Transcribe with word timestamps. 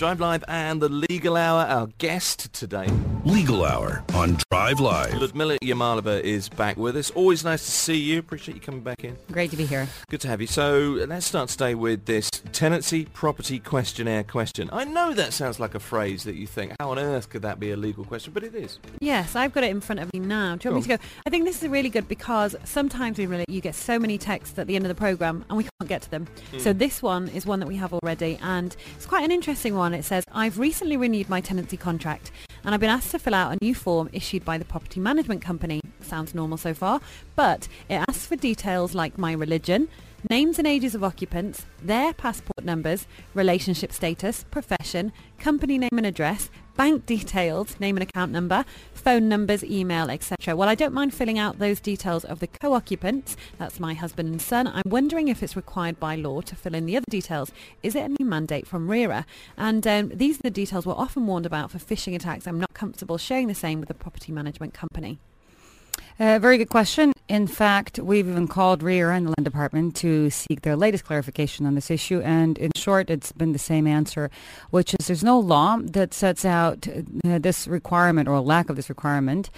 Drive 0.00 0.18
Live 0.18 0.42
and 0.48 0.80
the 0.80 0.88
Legal 0.88 1.36
Hour. 1.36 1.66
Our 1.66 1.88
guest 1.98 2.54
today, 2.54 2.86
Legal 3.26 3.66
Hour 3.66 4.02
on 4.14 4.38
Drive 4.50 4.80
Live. 4.80 5.12
Ludmila 5.12 5.58
Yamalova, 5.62 6.22
is 6.22 6.48
back 6.48 6.78
with 6.78 6.96
us. 6.96 7.10
Always 7.10 7.44
nice 7.44 7.66
to 7.66 7.70
see 7.70 7.96
you. 7.96 8.18
Appreciate 8.18 8.54
you 8.54 8.62
coming 8.62 8.80
back 8.80 9.04
in. 9.04 9.18
Great 9.30 9.50
to 9.50 9.58
be 9.58 9.66
here. 9.66 9.86
Good 10.08 10.22
to 10.22 10.28
have 10.28 10.40
you. 10.40 10.46
So 10.46 11.04
let's 11.06 11.26
start 11.26 11.50
today 11.50 11.74
with 11.74 12.06
this 12.06 12.30
tenancy 12.52 13.04
property 13.12 13.58
questionnaire 13.58 14.24
question. 14.24 14.70
I 14.72 14.84
know 14.84 15.12
that 15.12 15.34
sounds 15.34 15.60
like 15.60 15.74
a 15.74 15.80
phrase 15.80 16.24
that 16.24 16.34
you 16.34 16.46
think, 16.46 16.72
how 16.80 16.92
on 16.92 16.98
earth 16.98 17.28
could 17.28 17.42
that 17.42 17.60
be 17.60 17.70
a 17.70 17.76
legal 17.76 18.06
question? 18.06 18.32
But 18.32 18.42
it 18.42 18.54
is. 18.54 18.78
Yes, 19.00 19.36
I've 19.36 19.52
got 19.52 19.64
it 19.64 19.70
in 19.70 19.82
front 19.82 20.00
of 20.00 20.10
me 20.14 20.20
now. 20.20 20.56
Do 20.56 20.66
you 20.70 20.74
want 20.74 20.86
me 20.86 20.94
to 20.94 20.96
go? 20.96 21.04
I 21.26 21.28
think 21.28 21.44
this 21.44 21.62
is 21.62 21.68
really 21.68 21.90
good 21.90 22.08
because 22.08 22.56
sometimes 22.64 23.18
we 23.18 23.26
really 23.26 23.44
you 23.48 23.60
get 23.60 23.74
so 23.74 23.98
many 23.98 24.16
texts 24.16 24.58
at 24.58 24.66
the 24.66 24.76
end 24.76 24.86
of 24.86 24.88
the 24.88 24.94
program 24.94 25.44
and 25.50 25.58
we 25.58 25.64
can't 25.64 25.88
get 25.90 26.00
to 26.00 26.10
them. 26.10 26.26
Hmm. 26.52 26.58
So 26.58 26.72
this 26.72 27.02
one 27.02 27.28
is 27.28 27.44
one 27.44 27.60
that 27.60 27.66
we 27.66 27.76
have 27.76 27.92
already, 27.92 28.38
and 28.42 28.74
it's 28.96 29.04
quite 29.04 29.24
an 29.24 29.30
interesting 29.30 29.76
one. 29.76 29.89
It 29.94 30.04
says, 30.04 30.24
"I've 30.32 30.58
recently 30.58 30.96
renewed 30.96 31.28
my 31.28 31.40
tenancy 31.40 31.76
contract, 31.76 32.30
and 32.64 32.74
I've 32.74 32.80
been 32.80 32.90
asked 32.90 33.10
to 33.12 33.18
fill 33.18 33.34
out 33.34 33.52
a 33.52 33.58
new 33.64 33.74
form 33.74 34.08
issued 34.12 34.44
by 34.44 34.58
the 34.58 34.64
property 34.64 35.00
management 35.00 35.42
company." 35.42 35.80
Sounds 36.00 36.34
normal 36.34 36.58
so 36.58 36.74
far, 36.74 37.00
but 37.36 37.68
it 37.88 38.02
asks 38.08 38.26
for 38.26 38.36
details 38.36 38.94
like 38.94 39.18
my 39.18 39.32
religion. 39.32 39.88
Names 40.28 40.58
and 40.58 40.66
ages 40.66 40.94
of 40.94 41.02
occupants, 41.02 41.64
their 41.82 42.12
passport 42.12 42.62
numbers, 42.62 43.06
relationship 43.32 43.90
status, 43.90 44.44
profession, 44.50 45.12
company 45.38 45.78
name 45.78 45.96
and 45.96 46.04
address, 46.04 46.50
bank 46.76 47.06
details, 47.06 47.78
name 47.80 47.96
and 47.96 48.02
account 48.02 48.32
number, 48.32 48.64
phone 48.94 49.28
numbers, 49.28 49.64
email, 49.64 50.10
etc. 50.10 50.56
Well, 50.56 50.68
I 50.68 50.74
don't 50.74 50.94
mind 50.94 51.14
filling 51.14 51.38
out 51.38 51.58
those 51.58 51.80
details 51.80 52.24
of 52.24 52.40
the 52.40 52.46
co-occupants. 52.46 53.36
That's 53.58 53.80
my 53.80 53.94
husband 53.94 54.30
and 54.30 54.42
son. 54.42 54.66
I'm 54.66 54.82
wondering 54.86 55.28
if 55.28 55.42
it's 55.42 55.56
required 55.56 56.00
by 56.00 56.16
law 56.16 56.40
to 56.42 56.56
fill 56.56 56.74
in 56.74 56.86
the 56.86 56.96
other 56.96 57.06
details. 57.10 57.52
Is 57.82 57.94
it 57.94 58.04
a 58.04 58.08
new 58.08 58.26
mandate 58.26 58.66
from 58.66 58.90
RERA? 58.90 59.26
And 59.56 59.86
um, 59.86 60.10
these 60.14 60.38
are 60.38 60.42
the 60.42 60.50
details 60.50 60.86
we're 60.86 60.94
often 60.94 61.26
warned 61.26 61.46
about 61.46 61.70
for 61.70 61.78
phishing 61.78 62.14
attacks. 62.14 62.46
I'm 62.46 62.60
not 62.60 62.74
comfortable 62.74 63.18
sharing 63.18 63.48
the 63.48 63.54
same 63.54 63.80
with 63.80 63.88
the 63.88 63.94
property 63.94 64.32
management 64.32 64.74
company. 64.74 65.18
Uh, 66.20 66.38
very 66.38 66.58
good 66.58 66.68
question. 66.68 67.14
In 67.28 67.46
fact, 67.46 67.98
we've 67.98 68.28
even 68.28 68.46
called 68.46 68.82
RERA 68.82 69.16
and 69.16 69.26
the 69.26 69.30
Land 69.30 69.44
Department 69.44 69.96
to 69.96 70.28
seek 70.28 70.60
their 70.60 70.76
latest 70.76 71.06
clarification 71.06 71.64
on 71.64 71.74
this 71.74 71.90
issue. 71.90 72.20
And 72.20 72.58
in 72.58 72.72
short, 72.76 73.08
it's 73.08 73.32
been 73.32 73.52
the 73.52 73.58
same 73.58 73.86
answer, 73.86 74.30
which 74.68 74.92
is 74.92 75.06
there's 75.06 75.24
no 75.24 75.38
law 75.38 75.78
that 75.82 76.12
sets 76.12 76.44
out 76.44 76.86
uh, 77.24 77.38
this 77.38 77.66
requirement 77.66 78.28
or 78.28 78.38
lack 78.40 78.68
of 78.68 78.76
this 78.76 78.90
requirement. 78.90 79.48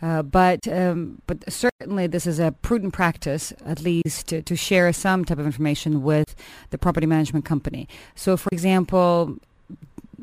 Uh, 0.00 0.22
but 0.22 0.68
um, 0.68 1.20
but 1.26 1.42
certainly 1.52 2.06
this 2.06 2.24
is 2.24 2.38
a 2.38 2.52
prudent 2.62 2.92
practice, 2.92 3.52
at 3.66 3.80
least 3.80 4.28
to, 4.28 4.42
to 4.42 4.54
share 4.54 4.92
some 4.92 5.24
type 5.24 5.38
of 5.38 5.46
information 5.46 6.04
with 6.04 6.36
the 6.70 6.78
property 6.78 7.06
management 7.06 7.44
company. 7.44 7.88
So, 8.14 8.36
for 8.36 8.50
example, 8.52 9.38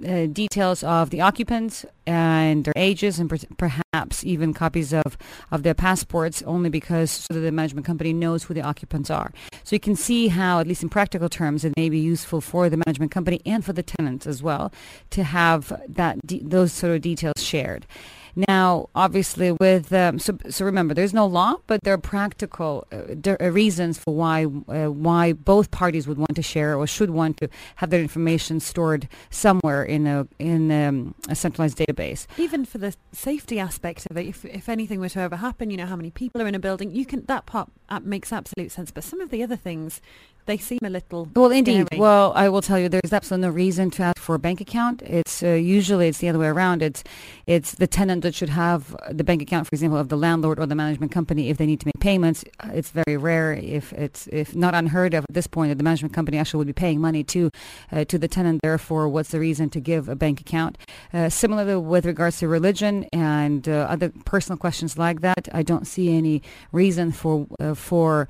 uh, 0.08 0.25
details 0.28 0.83
of 0.83 1.09
the 1.09 1.22
occupants 1.22 1.86
and 2.05 2.66
their 2.66 2.73
ages 2.75 3.19
and 3.19 3.30
per- 3.30 3.38
perhaps 3.58 4.23
even 4.23 4.53
copies 4.53 4.94
of, 4.94 5.17
of 5.52 5.64
their 5.64 5.73
passports 5.73 6.41
only 6.44 6.69
because 6.69 7.11
so 7.11 7.33
that 7.33 7.39
the 7.41 7.52
management 7.52 7.86
company 7.86 8.14
knows 8.14 8.44
who 8.44 8.53
the 8.53 8.61
occupants 8.61 9.09
are. 9.09 9.31
So 9.64 9.75
you 9.75 9.80
can 9.80 9.95
see 9.95 10.28
how, 10.28 10.59
at 10.59 10.67
least 10.67 10.83
in 10.83 10.89
practical 10.89 11.30
terms, 11.30 11.66
it 11.66 11.73
may 11.78 11.89
be 11.89 12.00
useful 12.00 12.41
for 12.41 12.69
the 12.69 12.78
management 12.86 13.11
company 13.11 13.41
and 13.45 13.64
for 13.64 13.73
the 13.73 13.83
tenants 13.83 14.25
as 14.25 14.41
well 14.41 14.72
to 15.11 15.23
have 15.23 15.81
that 15.88 16.25
de- 16.25 16.44
those 16.44 16.72
sort 16.72 16.95
of 16.95 17.02
details 17.02 17.41
shared. 17.44 17.86
Now, 18.35 18.89
obviously, 18.95 19.52
with 19.52 19.91
um, 19.94 20.19
so, 20.19 20.38
so 20.49 20.66
remember, 20.66 20.94
there's 20.94 21.13
no 21.13 21.25
law, 21.25 21.55
but 21.67 21.83
there 21.83 21.94
are 21.94 21.97
practical 21.97 22.88
uh, 22.91 23.52
reasons 23.52 23.97
for 23.97 24.13
why 24.16 24.45
uh, 24.45 24.91
why 24.91 25.33
both 25.33 25.72
parties 25.72 26.08
would 26.08 26.17
want 26.17 26.35
to 26.35 26.41
share 26.41 26.75
or 26.77 26.88
should 26.88 27.09
want 27.09 27.38
to 27.38 27.50
have 27.75 27.89
their 27.89 28.02
information 28.02 28.59
stored 28.59 29.07
somewhere 29.29 29.84
in 29.84 30.07
a 30.07 30.28
in 30.38 30.72
um, 30.72 31.16
a 31.28 31.35
centralized 31.35 31.78
database. 31.78 32.28
Even 32.38 32.66
for 32.66 32.78
the 32.78 32.95
safety 33.12 33.59
aspect 33.59 34.07
of 34.09 34.18
it, 34.18 34.28
if, 34.28 34.45
if 34.45 34.69
anything 34.69 35.00
were 35.00 35.09
to 35.09 35.19
ever 35.19 35.38
happen, 35.38 35.69
you 35.69 35.78
know 35.78 35.85
how 35.85 35.95
many 35.95 36.12
people 36.12 36.41
are 36.41 36.47
in 36.47 36.56
a 36.56 36.59
building. 36.59 36.91
You 36.91 37.06
can 37.06 37.25
that 37.25 37.45
part 37.45 37.69
uh, 37.89 38.00
makes 38.01 38.31
absolute 38.31 38.72
sense. 38.72 38.91
But 38.91 39.03
some 39.03 39.22
of 39.22 39.29
the 39.29 39.44
other 39.44 39.56
things, 39.56 40.01
they 40.45 40.57
seem 40.57 40.79
a 40.84 40.89
little 40.89 41.29
Well, 41.35 41.51
indeed. 41.51 41.85
scary. 41.88 42.00
Well, 42.00 42.34
I 42.35 42.50
will 42.50 42.62
tell 42.62 42.79
you, 42.79 42.89
there's 42.89 43.13
absolutely 43.13 43.47
no 43.47 43.53
reason 43.53 43.91
to 43.91 44.03
ask 44.03 44.18
for 44.19 44.35
a 44.35 44.39
bank 44.39 44.62
account. 44.62 45.01
It's 45.03 45.44
uh, 45.44 45.50
usually 45.50 46.07
it's 46.07 46.19
the 46.19 46.29
other 46.29 46.39
way 46.39 46.47
around. 46.47 46.81
It's 46.81 47.03
it's 47.45 47.75
the 47.75 47.88
tenant 47.88 48.19
that 48.22 48.35
should 48.35 48.50
have 48.50 48.96
the 49.12 49.24
bank 49.24 49.41
account, 49.41 49.68
for 49.68 49.75
example, 49.75 49.97
of 49.97 50.09
the 50.09 50.18
landlord 50.18 50.59
or 50.59 50.66
the 50.66 50.75
management 50.75 51.12
company 51.12 51.50
if 51.50 51.57
they 51.57 51.66
need 51.66 51.80
to 51.80 51.88
make 51.88 52.00
payments. 52.00 52.44
Uh, 52.59 52.69
It's 52.74 52.91
very 52.91 53.18
rare, 53.18 53.53
if 53.53 53.94
it's 53.94 54.28
if 54.28 54.56
not 54.56 54.74
unheard 54.74 55.13
of 55.13 55.25
at 55.30 55.34
this 55.34 55.47
point, 55.47 55.69
that 55.69 55.78
the 55.78 55.84
management 55.84 56.13
company 56.13 56.38
actually 56.38 56.59
would 56.59 56.68
be 56.75 56.81
paying 56.85 57.00
money 57.00 57.24
to 57.24 57.50
uh, 57.91 58.03
to 58.06 58.18
the 58.18 58.28
tenant. 58.28 58.59
Therefore, 58.63 59.07
what's 59.09 59.30
the 59.30 59.40
reason 59.40 59.69
to 59.69 59.80
give 59.80 60.09
a 60.09 60.16
bank 60.16 60.41
account? 60.41 60.78
Uh, 61.13 61.30
similarly, 61.30 61.75
with 61.75 62.06
regards 62.06 62.40
to 62.40 62.47
religion 62.47 63.06
and 63.13 63.68
uh, 63.68 63.88
other 63.94 64.12
personal 64.25 64.57
questions 64.57 64.97
like 64.97 65.22
that, 65.22 65.47
I 65.53 65.63
don't 65.63 65.86
see 65.88 66.16
any 66.18 66.41
reason 66.72 67.12
for 67.12 67.47
uh, 67.59 67.74
for 67.75 68.28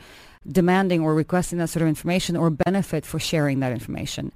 demanding 0.47 1.01
or 1.01 1.13
requesting 1.13 1.57
that 1.59 1.69
sort 1.69 1.81
of 1.81 1.88
information 1.88 2.35
or 2.35 2.50
benefit 2.50 3.05
for 3.05 3.19
sharing 3.19 3.59
that 3.59 3.72
information. 3.72 4.31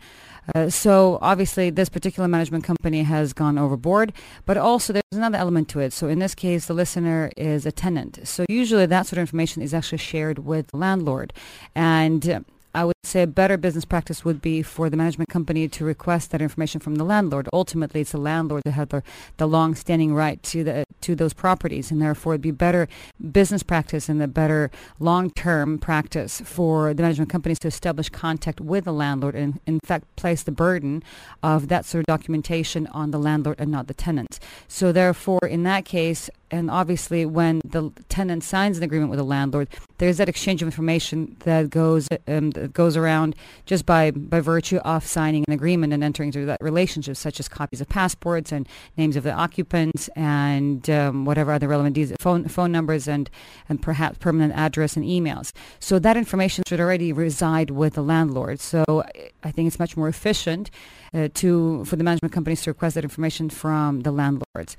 Uh, 0.54 0.70
so 0.70 1.18
obviously 1.22 1.70
this 1.70 1.88
particular 1.90 2.28
management 2.28 2.64
company 2.64 3.04
has 3.04 3.32
gone 3.32 3.58
overboard, 3.58 4.12
but 4.46 4.58
also 4.58 4.92
there's 4.92 5.04
another 5.14 5.38
element 5.38 5.70
to 5.70 5.80
it. 5.80 5.94
So 5.94 6.10
in 6.10 6.20
this 6.20 6.36
case, 6.36 6.66
the 6.66 6.74
listener 6.74 7.32
is 7.38 7.66
a 7.66 7.72
tenant. 7.72 8.20
So 8.28 8.46
usually 8.50 8.86
that 8.86 9.08
sort 9.08 9.18
of 9.18 9.22
information 9.22 9.62
is 9.62 9.74
actually 9.74 10.00
shared 10.00 10.40
with 10.40 10.68
the 10.68 10.78
landlord. 10.78 11.32
And 11.76 12.46
I 12.74 12.86
would 12.86 12.96
say 13.04 13.22
a 13.22 13.28
better 13.28 13.58
business 13.58 13.86
practice 13.86 14.26
would 14.26 14.42
be 14.42 14.62
for 14.62 14.90
the 14.90 14.98
management 14.98 15.30
company 15.30 15.68
to 15.68 15.86
request 15.86 16.32
that 16.32 16.42
information 16.42 16.82
from 16.82 16.96
the 16.96 17.04
landlord. 17.04 17.48
Ultimately, 17.54 18.02
it's 18.02 18.12
the 18.12 18.18
landlord 18.18 18.64
that 18.66 18.72
has 18.72 18.88
the, 18.88 19.04
the 19.38 19.48
long-standing 19.48 20.16
right 20.16 20.42
to 20.44 20.64
the 20.64 20.84
to 21.02 21.16
those 21.16 21.34
properties, 21.34 21.92
and 21.92 22.02
therefore 22.02 22.34
it'd 22.34 22.42
be 22.42 22.52
better 22.52 22.88
business 23.32 23.62
practice 23.62 24.08
and 24.08 24.22
a 24.24 24.28
better 24.28 24.72
long-term 25.00 25.78
practice 25.78 26.42
for 26.42 26.94
the 26.94 27.04
management 27.04 27.30
companies 27.30 27.60
to 27.60 27.68
establish 27.68 28.10
contact 28.10 28.62
with 28.62 28.86
the 28.86 28.94
landlord 28.94 29.36
and, 29.36 29.60
in 29.68 29.80
fact, 29.84 30.06
place 30.16 30.44
the 30.44 30.52
burden 30.52 31.04
of 31.42 31.68
that 31.68 31.86
sort 31.86 32.00
of 32.00 32.06
documentation 32.06 32.88
on 32.88 33.12
the 33.12 33.20
landlord 33.20 33.60
and 33.60 33.70
not 33.70 33.88
the 33.88 33.94
tenant. 33.94 34.40
So 34.68 34.92
therefore, 34.94 35.46
in 35.48 35.64
that 35.64 35.84
case, 35.84 36.30
and 36.50 36.70
obviously 36.70 37.26
when 37.26 37.62
the 37.66 37.92
tenant 38.10 38.44
signs 38.44 38.78
an 38.78 38.84
agreement 38.84 39.10
with 39.10 39.18
the 39.18 39.26
landlord, 39.26 39.68
there's 39.98 40.18
that 40.18 40.30
exchange 40.30 40.62
of 40.62 40.68
information 40.68 41.36
that 41.40 41.70
goes 41.70 42.08
um, 42.28 42.52
goes 42.72 42.96
around 42.96 43.36
just 43.66 43.86
by 43.86 44.12
by 44.12 44.40
virtue 44.40 44.78
of 44.78 45.06
signing 45.06 45.44
an 45.48 45.54
agreement 45.54 45.92
and 45.92 46.04
entering 46.04 46.28
into 46.28 46.46
that 46.46 46.62
relationship, 46.62 47.18
such 47.18 47.40
as 47.40 47.50
copies 47.50 47.82
of 47.82 47.90
passports 47.90 48.52
and 48.52 48.68
names 48.96 49.16
of 49.16 49.24
the 49.24 49.34
occupants 49.34 50.08
and 50.16 50.90
um, 50.90 51.26
whatever 51.26 51.52
other 51.52 51.68
relevant 51.68 51.96
details, 51.96 52.18
phone 52.22 52.48
phone 52.48 52.72
numbers 52.72 53.08
and 53.08 53.30
and 53.68 53.82
perhaps 53.82 54.18
permanent 54.20 54.54
address 54.54 54.96
and 54.96 55.06
emails. 55.06 55.52
So 55.80 56.00
that 56.00 56.16
information 56.16 56.64
should 56.68 56.80
already 56.80 57.12
reside 57.12 57.72
with 57.72 57.96
the 57.96 58.04
landlord. 58.04 58.60
So 58.60 59.04
I 59.44 59.52
think 59.52 59.68
it's 59.68 59.80
much 59.80 59.98
more 59.98 60.08
efficient 60.08 60.70
uh, 61.14 61.28
to 61.34 61.84
for 61.86 61.96
the 61.96 62.04
management 62.04 62.34
companies 62.34 62.62
to 62.64 62.70
request 62.70 62.96
that 62.96 63.04
information 63.04 63.50
from 63.50 64.02
the 64.02 64.12
landlords. 64.12 64.78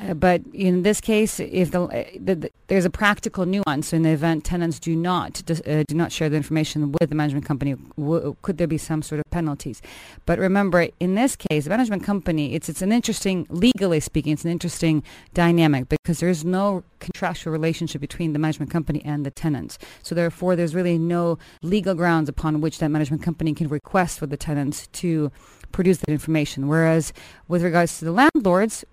Uh, 0.00 0.14
but 0.14 0.42
in 0.52 0.82
this 0.82 1.00
case, 1.00 1.40
if 1.40 1.70
the, 1.70 1.82
uh, 1.82 2.04
the, 2.20 2.34
the 2.34 2.50
there's 2.68 2.84
a 2.84 2.90
practical 2.90 3.46
nuance 3.46 3.92
in 3.92 4.02
the 4.02 4.10
event 4.10 4.44
tenants 4.44 4.78
do 4.78 4.94
not 4.94 5.42
uh, 5.50 5.82
do 5.88 5.94
not 5.94 6.12
share 6.12 6.28
the 6.28 6.36
information 6.36 6.92
with 6.92 7.08
the 7.08 7.16
management 7.16 7.46
company, 7.46 7.74
w- 7.96 8.36
could 8.42 8.58
there 8.58 8.66
be 8.66 8.78
some 8.78 9.02
sort 9.02 9.18
of 9.18 9.24
penalties? 9.30 9.80
But 10.26 10.38
remember, 10.38 10.88
in 11.00 11.14
this 11.14 11.34
case, 11.34 11.64
the 11.64 11.70
management 11.70 12.04
company, 12.04 12.54
it's 12.54 12.68
it's 12.68 12.82
an 12.82 12.92
interesting 12.92 13.46
legally 13.50 14.00
speaking, 14.00 14.34
it's 14.34 14.44
an 14.44 14.50
interesting 14.50 15.02
dynamic 15.34 15.88
because 15.88 16.20
there 16.20 16.28
is 16.28 16.44
no 16.44 16.84
contractual 17.00 17.52
relationship 17.52 18.00
between 18.00 18.34
the 18.34 18.38
management 18.38 18.70
company 18.70 19.02
and 19.04 19.24
the 19.24 19.30
tenants. 19.30 19.78
So 20.02 20.14
therefore, 20.14 20.54
there's 20.54 20.74
really 20.74 20.98
no 20.98 21.38
legal 21.62 21.94
grounds 21.94 22.28
upon 22.28 22.60
which 22.60 22.78
that 22.78 22.90
management 22.90 23.22
company 23.22 23.54
can 23.54 23.68
request 23.68 24.18
for 24.18 24.26
the 24.26 24.36
tenants 24.36 24.86
to 24.88 25.32
produce 25.72 25.98
that 25.98 26.10
information. 26.10 26.68
Whereas 26.68 27.12
with 27.48 27.62
regards 27.62 27.98
to 27.98 28.04
the 28.04 28.12
landlords, 28.12 28.84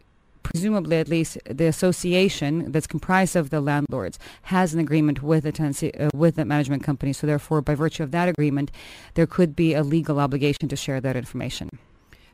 presumably 0.46 0.98
at 0.98 1.08
least 1.08 1.40
the 1.50 1.66
association 1.66 2.72
that's 2.72 2.86
comprised 2.86 3.36
of 3.36 3.50
the 3.50 3.60
landlords 3.60 4.20
has 4.44 4.76
an 4.76 4.80
agreement 4.80 5.24
with 5.24 5.44
the 5.44 5.52
tenancy 5.52 5.94
uh, 5.96 6.10
with 6.14 6.36
the 6.36 6.46
management 6.46 6.84
company. 6.84 7.12
So 7.14 7.26
therefore 7.26 7.62
by 7.62 7.74
virtue 7.74 8.04
of 8.04 8.12
that 8.12 8.30
agreement 8.30 8.70
there 9.16 9.26
could 9.26 9.56
be 9.56 9.74
a 9.74 9.82
legal 9.82 10.20
obligation 10.20 10.70
to 10.70 10.76
share 10.76 11.02
that 11.02 11.16
information. 11.16 11.80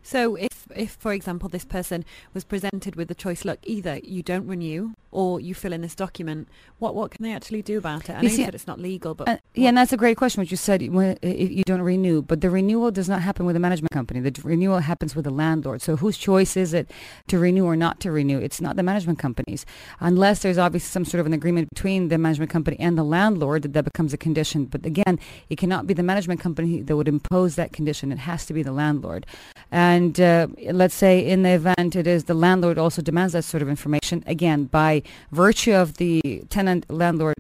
So 0.04 0.36
if 0.76 0.92
for 0.92 1.14
example, 1.14 1.50
this 1.50 1.66
person 1.66 2.06
was 2.34 2.44
presented 2.44 2.96
with 2.96 3.08
the 3.08 3.16
choice, 3.16 3.46
look, 3.46 3.60
either 3.64 4.00
you 4.04 4.24
don't 4.24 4.48
renew 4.48 4.92
or 5.12 5.40
you 5.42 5.54
fill 5.54 5.74
in 5.74 5.82
this 5.82 5.96
document, 5.96 6.48
what 6.80 6.96
what 6.96 7.12
can 7.12 7.24
they 7.24 7.34
actually 7.34 7.62
do 7.62 7.78
about 7.78 8.04
it? 8.06 8.10
And 8.10 8.20
I 8.20 8.22
You 8.22 8.28
know 8.30 8.36
see, 8.36 8.42
you 8.42 8.46
said 8.46 8.56
it's 8.56 8.68
not 8.68 8.80
legal, 8.80 9.14
but 9.14 9.28
Uh, 9.28 9.38
yeah, 9.54 9.70
and 9.70 9.78
that's 9.78 9.92
a 9.92 9.98
great 9.98 10.18
question, 10.18 10.42
what 10.42 10.52
you 10.52 10.58
said, 10.58 10.82
when, 10.90 11.18
if 11.22 11.52
you 11.52 11.64
don't 11.66 11.82
renew. 11.82 12.22
But 12.22 12.42
the 12.42 12.50
renewal 12.50 12.92
does 12.92 13.10
not 13.10 13.22
happen 13.22 13.46
with 13.46 13.56
the 13.56 13.60
management 13.60 13.92
company. 13.92 14.22
The 14.22 14.42
renewal 14.44 14.80
happens 14.80 15.16
with 15.16 15.26
the 15.26 15.32
landlord. 15.32 15.82
So 15.82 15.98
whose 15.98 16.18
choice 16.18 16.56
is 16.56 16.74
it 16.74 16.90
to 17.28 17.38
renew 17.38 17.66
or 17.66 17.76
not 17.76 18.00
to 18.02 18.12
renew? 18.12 18.40
It's 18.40 18.62
not 18.62 18.78
the 18.78 18.84
management 18.84 19.20
companies. 19.20 19.66
Unless 20.00 20.40
there's 20.44 20.58
obviously 20.58 20.88
some 20.88 21.06
sort 21.06 21.20
of 21.20 21.26
an 21.26 21.34
agreement 21.34 21.70
between 21.74 22.08
the 22.08 22.18
management 22.18 22.52
company 22.52 22.78
and 22.80 22.98
the 22.98 23.04
landlord, 23.04 23.64
that, 23.64 23.74
that 23.74 23.84
becomes 23.84 24.14
a 24.14 24.18
condition. 24.18 24.66
But 24.66 24.86
again, 24.86 25.20
it 25.50 25.58
cannot 25.58 25.88
be 25.88 25.94
the 25.94 26.04
management 26.04 26.40
company 26.40 26.82
that 26.82 26.96
would 26.96 27.08
impose 27.08 27.56
that 27.56 27.74
condition. 27.74 28.12
It 28.12 28.20
has 28.20 28.46
to 28.46 28.54
be 28.54 28.64
the 28.64 28.72
landlord. 28.72 29.26
And 29.72 30.20
uh, 30.20 30.48
let's 30.72 30.96
say 30.96 31.26
in 31.26 31.44
the 31.44 31.52
event 31.52 31.96
it 31.96 32.08
is 32.08 32.26
the 32.26 32.34
landlord 32.34 32.78
also 32.78 33.02
demands 33.02 33.34
that 33.34 33.44
sort 33.44 33.62
of 33.62 33.70
information, 33.70 34.24
again, 34.28 34.66
by 34.66 35.04
virtue 35.32 35.74
of 35.74 35.98
the 35.98 36.44
tenant-landlord 36.50 37.36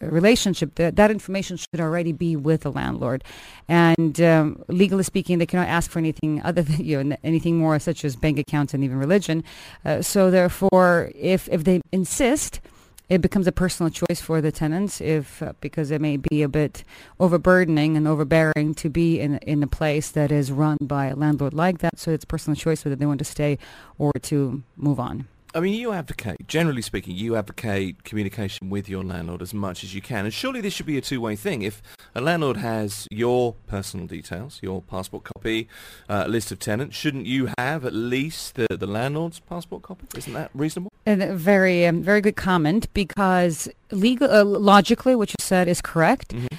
relationship, 0.00 0.74
that, 0.76 0.96
that 0.96 1.10
information 1.10 1.56
should 1.56 1.80
already 1.80 2.12
be 2.12 2.36
with 2.36 2.62
the 2.62 2.72
landlord. 2.72 3.24
And 3.68 4.20
um, 4.20 4.62
legally 4.68 5.02
speaking, 5.02 5.38
they 5.38 5.46
cannot 5.46 5.68
ask 5.68 5.90
for 5.90 5.98
anything 5.98 6.42
other 6.42 6.62
than 6.62 6.84
you 6.84 7.02
know, 7.02 7.16
anything 7.24 7.58
more 7.58 7.78
such 7.78 8.04
as 8.04 8.16
bank 8.16 8.38
accounts 8.38 8.74
and 8.74 8.84
even 8.84 8.98
religion. 8.98 9.44
Uh, 9.84 10.02
so 10.02 10.30
therefore, 10.30 11.10
if, 11.14 11.48
if 11.50 11.64
they 11.64 11.80
insist, 11.92 12.60
it 13.08 13.20
becomes 13.20 13.46
a 13.46 13.52
personal 13.52 13.90
choice 13.90 14.20
for 14.20 14.40
the 14.40 14.52
tenants 14.52 15.00
if 15.00 15.42
uh, 15.42 15.52
because 15.60 15.90
it 15.90 16.00
may 16.00 16.16
be 16.16 16.42
a 16.42 16.48
bit 16.48 16.84
overburdening 17.18 17.96
and 17.96 18.06
overbearing 18.06 18.74
to 18.74 18.88
be 18.88 19.18
in 19.20 19.38
in 19.38 19.62
a 19.62 19.66
place 19.66 20.10
that 20.10 20.30
is 20.30 20.52
run 20.52 20.76
by 20.80 21.06
a 21.06 21.16
landlord 21.16 21.54
like 21.54 21.78
that. 21.78 21.98
So 21.98 22.10
it's 22.10 22.24
personal 22.24 22.56
choice 22.56 22.84
whether 22.84 22.96
they 22.96 23.06
want 23.06 23.18
to 23.20 23.24
stay 23.24 23.58
or 23.98 24.12
to 24.22 24.62
move 24.76 25.00
on 25.00 25.26
I 25.58 25.60
mean, 25.60 25.74
you 25.74 25.90
advocate, 25.90 26.46
generally 26.46 26.82
speaking, 26.82 27.16
you 27.16 27.34
advocate 27.34 28.04
communication 28.04 28.70
with 28.70 28.88
your 28.88 29.02
landlord 29.02 29.42
as 29.42 29.52
much 29.52 29.82
as 29.82 29.92
you 29.92 30.00
can. 30.00 30.24
And 30.24 30.32
surely 30.32 30.60
this 30.60 30.72
should 30.72 30.86
be 30.86 30.96
a 30.96 31.00
two-way 31.00 31.34
thing. 31.34 31.62
If 31.62 31.82
a 32.14 32.20
landlord 32.20 32.58
has 32.58 33.08
your 33.10 33.56
personal 33.66 34.06
details, 34.06 34.60
your 34.62 34.80
passport 34.82 35.24
copy, 35.24 35.66
uh, 36.08 36.26
list 36.28 36.52
of 36.52 36.60
tenants, 36.60 36.94
shouldn't 36.94 37.26
you 37.26 37.50
have 37.58 37.84
at 37.84 37.92
least 37.92 38.54
the, 38.54 38.68
the 38.70 38.86
landlord's 38.86 39.40
passport 39.40 39.82
copy? 39.82 40.06
Isn't 40.16 40.34
that 40.34 40.52
reasonable? 40.54 40.92
And 41.04 41.24
a 41.24 41.34
very 41.34 41.84
um, 41.86 42.04
very 42.04 42.20
good 42.20 42.36
comment 42.36 42.86
because 42.94 43.68
legal 43.90 44.30
uh, 44.30 44.44
logically 44.44 45.16
what 45.16 45.30
you 45.30 45.36
said 45.40 45.66
is 45.66 45.80
correct 45.82 46.28
Mm-hmm. 46.28 46.54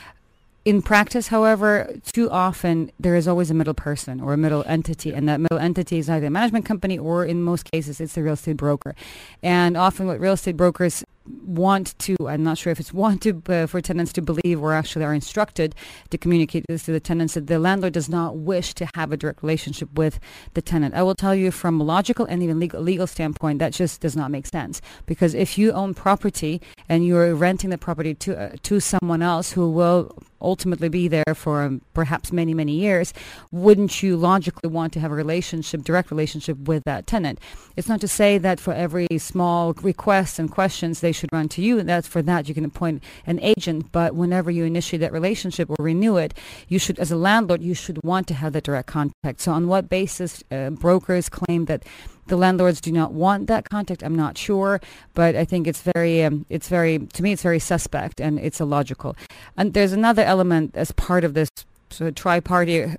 In 0.65 0.81
practice, 0.81 1.27
however, 1.29 1.89
too 2.03 2.29
often 2.29 2.91
there 2.99 3.15
is 3.15 3.27
always 3.27 3.49
a 3.49 3.53
middle 3.53 3.73
person 3.73 4.19
or 4.19 4.33
a 4.33 4.37
middle 4.37 4.63
entity, 4.67 5.13
and 5.13 5.27
that 5.29 5.39
middle 5.39 5.57
entity 5.57 5.97
is 5.97 6.09
either 6.09 6.27
a 6.27 6.29
management 6.29 6.65
company 6.65 6.97
or, 6.97 7.25
in 7.25 7.41
most 7.43 7.69
cases, 7.71 8.01
it's 8.01 8.17
a 8.17 8.23
real 8.23 8.33
estate 8.33 8.57
broker. 8.57 8.93
And 9.41 9.77
often, 9.77 10.07
what 10.07 10.19
real 10.19 10.33
estate 10.33 10.57
brokers 10.57 11.03
want 11.45 11.97
to, 11.99 12.15
I'm 12.27 12.43
not 12.43 12.57
sure 12.57 12.71
if 12.71 12.79
it's 12.79 12.93
want 12.93 13.21
to, 13.23 13.41
uh, 13.47 13.67
for 13.67 13.81
tenants 13.81 14.13
to 14.13 14.21
believe 14.21 14.61
or 14.61 14.73
actually 14.73 15.05
are 15.05 15.13
instructed 15.13 15.75
to 16.09 16.17
communicate 16.17 16.65
this 16.67 16.83
to 16.83 16.91
the 16.91 16.99
tenants 16.99 17.33
that 17.33 17.47
the 17.47 17.59
landlord 17.59 17.93
does 17.93 18.09
not 18.09 18.37
wish 18.37 18.73
to 18.75 18.87
have 18.95 19.11
a 19.11 19.17
direct 19.17 19.43
relationship 19.43 19.89
with 19.97 20.19
the 20.53 20.61
tenant. 20.61 20.95
I 20.95 21.03
will 21.03 21.15
tell 21.15 21.35
you 21.35 21.51
from 21.51 21.79
a 21.79 21.83
logical 21.83 22.25
and 22.25 22.43
even 22.43 22.59
legal, 22.59 22.81
legal 22.81 23.07
standpoint, 23.07 23.59
that 23.59 23.73
just 23.73 24.01
does 24.01 24.15
not 24.15 24.31
make 24.31 24.47
sense. 24.47 24.81
Because 25.05 25.33
if 25.33 25.57
you 25.57 25.71
own 25.71 25.93
property 25.93 26.61
and 26.87 27.05
you're 27.05 27.35
renting 27.35 27.69
the 27.69 27.77
property 27.77 28.13
to, 28.15 28.39
uh, 28.39 28.55
to 28.63 28.79
someone 28.79 29.21
else 29.21 29.51
who 29.51 29.69
will 29.69 30.15
ultimately 30.41 30.89
be 30.89 31.07
there 31.07 31.35
for 31.35 31.63
um, 31.63 31.81
perhaps 31.93 32.31
many, 32.31 32.53
many 32.53 32.73
years, 32.73 33.13
wouldn't 33.51 34.01
you 34.01 34.15
logically 34.15 34.69
want 34.69 34.93
to 34.93 34.99
have 34.99 35.11
a 35.11 35.15
relationship, 35.15 35.83
direct 35.83 36.11
relationship 36.11 36.57
with 36.59 36.83
that 36.85 37.07
tenant? 37.07 37.39
It's 37.75 37.89
not 37.89 38.01
to 38.01 38.07
say 38.07 38.37
that 38.37 38.59
for 38.59 38.73
every 38.73 39.07
small 39.17 39.73
request 39.73 40.39
and 40.39 40.49
questions 40.49 41.01
they 41.01 41.11
should 41.19 41.31
run 41.31 41.47
to 41.49 41.61
you. 41.61 41.79
And 41.79 41.87
that's 41.87 42.07
for 42.07 42.21
that 42.23 42.47
you 42.47 42.55
can 42.55 42.65
appoint 42.65 43.03
an 43.25 43.39
agent. 43.41 43.91
But 43.91 44.15
whenever 44.15 44.49
you 44.49 44.63
initiate 44.65 45.01
that 45.01 45.13
relationship 45.13 45.69
or 45.69 45.75
renew 45.79 46.17
it, 46.17 46.33
you 46.67 46.79
should, 46.79 46.97
as 46.99 47.11
a 47.11 47.15
landlord, 47.15 47.61
you 47.61 47.73
should 47.73 47.99
want 48.03 48.27
to 48.27 48.33
have 48.33 48.53
that 48.53 48.63
direct 48.63 48.87
contact. 48.87 49.41
So 49.41 49.51
on 49.51 49.67
what 49.67 49.89
basis 49.89 50.43
uh, 50.51 50.71
brokers 50.71 51.29
claim 51.29 51.65
that 51.65 51.83
the 52.27 52.37
landlords 52.37 52.79
do 52.79 52.91
not 52.91 53.11
want 53.11 53.47
that 53.47 53.69
contact. 53.69 54.03
I'm 54.03 54.15
not 54.15 54.37
sure, 54.37 54.79
but 55.13 55.35
I 55.35 55.45
think 55.45 55.67
it's 55.67 55.81
very, 55.81 56.23
um, 56.23 56.45
it's 56.49 56.69
very, 56.69 56.99
to 56.99 57.23
me, 57.23 57.31
it's 57.33 57.41
very 57.41 57.59
suspect 57.59 58.21
and 58.21 58.39
it's 58.39 58.59
illogical. 58.61 59.15
And 59.57 59.73
there's 59.73 59.93
another 59.93 60.21
element 60.21 60.75
as 60.75 60.91
part 60.91 61.23
of 61.23 61.33
this 61.33 61.49
sort 61.89 62.09
of 62.09 62.15
tri-party 62.15 62.95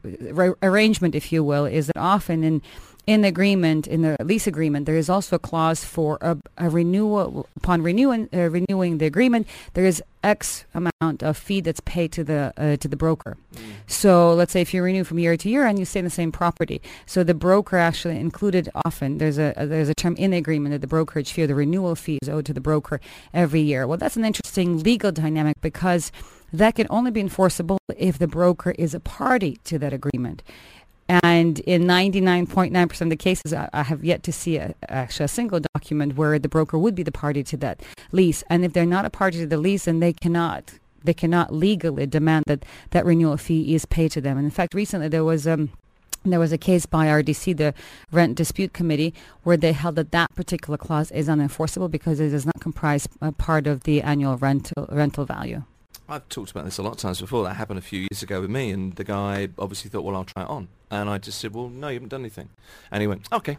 arrangement, 0.62 1.14
if 1.14 1.32
you 1.32 1.44
will, 1.44 1.64
is 1.64 1.86
that 1.86 1.96
often 1.96 2.42
in 2.42 2.60
in 3.10 3.22
the 3.22 3.28
agreement, 3.28 3.88
in 3.88 4.02
the 4.02 4.16
lease 4.22 4.46
agreement, 4.46 4.86
there 4.86 4.96
is 4.96 5.10
also 5.10 5.34
a 5.34 5.38
clause 5.40 5.84
for 5.84 6.16
a, 6.20 6.36
a 6.58 6.68
renewal 6.68 7.48
upon 7.56 7.82
renewing 7.82 8.28
uh, 8.32 8.48
renewing 8.48 8.98
the 8.98 9.06
agreement. 9.06 9.48
There 9.74 9.84
is 9.84 10.00
X 10.22 10.64
amount 10.74 11.24
of 11.24 11.36
fee 11.36 11.60
that's 11.60 11.80
paid 11.80 12.12
to 12.12 12.22
the 12.22 12.52
uh, 12.56 12.76
to 12.76 12.86
the 12.86 12.94
broker. 12.94 13.36
So 13.88 14.32
let's 14.32 14.52
say 14.52 14.60
if 14.60 14.72
you 14.72 14.80
renew 14.84 15.02
from 15.02 15.18
year 15.18 15.36
to 15.36 15.48
year 15.48 15.66
and 15.66 15.76
you 15.76 15.84
stay 15.84 15.98
in 15.98 16.04
the 16.04 16.10
same 16.10 16.30
property, 16.30 16.80
so 17.04 17.24
the 17.24 17.34
broker 17.34 17.78
actually 17.78 18.16
included 18.16 18.68
often 18.84 19.18
there's 19.18 19.38
a, 19.38 19.54
a 19.56 19.66
there's 19.66 19.88
a 19.88 19.94
term 19.94 20.14
in 20.14 20.30
the 20.30 20.36
agreement 20.36 20.72
that 20.72 20.80
the 20.80 20.86
brokerage 20.86 21.32
fee 21.32 21.42
or 21.42 21.48
the 21.48 21.56
renewal 21.56 21.96
fee 21.96 22.20
is 22.22 22.28
owed 22.28 22.46
to 22.46 22.54
the 22.54 22.60
broker 22.60 23.00
every 23.34 23.60
year. 23.60 23.88
Well, 23.88 23.98
that's 23.98 24.16
an 24.16 24.24
interesting 24.24 24.84
legal 24.84 25.10
dynamic 25.10 25.60
because 25.60 26.12
that 26.52 26.76
can 26.76 26.86
only 26.90 27.10
be 27.10 27.20
enforceable 27.20 27.78
if 27.96 28.18
the 28.18 28.28
broker 28.28 28.70
is 28.72 28.94
a 28.94 29.00
party 29.00 29.58
to 29.64 29.78
that 29.80 29.92
agreement. 29.92 30.44
And 31.10 31.58
in 31.60 31.82
99.9% 31.86 33.00
of 33.00 33.10
the 33.10 33.16
cases, 33.16 33.52
I, 33.52 33.68
I 33.72 33.82
have 33.82 34.04
yet 34.04 34.22
to 34.22 34.32
see 34.32 34.58
a, 34.58 34.76
actually 34.88 35.24
a 35.24 35.28
single 35.28 35.58
document 35.74 36.16
where 36.16 36.38
the 36.38 36.48
broker 36.48 36.78
would 36.78 36.94
be 36.94 37.02
the 37.02 37.10
party 37.10 37.42
to 37.42 37.56
that 37.56 37.82
lease. 38.12 38.44
And 38.48 38.64
if 38.64 38.74
they're 38.74 38.86
not 38.86 39.04
a 39.04 39.10
party 39.10 39.38
to 39.38 39.46
the 39.46 39.56
lease, 39.56 39.86
then 39.86 39.98
they 39.98 40.12
cannot 40.12 40.74
they 41.02 41.14
cannot 41.14 41.52
legally 41.52 42.06
demand 42.06 42.44
that 42.46 42.64
that 42.90 43.04
renewal 43.04 43.38
fee 43.38 43.74
is 43.74 43.86
paid 43.86 44.12
to 44.12 44.20
them. 44.20 44.36
And 44.36 44.44
in 44.44 44.52
fact, 44.52 44.72
recently 44.72 45.08
there 45.08 45.24
was 45.24 45.48
um, 45.48 45.70
there 46.24 46.38
was 46.38 46.52
a 46.52 46.58
case 46.58 46.86
by 46.86 47.06
RDC, 47.06 47.56
the 47.56 47.74
Rent 48.12 48.36
Dispute 48.36 48.72
Committee, 48.72 49.12
where 49.42 49.56
they 49.56 49.72
held 49.72 49.96
that 49.96 50.12
that 50.12 50.32
particular 50.36 50.76
clause 50.76 51.10
is 51.10 51.26
unenforceable 51.26 51.90
because 51.90 52.20
it 52.20 52.28
does 52.28 52.46
not 52.46 52.60
comprise 52.60 53.08
part 53.38 53.66
of 53.66 53.82
the 53.82 54.00
annual 54.02 54.36
rental 54.36 54.86
rental 54.92 55.24
value. 55.24 55.64
I've 56.10 56.28
talked 56.28 56.50
about 56.50 56.64
this 56.64 56.78
a 56.78 56.82
lot 56.82 56.92
of 56.92 56.96
times 56.96 57.20
before. 57.20 57.44
That 57.44 57.54
happened 57.54 57.78
a 57.78 57.82
few 57.82 58.00
years 58.00 58.22
ago 58.22 58.40
with 58.40 58.50
me, 58.50 58.70
and 58.72 58.94
the 58.96 59.04
guy 59.04 59.48
obviously 59.58 59.90
thought, 59.90 60.02
"Well, 60.02 60.16
I'll 60.16 60.24
try 60.24 60.42
it 60.42 60.48
on," 60.48 60.66
and 60.90 61.08
I 61.08 61.18
just 61.18 61.38
said, 61.38 61.54
"Well, 61.54 61.68
no, 61.68 61.86
you 61.88 61.94
haven't 61.94 62.08
done 62.08 62.22
anything," 62.22 62.48
and 62.90 63.00
he 63.00 63.06
went, 63.06 63.28
"Okay." 63.32 63.58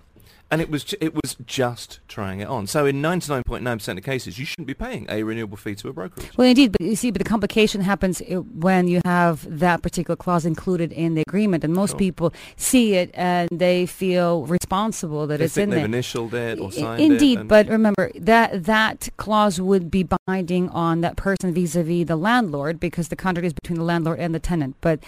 And 0.52 0.60
it 0.60 0.70
was 0.70 0.94
it 1.00 1.14
was 1.16 1.38
just 1.46 2.02
trying 2.10 2.42
it 2.42 2.48
on. 2.50 2.68
So 2.68 2.86
in 2.86 3.02
99.9% 3.02 3.98
of 3.98 4.04
cases, 4.04 4.38
you 4.38 4.44
shouldn't 4.44 4.68
be 4.68 4.74
paying 4.74 5.06
a 5.10 5.24
renewable 5.24 5.56
fee 5.56 5.76
to 5.76 5.88
a 5.88 5.94
brokerage. 5.94 6.30
Well, 6.38 6.46
indeed, 6.50 6.74
but 6.74 6.82
you 6.82 6.98
see, 6.98 7.10
but 7.10 7.20
the 7.24 7.30
complication 7.30 7.80
happens 7.80 8.22
uh, 8.22 8.36
when 8.42 8.90
you 8.90 9.00
have 9.06 9.48
that 9.60 9.82
particular 9.82 10.18
clause 10.18 10.46
included 10.46 10.92
in 10.92 11.16
the 11.16 11.24
agreement, 11.26 11.64
and 11.64 11.74
most 11.74 11.92
Sure. 11.92 12.00
people 12.00 12.34
see 12.58 12.96
it 12.96 13.12
and 13.14 13.48
they 13.50 13.86
feel 13.86 14.46
responsible 14.46 15.26
that 15.28 15.38
They 15.40 15.46
it's 15.46 15.56
in 15.58 15.70
they've 15.70 15.78
there. 15.78 15.86
initialed 15.86 16.34
it 16.34 16.60
or 16.60 16.70
signed 16.72 17.02
Indeed, 17.02 17.40
it. 17.40 17.48
but 17.48 17.68
remember 17.70 18.12
that 18.16 18.66
that 18.66 19.08
clause 19.16 19.62
would 19.62 19.90
be 19.90 20.06
binding 20.28 20.68
on 20.70 21.00
that 21.00 21.16
person 21.16 21.54
vis-a-vis 21.54 22.06
the 22.08 22.18
landlord 22.18 22.78
because 22.78 23.08
the 23.08 23.16
contract 23.16 23.46
is 23.46 23.54
between 23.54 23.78
the 23.80 23.86
landlord 23.86 24.20
and 24.20 24.36
the 24.36 24.40
tenant. 24.40 24.76
But 24.82 25.00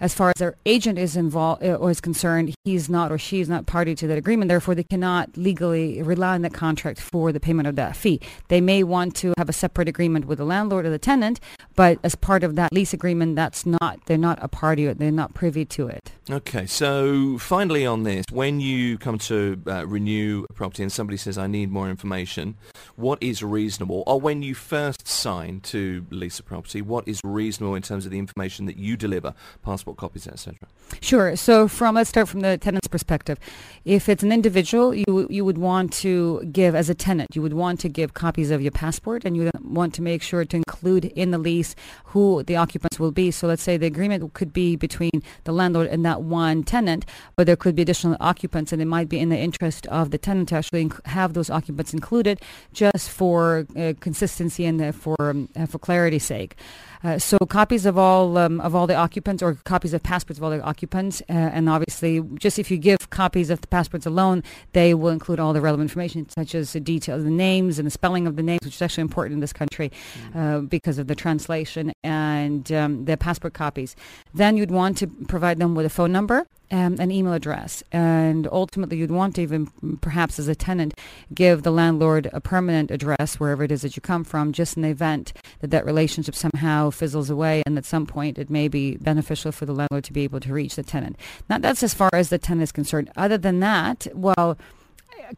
as 0.00 0.14
far 0.14 0.30
as 0.30 0.34
their 0.38 0.56
agent 0.66 0.98
is 0.98 1.16
involved 1.16 1.62
uh, 1.62 1.74
or 1.74 1.90
is 1.90 2.00
concerned, 2.00 2.54
he's 2.64 2.88
not 2.88 3.12
or 3.12 3.18
she 3.18 3.40
is 3.40 3.48
not 3.48 3.66
party 3.66 3.94
to 3.94 4.06
that 4.06 4.18
agreement. 4.18 4.48
Therefore, 4.48 4.74
they 4.74 4.84
cannot 4.84 5.36
legally 5.36 6.02
rely 6.02 6.34
on 6.34 6.42
that 6.42 6.54
contract 6.54 7.00
for 7.00 7.32
the 7.32 7.40
payment 7.40 7.68
of 7.68 7.76
that 7.76 7.96
fee. 7.96 8.20
They 8.48 8.60
may 8.60 8.82
want 8.82 9.14
to 9.16 9.34
have 9.38 9.48
a 9.48 9.52
separate 9.52 9.88
agreement 9.88 10.26
with 10.26 10.38
the 10.38 10.44
landlord 10.44 10.86
or 10.86 10.90
the 10.90 10.98
tenant, 10.98 11.40
but 11.76 11.98
as 12.02 12.14
part 12.14 12.42
of 12.42 12.56
that 12.56 12.72
lease 12.72 12.92
agreement, 12.92 13.36
that's 13.36 13.64
not 13.66 14.00
they're 14.06 14.18
not 14.18 14.38
a 14.42 14.48
party 14.48 14.80
they're 14.92 15.10
not 15.10 15.34
privy 15.34 15.64
to 15.64 15.88
it. 15.88 16.12
Okay, 16.30 16.66
so 16.66 17.38
finally 17.38 17.84
on 17.84 18.04
this, 18.04 18.24
when 18.30 18.60
you 18.60 18.98
come 18.98 19.18
to 19.18 19.60
uh, 19.66 19.86
renew 19.86 20.46
a 20.48 20.52
property 20.52 20.82
and 20.82 20.92
somebody 20.92 21.16
says, 21.16 21.36
I 21.36 21.46
need 21.46 21.70
more 21.70 21.90
information, 21.90 22.56
what 22.96 23.22
is 23.22 23.42
reasonable? 23.42 24.02
Or 24.06 24.20
when 24.20 24.42
you 24.42 24.54
first 24.54 25.06
sign 25.06 25.60
to 25.60 26.06
lease 26.10 26.38
a 26.38 26.42
property, 26.42 26.82
what 26.82 27.06
is 27.06 27.20
reasonable 27.24 27.74
in 27.74 27.82
terms 27.82 28.04
of 28.04 28.12
the 28.12 28.18
information 28.18 28.66
that 28.66 28.76
you 28.76 28.96
deliver, 28.96 29.34
passport 29.62 29.96
copies, 29.96 30.26
etc.? 30.26 30.56
Sure. 31.00 31.36
So 31.36 31.68
from 31.68 31.94
let's 31.94 32.10
start 32.10 32.28
from 32.28 32.40
the 32.40 32.58
tenant's 32.58 32.88
perspective. 32.88 33.38
If 33.84 34.08
it's 34.08 34.22
an 34.22 34.32
individual 34.32 34.94
you 34.94 35.26
you 35.30 35.44
would 35.44 35.58
want 35.58 35.92
to 35.92 36.42
give 36.52 36.74
as 36.74 36.88
a 36.88 36.94
tenant, 36.94 37.28
you 37.34 37.42
would 37.42 37.52
want 37.52 37.80
to 37.80 37.88
give 37.88 38.14
copies 38.14 38.50
of 38.50 38.60
your 38.60 38.72
passport, 38.72 39.24
and 39.24 39.36
you 39.36 39.50
want 39.62 39.94
to 39.94 40.02
make 40.02 40.22
sure 40.22 40.44
to 40.44 40.56
include 40.56 41.04
in 41.04 41.30
the 41.30 41.38
lease 41.38 41.74
who 42.04 42.42
the 42.42 42.56
occupants 42.56 42.98
will 42.98 43.12
be. 43.12 43.30
So 43.30 43.46
let's 43.46 43.62
say 43.62 43.76
the 43.76 43.86
agreement 43.86 44.34
could 44.34 44.52
be 44.52 44.76
between 44.76 45.22
the 45.44 45.52
landlord 45.52 45.86
and 45.88 46.04
that 46.04 46.22
one 46.22 46.62
tenant, 46.64 47.06
but 47.36 47.46
there 47.46 47.56
could 47.56 47.74
be 47.74 47.82
additional 47.82 48.16
occupants, 48.20 48.72
and 48.72 48.82
it 48.82 48.86
might 48.86 49.08
be 49.08 49.18
in 49.18 49.28
the 49.28 49.38
interest 49.38 49.86
of 49.86 50.10
the 50.10 50.18
tenant 50.18 50.48
to 50.50 50.56
actually 50.56 50.90
have 51.06 51.34
those 51.34 51.50
occupants 51.50 51.94
included, 51.94 52.40
just 52.80 53.10
for 53.10 53.66
uh, 53.76 53.92
consistency 54.00 54.64
and 54.64 54.80
uh, 54.80 54.90
for 54.90 55.16
um, 55.20 55.50
uh, 55.54 55.66
for 55.66 55.78
clarity's 55.78 56.24
sake. 56.24 56.56
Uh, 57.02 57.18
so 57.18 57.38
copies 57.48 57.86
of 57.86 57.96
all 57.96 58.36
um, 58.36 58.60
of 58.60 58.74
all 58.74 58.86
the 58.86 58.94
occupants, 58.94 59.42
or 59.42 59.54
copies 59.64 59.94
of 59.94 60.02
passports 60.02 60.38
of 60.38 60.44
all 60.44 60.50
the 60.50 60.60
occupants, 60.60 61.22
uh, 61.28 61.32
and 61.32 61.68
obviously, 61.68 62.20
just 62.34 62.58
if 62.58 62.70
you 62.70 62.76
give 62.76 63.10
copies 63.10 63.50
of 63.50 63.60
the 63.60 63.66
passports 63.68 64.06
alone, 64.06 64.42
they 64.72 64.92
will 64.92 65.10
include 65.10 65.40
all 65.40 65.52
the 65.52 65.60
relevant 65.60 65.88
information, 65.88 66.28
such 66.28 66.54
as 66.54 66.72
the 66.72 66.80
details, 66.80 67.20
of 67.20 67.24
the 67.24 67.30
names, 67.30 67.78
and 67.78 67.86
the 67.86 67.90
spelling 67.90 68.26
of 68.26 68.36
the 68.36 68.42
names, 68.42 68.60
which 68.62 68.74
is 68.74 68.82
actually 68.82 69.02
important 69.02 69.34
in 69.34 69.40
this 69.40 69.52
country 69.52 69.90
uh, 70.34 70.58
because 70.60 70.98
of 70.98 71.06
the 71.06 71.14
translation 71.14 71.92
and 72.04 72.70
um, 72.72 73.04
the 73.06 73.16
passport 73.16 73.54
copies. 73.54 73.96
Then 74.34 74.56
you'd 74.56 74.70
want 74.70 74.98
to 74.98 75.06
provide 75.06 75.58
them 75.58 75.74
with 75.74 75.86
a 75.86 75.90
phone 75.90 76.12
number 76.12 76.46
um, 76.70 76.96
an 76.98 77.10
email 77.10 77.32
address. 77.32 77.82
And 77.92 78.48
ultimately, 78.50 78.98
you'd 78.98 79.10
want 79.10 79.36
to 79.36 79.42
even, 79.42 79.66
perhaps 80.00 80.38
as 80.38 80.48
a 80.48 80.54
tenant, 80.54 80.94
give 81.34 81.62
the 81.62 81.70
landlord 81.70 82.30
a 82.32 82.40
permanent 82.40 82.90
address 82.90 83.40
wherever 83.40 83.64
it 83.64 83.72
is 83.72 83.82
that 83.82 83.96
you 83.96 84.02
come 84.02 84.24
from, 84.24 84.52
just 84.52 84.76
in 84.76 84.82
the 84.82 84.88
event 84.88 85.32
that 85.60 85.70
that 85.70 85.84
relationship 85.84 86.34
somehow 86.34 86.89
fizzles 86.90 87.30
away 87.30 87.62
and 87.66 87.78
at 87.78 87.84
some 87.84 88.06
point 88.06 88.38
it 88.38 88.50
may 88.50 88.68
be 88.68 88.96
beneficial 88.96 89.52
for 89.52 89.66
the 89.66 89.74
landlord 89.74 90.04
to 90.04 90.12
be 90.12 90.22
able 90.24 90.40
to 90.40 90.52
reach 90.52 90.76
the 90.76 90.82
tenant. 90.82 91.16
Now, 91.48 91.58
that's 91.58 91.82
as 91.82 91.94
far 91.94 92.10
as 92.12 92.28
the 92.28 92.38
tenant 92.38 92.64
is 92.64 92.72
concerned. 92.72 93.10
Other 93.16 93.38
than 93.38 93.60
that, 93.60 94.06
well, 94.14 94.58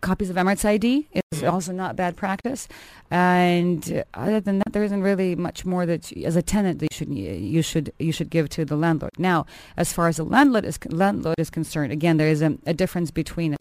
copies 0.01 0.31
of 0.31 0.37
Emirates 0.37 0.65
ID 0.65 1.09
is 1.13 1.23
mm-hmm. 1.41 1.51
also 1.51 1.73
not 1.73 1.97
bad 1.97 2.17
practice. 2.17 2.69
And 3.11 4.05
other 4.15 4.41
than 4.41 4.59
that, 4.59 4.73
there 4.73 4.85
isn't 4.85 5.03
really 5.03 5.35
much 5.35 5.65
more 5.65 5.87
that, 5.87 6.11
you, 6.13 6.25
as 6.27 6.37
a 6.37 6.43
tenant, 6.43 6.83
you 6.83 6.89
should 6.91 7.09
you 7.09 7.63
should 7.63 7.93
you 7.99 8.13
should 8.13 8.31
give 8.31 8.49
to 8.51 8.65
the 8.65 8.77
landlord. 8.77 9.13
Now, 9.19 9.47
as 9.77 9.93
far 9.93 10.09
as 10.09 10.17
the 10.17 10.25
landlord 10.25 10.65
is 10.65 10.79
landlord 10.89 11.37
is 11.39 11.51
concerned, 11.51 11.93
again, 11.93 12.17
there 12.17 12.29
is 12.29 12.43
a, 12.43 12.59
a 12.67 12.75
difference 12.75 13.11
between 13.11 13.57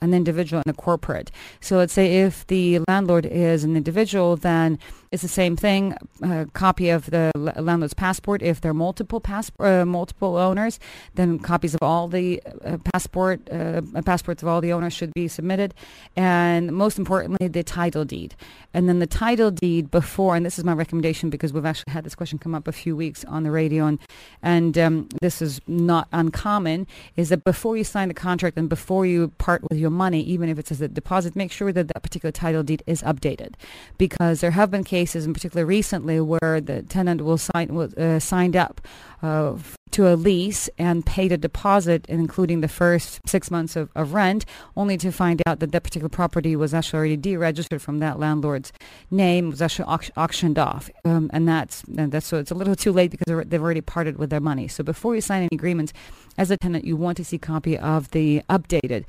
an 0.00 0.12
individual 0.12 0.62
and 0.64 0.74
a 0.74 0.76
corporate. 0.76 1.30
So 1.60 1.76
let's 1.76 1.92
say 1.92 2.20
if 2.20 2.46
the 2.46 2.80
landlord 2.88 3.24
is 3.24 3.64
an 3.64 3.76
individual, 3.76 4.36
then 4.36 4.78
it's 5.12 5.22
the 5.22 5.28
same 5.28 5.56
thing. 5.56 5.94
A 6.22 6.46
copy 6.52 6.90
of 6.90 7.06
the 7.10 7.30
landlord's 7.34 7.94
passport. 7.94 8.42
If 8.42 8.60
there 8.60 8.70
are 8.70 8.74
multiple 8.74 9.20
pass- 9.20 9.52
uh, 9.60 9.84
multiple 9.84 10.36
owners, 10.36 10.80
then 11.14 11.38
copies 11.38 11.74
of 11.74 11.82
all 11.82 12.08
the 12.08 12.42
uh, 12.64 12.78
passport 12.92 13.40
uh, 13.50 13.82
passports 14.04 14.42
of 14.42 14.48
all 14.48 14.60
the 14.60 14.72
owners 14.72 14.92
should 14.92 15.12
be 15.14 15.28
submitted, 15.28 15.74
and 16.16 16.72
most 16.72 16.98
importantly, 16.98 17.48
the 17.48 17.62
title 17.62 18.04
deed. 18.04 18.34
And 18.74 18.88
then 18.88 18.98
the 18.98 19.06
title 19.06 19.50
deed 19.50 19.90
before, 19.90 20.36
and 20.36 20.44
this 20.44 20.58
is 20.58 20.64
my 20.64 20.72
recommendation 20.72 21.30
because 21.30 21.52
we've 21.52 21.64
actually 21.64 21.92
had 21.92 22.04
this 22.04 22.14
question 22.14 22.38
come 22.38 22.54
up 22.54 22.66
a 22.66 22.72
few 22.72 22.96
weeks 22.96 23.24
on 23.24 23.44
the 23.44 23.50
radio, 23.50 23.86
and 23.86 23.98
and 24.42 24.76
um, 24.76 25.08
this 25.22 25.40
is 25.40 25.60
not 25.68 26.08
uncommon. 26.12 26.86
Is 27.16 27.28
that 27.28 27.44
before 27.44 27.76
you 27.76 27.84
sign 27.84 28.08
the 28.08 28.14
contract 28.14 28.58
and 28.58 28.68
before 28.68 29.06
you 29.06 29.28
part 29.38 29.62
with 29.70 29.78
your 29.78 29.90
money, 29.90 30.20
even 30.22 30.48
if 30.48 30.58
it's 30.58 30.72
as 30.72 30.80
a 30.80 30.88
deposit, 30.88 31.36
make 31.36 31.52
sure 31.52 31.72
that 31.72 31.86
that 31.88 32.02
particular 32.02 32.32
title 32.32 32.64
deed 32.64 32.82
is 32.86 33.02
updated, 33.02 33.54
because 33.98 34.40
there 34.40 34.50
have 34.50 34.70
been 34.70 34.82
cases 34.82 34.95
cases, 34.96 35.26
in 35.26 35.32
particular 35.34 35.64
recently, 35.66 36.18
where 36.20 36.58
the 36.70 36.78
tenant 36.96 37.20
will 37.26 37.40
sign 37.50 37.68
uh, 37.76 38.18
signed 38.18 38.56
up 38.64 38.74
uh, 39.22 39.52
to 39.96 40.02
a 40.12 40.14
lease 40.28 40.62
and 40.78 41.04
paid 41.04 41.30
a 41.32 41.40
deposit, 41.48 42.00
including 42.08 42.58
the 42.60 42.72
first 42.82 43.08
six 43.28 43.50
months 43.50 43.76
of, 43.76 43.90
of 43.94 44.14
rent, 44.14 44.42
only 44.74 44.96
to 45.04 45.10
find 45.12 45.42
out 45.46 45.60
that 45.60 45.70
that 45.72 45.82
particular 45.88 46.08
property 46.08 46.56
was 46.56 46.72
actually 46.72 46.98
already 46.98 47.18
deregistered 47.28 47.80
from 47.86 47.96
that 48.04 48.18
landlord's 48.18 48.72
name, 49.10 49.50
was 49.50 49.60
actually 49.60 49.88
au- 49.94 50.12
auctioned 50.22 50.58
off, 50.58 50.84
um, 51.04 51.24
and 51.34 51.46
that's 51.52 51.74
and 51.98 52.10
that's 52.12 52.26
so 52.26 52.38
it's 52.38 52.50
a 52.56 52.58
little 52.60 52.76
too 52.84 52.92
late 52.98 53.10
because 53.10 53.28
they've 53.48 53.66
already 53.66 53.82
parted 53.82 54.14
with 54.20 54.30
their 54.30 54.44
money. 54.50 54.66
So 54.66 54.82
before 54.82 55.14
you 55.14 55.20
sign 55.20 55.40
any 55.42 55.54
agreements, 55.60 55.92
as 56.38 56.50
a 56.50 56.56
tenant, 56.56 56.84
you 56.84 56.96
want 56.96 57.16
to 57.20 57.24
see 57.24 57.36
a 57.36 57.46
copy 57.54 57.74
of 57.94 58.10
the 58.16 58.42
updated 58.48 59.04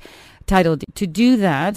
title. 0.46 0.76
To 1.00 1.06
do 1.06 1.36
that 1.48 1.74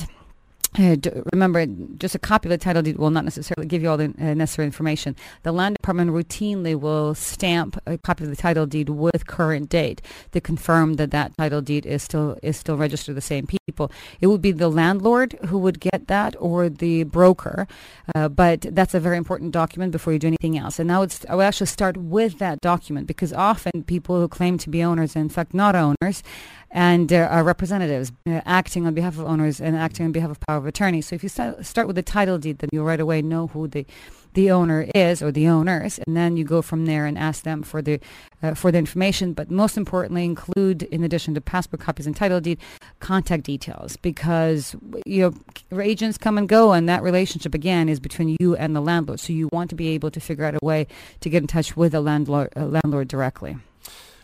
uh, 0.80 0.96
remember, 1.34 1.66
just 1.98 2.16
a 2.16 2.20
copy 2.20 2.48
of 2.48 2.51
the 2.51 2.58
title 2.58 2.82
deed 2.82 2.98
will 2.98 3.10
not 3.12 3.25
necessarily 3.25 3.68
give 3.68 3.82
you 3.82 3.90
all 3.90 3.98
the 3.98 4.13
uh, 4.20 4.34
necessary 4.34 4.66
information. 4.66 5.16
The 5.44 5.51
land 5.51 5.75
department 5.75 6.12
routinely 6.12 6.80
will 6.80 7.13
stamp 7.13 7.78
a 7.86 7.98
copy 7.98 8.24
of 8.24 8.30
the 8.30 8.38
title 8.38 8.66
deed 8.66 8.90
with 8.90 9.28
current 9.28 9.70
date 9.70 10.01
to 10.32 10.40
confirm 10.40 10.94
that 10.94 11.12
that 11.12 11.36
title 11.38 11.62
deed 11.62 11.86
is 11.86 12.04
still 12.04 12.38
is 12.42 12.56
still 12.56 12.78
registered 12.78 13.08
to 13.08 13.13
the 13.13 13.22
same 13.22 13.48
people. 13.48 13.92
It 14.22 14.28
would 14.28 14.42
be 14.42 14.54
the 14.54 14.70
landlord 14.70 15.34
who 15.48 15.58
would 15.58 15.80
get 15.82 16.08
that 16.08 16.36
or 16.40 16.70
the 16.70 17.04
broker, 17.04 17.68
uh, 18.16 18.30
but 18.30 18.62
that's 18.62 18.94
a 18.94 19.00
very 19.00 19.18
important 19.18 19.51
document 19.51 19.92
before 19.92 20.13
you 20.13 20.20
do 20.20 20.28
anything 20.28 20.58
else. 20.58 20.80
And 20.80 20.90
I 20.92 21.00
would 21.00 21.13
I 21.28 21.36
would 21.36 21.44
actually 21.44 21.68
start 21.68 21.98
with 21.98 22.40
that 22.40 22.62
document 22.62 23.08
because 23.08 23.34
often 23.34 23.84
people 23.84 24.20
who 24.20 24.28
claim 24.30 24.58
to 24.60 24.70
be 24.70 24.82
owners, 24.82 25.18
in 25.18 25.28
fact, 25.28 25.54
not 25.54 25.75
owners 25.75 26.24
and 26.72 27.12
uh, 27.12 27.28
are 27.30 27.44
representatives 27.44 28.12
uh, 28.25 28.42
acting 28.46 28.88
on 28.88 28.94
behalf 28.94 29.18
of 29.18 29.25
owners 29.25 29.60
and 29.60 29.75
acting 29.75 30.06
on 30.06 30.12
behalf 30.12 30.32
of 30.32 30.40
power 30.40 30.58
of 30.58 30.66
attorney. 30.66 31.01
So 31.01 31.16
if 31.16 31.24
you 31.24 31.30
start, 31.30 31.66
start 31.66 31.88
with 31.88 31.96
the 31.96 32.04
title 32.04 32.38
deed, 32.38 32.60
then 32.60 32.70
you'll 32.72 32.86
right 32.86 33.00
away 33.00 33.22
know 33.22 33.48
who 33.48 33.68
the 33.68 33.86
the 34.34 34.50
owner 34.50 34.88
is 34.96 35.22
or 35.22 35.30
the 35.32 35.48
owners, 35.48 36.00
and 36.00 36.16
then 36.16 36.38
you 36.38 36.46
go 36.46 36.62
from 36.62 36.86
there 36.86 37.06
and 37.06 37.18
ask 37.18 37.44
them 37.44 37.63
for 37.63 37.82
the 37.82 38.00
uh, 38.42 38.54
for 38.54 38.72
the 38.72 38.78
information. 38.78 39.34
But 39.34 39.51
most 39.51 39.78
importantly, 39.78 40.24
include 40.24 40.84
in 40.84 41.04
addition 41.04 41.34
to 41.34 41.42
passport 41.42 41.82
copies 41.82 42.08
and 42.08 42.16
title 42.16 42.40
deed, 42.40 42.58
contact 43.00 43.44
details 43.44 43.98
because 43.98 44.75
you 45.06 45.34
know 45.72 45.82
agents 45.82 46.18
come 46.18 46.38
and 46.38 46.48
go, 46.48 46.72
and 46.72 46.88
that 46.88 47.04
relationship 47.04 47.54
again 47.54 47.90
is 47.90 48.00
between 48.00 48.38
you 48.40 48.56
and 48.56 48.75
the 48.75 48.82
landlord. 48.82 49.20
So 49.20 49.34
you 49.34 49.50
want 49.51 49.70
to 49.72 49.75
be 49.75 49.90
able 49.90 50.12
to 50.12 50.20
figure 50.20 50.46
out 50.46 50.56
a 50.56 50.66
way 50.66 50.88
to 51.20 51.30
get 51.30 51.44
in 51.44 51.48
touch 51.48 51.75
with 51.75 51.92
the 51.92 52.01
landlord 52.01 52.54
uh, 52.56 52.66
landlord 52.66 53.10
directly. 53.10 53.58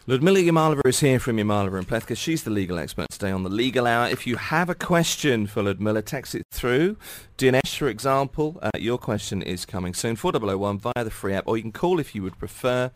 Ludmila 0.09 0.39
Yamalova 0.39 0.85
is 0.85 1.01
here 1.01 1.19
from 1.19 1.35
Yamalova 1.35 1.79
and 1.79 1.85
Plewka. 1.85 2.15
She's 2.15 2.43
the 2.43 2.49
legal 2.49 2.79
expert 2.79 3.07
today 3.09 3.29
on 3.29 3.43
the 3.43 3.49
Legal 3.49 3.85
Hour. 3.85 4.07
If 4.07 4.25
you 4.25 4.37
have 4.37 4.69
a 4.69 4.73
question 4.73 5.47
for 5.47 5.61
Ludmila, 5.61 6.01
text 6.01 6.33
it 6.33 6.43
through. 6.49 6.95
Dinesh, 7.37 7.75
for 7.77 7.89
example, 7.89 8.57
uh, 8.63 8.69
your 8.77 8.97
question 8.97 9.41
is 9.41 9.65
coming 9.65 9.93
soon, 9.93 10.15
4001 10.15 10.79
via 10.79 11.03
the 11.03 11.11
free 11.11 11.33
app, 11.33 11.45
or 11.45 11.57
you 11.57 11.63
can 11.63 11.73
call 11.73 11.99
if 11.99 12.15
you 12.15 12.23
would 12.23 12.39
prefer. 12.39 12.89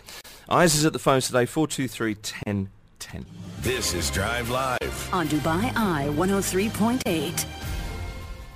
Eyes 0.47 0.73
is 0.73 0.85
at 0.85 0.93
the 0.93 0.99
phones 0.99 1.27
today, 1.27 1.45
423 1.45 2.13
1010. 2.13 3.25
This 3.59 3.93
is 3.93 4.09
Drive 4.09 4.49
Live. 4.49 5.09
On 5.11 5.27
Dubai 5.27 5.65
Eye 5.75 6.07
103.8. 6.11 7.45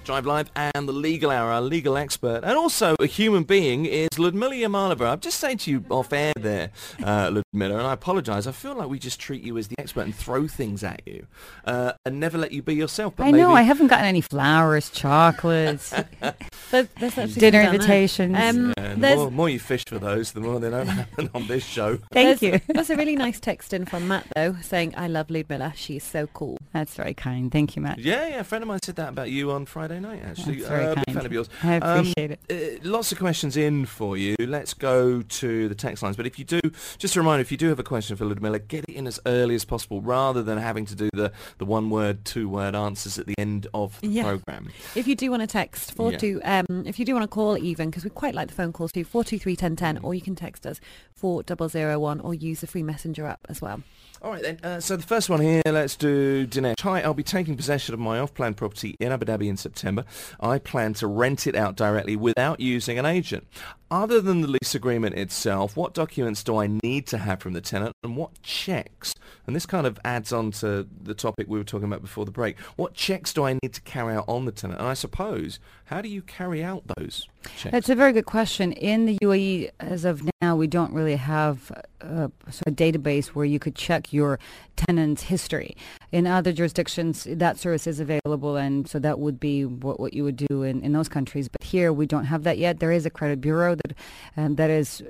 Drive 0.05 0.27
Live 0.27 0.51
and 0.55 0.87
the 0.87 0.93
Legal 0.93 1.31
Hour, 1.31 1.49
our 1.51 1.61
legal 1.61 1.97
expert, 1.97 2.41
and 2.43 2.55
also 2.55 2.95
a 2.99 3.07
human 3.07 3.43
being 3.43 3.85
is 3.87 4.19
Ludmila 4.19 4.53
Yamalova. 4.53 5.11
I'm 5.11 5.19
just 5.19 5.39
saying 5.39 5.57
to 5.59 5.71
you 5.71 5.83
off 5.89 6.13
air 6.13 6.31
there, 6.39 6.69
uh, 7.03 7.31
Ludmila, 7.53 7.79
and 7.79 7.87
I 7.87 7.93
apologise. 7.93 8.45
I 8.45 8.51
feel 8.51 8.75
like 8.75 8.87
we 8.87 8.99
just 8.99 9.19
treat 9.19 9.41
you 9.41 9.57
as 9.57 9.67
the 9.67 9.75
expert 9.79 10.01
and 10.01 10.13
throw 10.13 10.47
things 10.47 10.83
at 10.83 11.01
you 11.07 11.25
uh, 11.65 11.93
and 12.05 12.19
never 12.19 12.37
let 12.37 12.51
you 12.51 12.61
be 12.61 12.75
yourself. 12.75 13.15
But 13.15 13.23
I 13.23 13.31
maybe... 13.31 13.41
know 13.41 13.55
I 13.55 13.63
haven't 13.63 13.87
gotten 13.87 14.05
any 14.05 14.21
flowers, 14.21 14.91
chocolates, 14.91 15.91
dinner 16.71 17.61
invitations. 17.61 18.35
Um, 18.37 18.73
Yeah, 18.77 18.83
and 18.83 19.03
there's- 19.03 19.17
more, 19.17 19.31
more 19.31 19.49
you 19.49 19.59
fish 19.59 19.83
for 19.87 19.97
those, 19.97 20.33
the 20.33 20.39
more 20.41 20.59
they 20.59 20.69
don't 20.69 20.85
happen 21.01 21.31
on 21.33 21.47
this 21.47 21.65
show. 21.65 21.97
Thank 22.11 22.39
There's- 22.39 22.61
you. 22.67 22.73
That's 22.75 22.91
a 22.91 22.95
really 22.95 23.15
nice 23.15 23.39
text 23.39 23.73
in 23.73 23.85
from 23.85 24.07
Matt 24.07 24.27
though, 24.35 24.55
saying 24.61 24.93
I 24.95 25.07
love 25.07 25.31
Ludmila. 25.31 25.73
She's 25.75 26.03
so 26.03 26.27
cool. 26.27 26.59
That's 26.73 26.93
very 26.93 27.15
kind. 27.15 27.51
Thank 27.51 27.75
you, 27.75 27.81
Matt. 27.81 27.97
Yeah, 27.97 28.27
yeah, 28.27 28.39
a 28.41 28.43
friend 28.43 28.61
of 28.61 28.67
mine 28.67 28.79
said 28.83 28.97
that 28.97 29.09
about 29.09 29.31
you 29.31 29.49
on 29.51 29.65
Friday 29.65 29.94
night, 29.99 30.21
actually. 30.25 30.55
That's 30.57 30.67
very 30.69 30.85
uh, 30.85 30.95
kind. 30.95 31.05
fan 31.13 31.25
of 31.25 31.31
yours. 31.33 31.49
I 31.63 31.77
Um, 31.77 31.99
appreciate 31.99 32.31
it. 32.31 32.81
Uh, 32.83 32.87
lots 32.89 33.11
of 33.11 33.19
questions 33.19 33.57
in 33.57 33.85
for 33.85 34.17
you. 34.17 34.35
Let's 34.39 34.73
go 34.73 35.21
to 35.21 35.67
the 35.69 35.75
text 35.75 36.03
lines. 36.03 36.15
But 36.15 36.25
if 36.27 36.37
you 36.39 36.45
do, 36.45 36.59
just 36.97 37.15
a 37.15 37.19
reminder, 37.19 37.41
if 37.41 37.51
you 37.51 37.57
do 37.57 37.69
have 37.69 37.79
a 37.79 37.83
question 37.83 38.15
for 38.15 38.25
Ludmila, 38.25 38.59
get 38.59 38.85
it 38.87 38.95
in 38.95 39.07
as 39.07 39.19
early 39.25 39.55
as 39.55 39.65
possible 39.65 40.01
rather 40.01 40.41
than 40.43 40.57
having 40.57 40.85
to 40.85 40.95
do 40.95 41.09
the, 41.13 41.31
the 41.57 41.65
one-word, 41.65 42.25
two-word 42.25 42.75
answers 42.75 43.17
at 43.19 43.25
the 43.25 43.35
end 43.37 43.67
of 43.73 43.99
the 44.01 44.07
Yeah. 44.07 44.23
programme. 44.23 44.69
If 44.95 45.07
you 45.07 45.15
do 45.15 45.29
want 45.31 45.41
to 45.41 45.47
text 45.47 45.93
four 45.93 46.11
Yeah. 46.11 46.17
two, 46.17 46.41
um, 46.43 46.65
if 46.85 46.99
you 46.99 47.05
do 47.05 47.13
want 47.13 47.23
to 47.23 47.27
call 47.27 47.57
even 47.57 47.89
because 47.89 48.03
we 48.03 48.09
quite 48.09 48.35
like 48.35 48.47
the 48.47 48.53
phone 48.53 48.73
calls 48.73 48.91
too, 48.91 49.03
four 49.03 49.23
two 49.23 49.39
three 49.39 49.55
ten 49.55 49.75
ten, 49.75 49.97
or 49.99 50.13
you 50.13 50.21
can 50.21 50.35
text 50.35 50.65
us 50.65 50.79
four 51.13 51.43
double 51.43 51.69
zero 51.69 51.99
one, 51.99 52.19
or 52.19 52.33
use 52.33 52.61
the 52.61 52.67
free 52.67 52.83
messenger 52.83 53.25
app 53.25 53.39
as 53.49 53.61
well. 53.61 53.81
All 54.25 54.31
right 54.31 54.41
then. 54.41 54.59
Uh, 54.63 54.79
so 54.79 54.95
the 54.97 55.03
first 55.03 55.29
one 55.29 55.39
here, 55.39 55.61
let's 55.67 55.95
do 55.95 56.47
Dinesh. 56.47 56.79
Hi, 56.79 57.01
I'll 57.01 57.13
be 57.13 57.21
taking 57.21 57.55
possession 57.55 57.93
of 57.93 57.99
my 57.99 58.17
off-plan 58.17 58.55
property 58.55 58.95
in 58.99 59.11
Abu 59.11 59.23
Dhabi 59.23 59.47
in 59.47 59.55
September. 59.55 60.03
I 60.39 60.57
plan 60.57 60.95
to 60.95 61.05
rent 61.05 61.45
it 61.45 61.55
out 61.55 61.75
directly 61.75 62.15
without 62.15 62.59
using 62.59 62.97
an 62.97 63.05
agent. 63.05 63.45
Other 63.91 64.19
than 64.19 64.41
the 64.41 64.47
lease 64.47 64.73
agreement 64.73 65.13
itself, 65.13 65.77
what 65.77 65.93
documents 65.93 66.43
do 66.43 66.57
I 66.57 66.67
need 66.81 67.05
to 67.05 67.19
have 67.19 67.39
from 67.39 67.53
the 67.53 67.61
tenant 67.61 67.93
and 68.03 68.17
what 68.17 68.41
checks? 68.41 69.13
And 69.45 69.55
this 69.55 69.67
kind 69.67 69.85
of 69.85 69.99
adds 70.03 70.33
on 70.33 70.49
to 70.53 70.87
the 71.03 71.13
topic 71.13 71.45
we 71.47 71.59
were 71.59 71.63
talking 71.63 71.85
about 71.85 72.01
before 72.01 72.25
the 72.25 72.31
break. 72.31 72.57
What 72.77 72.95
checks 72.95 73.31
do 73.31 73.43
I 73.43 73.53
need 73.53 73.73
to 73.73 73.81
carry 73.81 74.15
out 74.15 74.25
on 74.27 74.45
the 74.45 74.51
tenant? 74.51 74.79
And 74.79 74.89
I 74.89 74.95
suppose, 74.95 75.59
how 75.85 76.01
do 76.01 76.09
you 76.09 76.23
carry 76.23 76.63
out 76.63 76.81
those 76.97 77.27
checks? 77.55 77.71
That's 77.71 77.89
a 77.89 77.95
very 77.95 78.11
good 78.11 78.25
question. 78.25 78.71
In 78.71 79.05
the 79.05 79.19
UAE, 79.21 79.69
as 79.79 80.03
of 80.03 80.23
now, 80.23 80.31
we 80.55 80.67
don't 80.67 80.93
really 80.93 81.15
have 81.15 81.71
a, 82.01 82.23
of 82.23 82.75
database 82.75 83.27
where 83.27 83.45
you 83.45 83.59
could 83.59 83.75
check 83.75 84.13
your 84.13 84.39
tenant's 84.75 85.23
history. 85.23 85.75
In 86.11 86.27
other 86.27 86.51
jurisdictions, 86.51 87.27
that 87.29 87.57
service 87.57 87.87
is 87.87 87.99
available, 87.99 88.55
and 88.55 88.87
so 88.87 88.99
that 88.99 89.19
would 89.19 89.39
be 89.39 89.65
what, 89.65 89.99
what 89.99 90.13
you 90.13 90.23
would 90.23 90.37
do 90.37 90.63
in, 90.63 90.81
in 90.81 90.93
those 90.93 91.09
countries. 91.09 91.47
But 91.49 91.63
here, 91.63 91.91
we 91.91 92.05
don't 92.05 92.25
have 92.25 92.43
that 92.43 92.57
yet. 92.57 92.79
There 92.79 92.91
is 92.91 93.05
a 93.05 93.09
credit 93.09 93.41
bureau 93.41 93.75
that 93.75 93.93
um, 94.37 94.55
that 94.55 94.69
is 94.69 95.03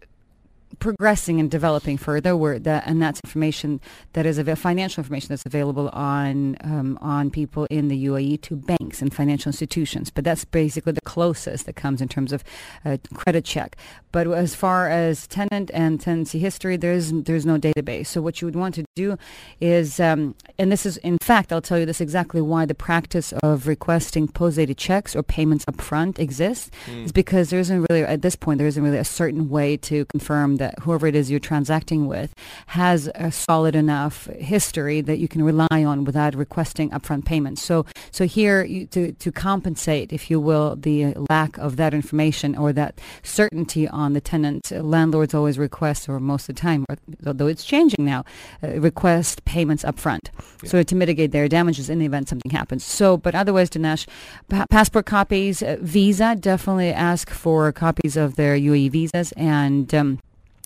progressing 0.79 1.39
and 1.39 1.50
developing 1.50 1.98
further. 1.98 2.36
Where 2.36 2.60
that 2.60 2.88
and 2.88 3.01
that's 3.01 3.20
information 3.24 3.82
that 4.13 4.25
is 4.25 4.39
av- 4.39 4.58
financial 4.60 5.01
information 5.01 5.29
that's 5.29 5.46
available 5.46 5.89
on 5.89 6.58
um, 6.62 6.98
on 7.01 7.29
people 7.29 7.67
in 7.70 7.88
the 7.88 8.05
UAE 8.05 8.41
to 8.44 8.55
banks 8.55 9.01
and 9.01 9.13
financial 9.13 9.50
institutions. 9.50 10.10
But 10.10 10.24
that's 10.24 10.46
basically 10.46 10.94
the 10.94 11.01
closest 11.01 11.65
that 11.65 11.75
comes 11.75 12.01
in 12.01 12.08
terms 12.08 12.32
of 12.32 12.44
uh, 12.84 12.98
credit 13.13 13.46
check. 13.46 13.77
But 14.12 14.27
as 14.27 14.55
far 14.55 14.89
as 14.89 15.27
tenant 15.27 15.72
and 15.74 16.00
tenancy 16.00 16.39
history 16.39 16.77
there's 16.77 17.12
there's 17.12 17.46
no 17.46 17.58
database. 17.58 18.08
So 18.08 18.22
what 18.22 18.41
you 18.41 18.48
would 18.48 18.55
want 18.55 18.75
to 18.75 18.86
do 18.96 19.17
is 19.60 20.00
um, 20.00 20.36
and 20.58 20.72
this 20.72 20.86
is 20.86 20.98
in 20.98 21.17
fact 21.20 21.51
I'll 21.51 21.62
tell 21.62 21.79
you 21.79 21.86
this 21.86 22.01
exactly 22.01 22.41
why 22.41 22.65
the 22.65 22.75
practice 22.75 23.34
of 23.44 23.67
requesting 23.67 24.27
post-dated 24.27 24.77
checks 24.77 25.15
or 25.15 25.24
payments 25.24 25.65
upfront 25.65 26.20
exists. 26.20 26.72
Mm. 26.86 27.05
is 27.05 27.12
because 27.12 27.50
there 27.50 27.60
isn't 27.60 27.86
really 27.89 28.03
at 28.03 28.22
this 28.22 28.36
point 28.36 28.58
there 28.58 28.67
isn't 28.67 28.84
really 28.84 28.98
a 28.98 29.05
certain 29.05 29.50
way 29.50 29.77
to 29.77 30.05
confirm 30.05 30.58
that 30.58 30.64
whoever 30.81 31.07
it 31.07 31.15
is 31.15 31.31
you're 31.31 31.39
transacting 31.39 32.07
with 32.07 32.34
has 32.67 33.10
a 33.15 33.31
solid 33.31 33.75
enough 33.75 34.25
history 34.38 35.01
that 35.01 35.17
you 35.17 35.27
can 35.27 35.43
rely 35.43 35.84
on 35.84 36.03
without 36.03 36.36
requesting 36.36 36.89
upfront 36.91 37.25
payments. 37.25 37.62
So 37.62 37.86
so 38.12 38.25
here 38.25 38.63
you, 38.63 38.86
to 38.88 39.12
to 39.12 39.31
compensate, 39.31 40.13
if 40.13 40.29
you 40.31 40.39
will, 40.39 40.75
the 40.75 41.13
lack 41.29 41.57
of 41.57 41.75
that 41.77 41.93
information 41.93 42.55
or 42.55 42.74
that 42.74 43.00
certainty 43.24 43.88
on 43.88 44.13
the 44.13 44.22
tenant, 44.22 44.72
landlords 44.72 45.34
always 45.34 45.57
request, 45.57 46.07
or 46.10 46.19
most 46.19 46.50
of 46.50 46.55
the 46.55 46.62
time, 46.62 46.86
although 47.25 47.48
it's 47.48 47.63
changing 47.63 48.05
now, 48.05 48.24
uh, 48.63 48.79
request 48.79 49.45
payments 49.45 49.84
upfront, 49.84 50.29
so 50.63 50.84
to 50.84 50.95
mitigate 50.95 51.31
their 51.31 51.48
damages 51.48 51.89
in 51.89 52.00
the 52.00 52.05
event 52.05 52.29
something 52.29 52.51
happens. 52.51 52.84
So, 52.84 53.17
but 53.17 53.36
otherwise, 53.36 53.69
Dinesh, 53.69 54.07
pa- 54.50 54.65
passport 54.69 55.05
copies, 55.05 55.62
uh, 55.62 55.77
visa, 55.81 56.36
definitely 56.36 56.91
ask 56.91 57.29
for 57.29 57.72
copies 57.72 58.17
of 58.17 58.36
their 58.36 58.55
UAE 58.55 58.91
visas 58.91 59.31
and. 59.34 59.93
Um, 59.93 60.19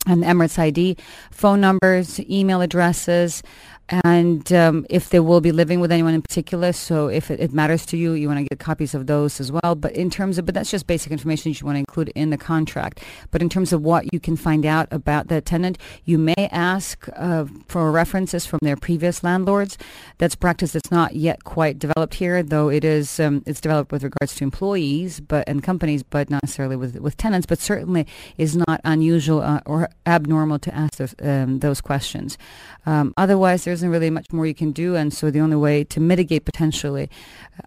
and 0.09 0.23
Emirates 0.23 0.57
ID, 0.57 0.97
phone 1.31 1.61
numbers, 1.61 2.19
email 2.29 2.61
addresses, 2.61 3.43
and 3.89 4.51
um, 4.53 4.85
if 4.89 5.09
they 5.09 5.19
will 5.19 5.41
be 5.41 5.51
living 5.51 5.79
with 5.79 5.91
anyone 5.91 6.13
in 6.13 6.21
particular. 6.21 6.71
So 6.73 7.07
if 7.07 7.31
it, 7.31 7.39
it 7.39 7.53
matters 7.53 7.85
to 7.87 7.97
you, 7.97 8.13
you 8.13 8.27
want 8.27 8.39
to 8.39 8.45
get 8.45 8.59
copies 8.59 8.93
of 8.93 9.07
those 9.07 9.39
as 9.39 9.51
well. 9.51 9.75
But 9.75 9.93
in 9.93 10.09
terms 10.09 10.37
of, 10.37 10.45
but 10.45 10.53
that's 10.53 10.71
just 10.71 10.87
basic 10.87 11.11
information 11.11 11.51
you 11.51 11.65
want 11.65 11.75
to 11.75 11.79
include 11.79 12.09
in 12.09 12.29
the 12.29 12.37
contract. 12.37 13.03
But 13.31 13.41
in 13.41 13.49
terms 13.49 13.73
of 13.73 13.81
what 13.81 14.13
you 14.13 14.19
can 14.19 14.35
find 14.35 14.65
out 14.65 14.87
about 14.91 15.27
the 15.27 15.41
tenant, 15.41 15.77
you 16.05 16.17
may 16.17 16.49
ask 16.51 17.07
uh, 17.15 17.45
for 17.67 17.91
references 17.91 18.45
from 18.45 18.59
their 18.61 18.77
previous 18.77 19.23
landlords. 19.23 19.77
That's 20.19 20.35
practice 20.35 20.73
that's 20.73 20.91
not 20.91 21.15
yet 21.15 21.43
quite 21.43 21.79
developed 21.79 22.13
here, 22.13 22.43
though 22.43 22.69
it 22.69 22.83
is. 22.83 23.19
Um, 23.19 23.43
it's 23.45 23.61
developed 23.61 23.91
with 23.91 24.03
regards 24.03 24.35
to 24.35 24.43
employees, 24.43 25.19
but 25.19 25.47
and 25.49 25.63
companies, 25.63 26.03
but 26.03 26.29
not 26.29 26.43
necessarily 26.43 26.75
with 26.75 26.97
with 26.97 27.17
tenants. 27.17 27.47
But 27.47 27.59
certainly 27.59 28.05
is 28.37 28.55
not 28.55 28.81
unusual 28.83 29.41
uh, 29.41 29.61
or 29.65 29.89
abnormal 30.05 30.59
to 30.59 30.75
ask 30.75 30.97
those, 30.97 31.15
um, 31.21 31.59
those 31.59 31.81
questions. 31.81 32.37
Um, 32.85 33.13
otherwise, 33.17 33.63
there 33.63 33.73
isn't 33.79 33.89
really 33.89 34.09
much 34.09 34.27
more 34.31 34.45
you 34.45 34.53
can 34.53 34.71
do, 34.71 34.95
and 34.95 35.13
so 35.13 35.31
the 35.31 35.39
only 35.39 35.55
way 35.55 35.83
to 35.85 35.99
mitigate 35.99 36.45
potentially 36.45 37.09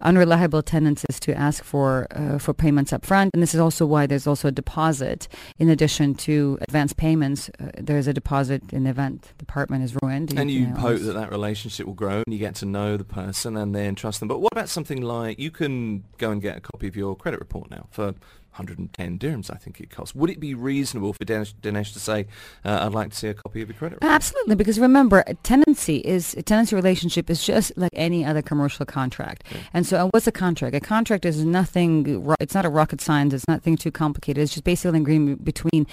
unreliable 0.01 0.63
tenants 0.63 1.05
is 1.09 1.19
to 1.21 1.35
ask 1.35 1.65
for 1.65 2.07
uh, 2.11 2.39
for 2.39 2.55
payments 2.55 2.93
up 2.93 3.05
front. 3.05 3.31
And 3.35 3.43
this 3.43 3.55
is 3.55 3.61
also 3.61 3.87
why 3.87 4.07
there's 4.07 4.27
also 4.27 4.49
a 4.49 4.53
deposit 4.53 5.29
in 5.59 5.69
addition 5.69 6.15
to 6.27 6.59
advance 6.63 6.93
payments. 6.93 7.51
Uh, 7.61 7.71
there's 7.79 8.07
a 8.07 8.13
deposit 8.13 8.73
in 8.73 8.85
the 8.85 8.91
event 8.91 9.33
the 9.39 9.45
apartment 9.45 9.85
is 9.85 9.97
ruined. 10.03 10.37
And 10.37 10.51
you 10.51 10.67
know, 10.67 10.77
hope 10.77 11.01
that 11.01 11.15
that 11.15 11.31
relationship 11.31 11.87
will 11.87 11.95
grow 11.95 12.23
and 12.27 12.33
you 12.33 12.39
get 12.39 12.55
to 12.57 12.67
know 12.67 12.97
the 12.97 13.05
person 13.05 13.57
and 13.57 13.75
then 13.75 13.95
trust 13.95 14.21
them. 14.21 14.29
But 14.29 14.41
what 14.41 14.53
about 14.53 14.69
something 14.69 15.01
like 15.01 15.39
you 15.39 15.51
can 15.51 16.05
go 16.19 16.31
and 16.31 16.41
get 16.41 16.57
a 16.57 16.61
copy 16.61 16.89
of 16.89 16.97
your 16.97 17.17
credit 17.17 17.41
report 17.41 17.71
now 17.71 17.87
for 17.91 18.15
110 18.53 19.19
dirhams, 19.19 19.51
I 19.51 19.57
think 19.57 19.81
it 19.81 19.91
costs. 19.91 20.15
Would 20.15 20.31
it 20.31 20.39
be 20.39 20.55
reasonable 20.55 21.13
for 21.13 21.25
Dinesh, 21.25 21.55
Dinesh 21.55 21.93
to 21.95 21.99
say, 22.01 22.27
uh, 22.65 22.81
I'd 22.83 22.93
like 22.93 23.11
to 23.11 23.17
see 23.17 23.29
a 23.29 23.35
copy 23.35 23.63
of 23.63 23.69
your 23.69 23.77
credit 23.77 23.97
report? 23.97 24.13
Absolutely, 24.13 24.57
because 24.57 24.79
remember, 24.79 25.25
a 25.27 25.35
tenancy 25.35 25.99
is 25.99 26.35
a 26.35 26.43
tenancy 26.43 26.77
relationship 26.77 27.31
is 27.31 27.45
just 27.45 27.73
like 27.77 27.91
any 27.95 28.25
other 28.25 28.43
commercial 28.43 28.85
contract. 28.85 29.45
And 29.73 29.87
so, 29.87 29.99
uh, 29.99 30.09
what's 30.09 30.27
a 30.27 30.33
contract? 30.33 30.75
A 30.75 30.81
contract 30.81 31.25
is 31.25 31.45
nothing. 31.45 32.35
It's 32.41 32.55
not 32.55 32.65
a 32.65 32.71
rocket 32.71 33.01
science. 33.01 33.33
It's 33.33 33.49
nothing 33.49 33.77
too 33.77 33.91
complicated. 33.91 34.43
It's 34.43 34.53
just 34.53 34.65
basically 34.65 34.97
an 34.99 35.03
agreement 35.03 35.45
between. 35.45 35.87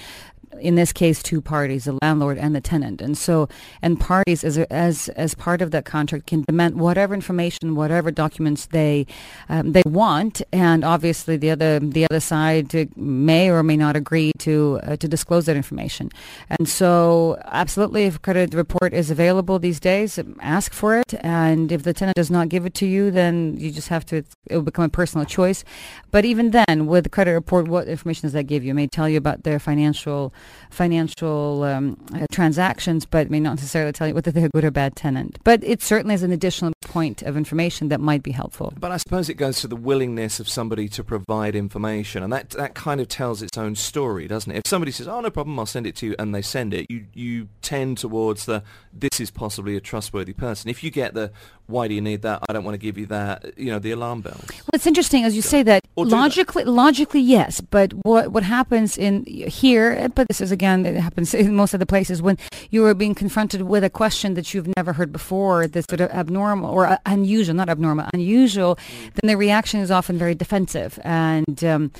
In 0.59 0.75
this 0.75 0.91
case, 0.93 1.23
two 1.23 1.41
parties, 1.41 1.85
the 1.85 1.97
landlord 2.01 2.37
and 2.37 2.55
the 2.55 2.61
tenant, 2.61 3.01
and 3.01 3.17
so 3.17 3.47
and 3.81 3.99
parties 3.99 4.43
as 4.43 4.57
as 4.57 5.09
as 5.09 5.35
part 5.35 5.61
of 5.61 5.71
that 5.71 5.85
contract 5.85 6.27
can 6.27 6.43
demand 6.47 6.79
whatever 6.79 7.13
information, 7.13 7.75
whatever 7.75 8.11
documents 8.11 8.67
they 8.67 9.05
um, 9.49 9.71
they 9.71 9.83
want, 9.85 10.41
and 10.51 10.83
obviously 10.83 11.37
the 11.37 11.51
other 11.51 11.79
the 11.79 12.05
other 12.09 12.19
side 12.19 12.73
may 12.97 13.49
or 13.49 13.63
may 13.63 13.77
not 13.77 13.95
agree 13.95 14.31
to 14.39 14.79
uh, 14.83 14.95
to 14.97 15.07
disclose 15.07 15.45
that 15.45 15.55
information. 15.55 16.09
And 16.49 16.67
so, 16.67 17.37
absolutely, 17.45 18.03
if 18.03 18.21
credit 18.21 18.53
report 18.53 18.93
is 18.93 19.11
available 19.11 19.59
these 19.59 19.79
days, 19.79 20.19
ask 20.41 20.73
for 20.73 20.99
it. 20.99 21.13
And 21.21 21.71
if 21.71 21.83
the 21.83 21.93
tenant 21.93 22.15
does 22.15 22.31
not 22.31 22.49
give 22.49 22.65
it 22.65 22.73
to 22.75 22.85
you, 22.85 23.11
then 23.11 23.55
you 23.57 23.71
just 23.71 23.89
have 23.89 24.05
to. 24.07 24.17
It 24.17 24.55
will 24.55 24.61
become 24.61 24.85
a 24.85 24.89
personal 24.89 25.25
choice. 25.25 25.63
But 26.11 26.25
even 26.25 26.51
then, 26.51 26.87
with 26.87 27.11
credit 27.11 27.33
report, 27.33 27.67
what 27.67 27.87
information 27.87 28.23
does 28.23 28.33
that 28.33 28.43
give 28.43 28.63
you? 28.63 28.71
It 28.71 28.75
may 28.75 28.87
tell 28.87 29.09
you 29.09 29.17
about 29.17 29.43
their 29.43 29.59
financial 29.59 30.33
financial 30.69 31.63
um, 31.63 31.97
uh, 32.13 32.25
transactions, 32.31 33.05
but 33.05 33.29
may 33.29 33.39
not 33.39 33.55
necessarily 33.55 33.91
tell 33.91 34.07
you 34.07 34.13
whether 34.13 34.31
they're 34.31 34.45
a 34.45 34.49
good 34.49 34.63
or 34.63 34.71
bad 34.71 34.95
tenant. 34.95 35.39
But 35.43 35.63
it 35.63 35.81
certainly 35.81 36.15
is 36.15 36.23
an 36.23 36.31
additional 36.31 36.73
point 36.81 37.21
of 37.21 37.37
information 37.37 37.89
that 37.89 37.99
might 37.99 38.23
be 38.23 38.31
helpful. 38.31 38.73
But 38.79 38.91
I 38.91 38.97
suppose 38.97 39.29
it 39.29 39.35
goes 39.35 39.61
to 39.61 39.67
the 39.67 39.75
willingness 39.75 40.39
of 40.39 40.49
somebody 40.49 40.89
to 40.89 41.03
provide 41.03 41.55
information, 41.55 42.23
and 42.23 42.33
that 42.33 42.49
that 42.51 42.73
kind 42.73 42.99
of 42.99 43.07
tells 43.07 43.41
its 43.41 43.57
own 43.57 43.75
story, 43.75 44.27
doesn't 44.27 44.51
it? 44.51 44.57
If 44.57 44.67
somebody 44.67 44.91
says, 44.91 45.07
"Oh, 45.07 45.21
no 45.21 45.29
problem, 45.29 45.57
I'll 45.59 45.65
send 45.65 45.85
it 45.87 45.95
to 45.97 46.07
you," 46.07 46.15
and 46.19 46.33
they 46.33 46.41
send 46.41 46.73
it, 46.73 46.87
you 46.89 47.05
you 47.13 47.49
tend 47.61 47.97
towards 47.97 48.45
the 48.45 48.63
this 48.91 49.19
is 49.19 49.31
possibly 49.31 49.75
a 49.75 49.81
trustworthy 49.81 50.33
person. 50.33 50.69
If 50.69 50.83
you 50.83 50.91
get 50.91 51.13
the 51.13 51.31
"Why 51.69 51.87
do 51.87 51.93
you 51.93 52.01
need 52.01 52.21
that? 52.23 52.39
I 52.49 52.53
don't 52.53 52.63
want 52.63 52.75
to 52.75 52.79
give 52.79 52.97
you 52.97 53.05
that," 53.07 53.57
you 53.57 53.71
know, 53.71 53.79
the 53.79 53.91
alarm 53.91 54.21
bells. 54.21 54.45
Well, 54.49 54.73
it's 54.73 54.87
interesting 54.87 55.23
as 55.23 55.35
you 55.35 55.41
say 55.41 55.63
that. 55.63 55.83
Do 55.97 56.05
that. 56.05 56.11
logically, 56.11 56.63
logically, 56.63 57.21
yes. 57.21 57.61
But 57.61 57.93
what 58.05 58.31
what 58.31 58.43
happens 58.43 58.97
in 58.97 59.25
here? 59.25 60.09
But 60.15 60.27
this 60.27 60.41
is 60.41 60.51
again, 60.51 60.85
it 60.85 60.95
happens 60.97 61.33
in 61.33 61.55
most 61.55 61.73
of 61.73 61.79
the 61.79 61.85
places 61.85 62.21
when 62.21 62.37
you 62.69 62.85
are 62.85 62.93
being 62.93 63.15
confronted 63.15 63.61
with 63.63 63.83
a 63.83 63.89
question 63.89 64.33
that 64.35 64.53
you've 64.53 64.69
never 64.77 64.93
heard 64.93 65.11
before, 65.11 65.67
that's 65.67 65.87
sort 65.89 66.01
of 66.01 66.09
abnormal 66.11 66.69
or 66.71 66.87
uh, 66.87 66.97
unusual, 67.05 67.55
not 67.55 67.69
abnormal, 67.69 68.07
unusual. 68.13 68.77
Then 69.15 69.27
the 69.29 69.37
reaction 69.37 69.79
is 69.79 69.91
often 69.91 70.17
very 70.17 70.35
defensive, 70.35 70.99
and 71.03 71.63
um, 71.63 71.91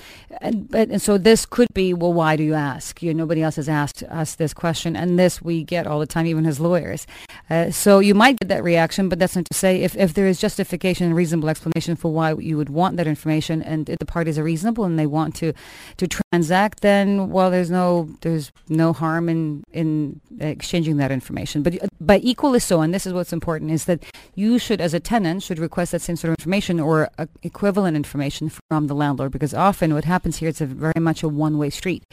and, 0.41 0.69
but, 0.69 0.89
and 0.89 1.01
so 1.01 1.17
this 1.17 1.45
could 1.45 1.67
be, 1.73 1.93
well, 1.93 2.13
why 2.13 2.35
do 2.35 2.43
you 2.43 2.53
ask? 2.53 3.01
You 3.01 3.13
know, 3.13 3.23
nobody 3.23 3.43
else 3.43 3.57
has 3.57 3.69
asked 3.69 4.03
us 4.03 4.35
this 4.35 4.53
question, 4.53 4.95
and 4.95 5.19
this 5.19 5.41
we 5.41 5.63
get 5.63 5.87
all 5.87 5.99
the 5.99 6.07
time, 6.07 6.25
even 6.25 6.45
as 6.45 6.59
lawyers. 6.59 7.05
Uh, 7.49 7.71
so 7.71 7.99
you 7.99 8.13
might 8.13 8.39
get 8.39 8.47
that 8.49 8.63
reaction, 8.63 9.09
but 9.09 9.19
that's 9.19 9.35
not 9.35 9.45
to 9.45 9.57
say 9.59 9.81
if, 9.81 9.95
if 9.95 10.13
there 10.13 10.27
is 10.27 10.39
justification 10.39 11.05
and 11.07 11.15
reasonable 11.15 11.49
explanation 11.49 11.95
for 11.95 12.11
why 12.11 12.33
you 12.33 12.57
would 12.57 12.69
want 12.69 12.97
that 12.97 13.07
information, 13.07 13.61
and 13.61 13.89
if 13.89 13.99
the 13.99 14.05
parties 14.05 14.37
are 14.39 14.43
reasonable 14.43 14.85
and 14.85 14.97
they 14.97 15.05
want 15.05 15.35
to 15.35 15.53
to 15.97 16.07
transact, 16.07 16.81
then 16.81 17.29
well, 17.29 17.51
there's 17.51 17.69
no 17.69 18.09
there's 18.21 18.51
no 18.67 18.93
harm 18.93 19.29
in 19.29 19.63
in 19.73 20.21
exchanging 20.39 20.97
that 20.97 21.11
information. 21.11 21.63
But 21.63 21.73
but 21.99 22.21
equally 22.23 22.59
so, 22.59 22.81
and 22.81 22.93
this 22.93 23.05
is 23.05 23.13
what's 23.13 23.33
important, 23.33 23.71
is 23.71 23.85
that 23.85 24.03
you 24.35 24.59
should, 24.59 24.81
as 24.81 24.93
a 24.93 24.99
tenant, 24.99 25.43
should 25.43 25.59
request 25.59 25.91
that 25.91 26.01
same 26.01 26.15
sort 26.15 26.29
of 26.29 26.35
information 26.39 26.79
or 26.79 27.09
uh, 27.17 27.25
equivalent 27.43 27.95
information 27.97 28.49
from 28.69 28.87
the 28.87 28.95
landlord, 28.95 29.31
because 29.31 29.53
often 29.53 29.93
what 29.93 30.05
happens 30.05 30.37
here 30.37 30.49
is 30.49 30.59
very 30.59 30.99
much 30.99 31.23
a 31.23 31.29
one 31.29 31.57
way 31.57 31.69
street. 31.69 32.03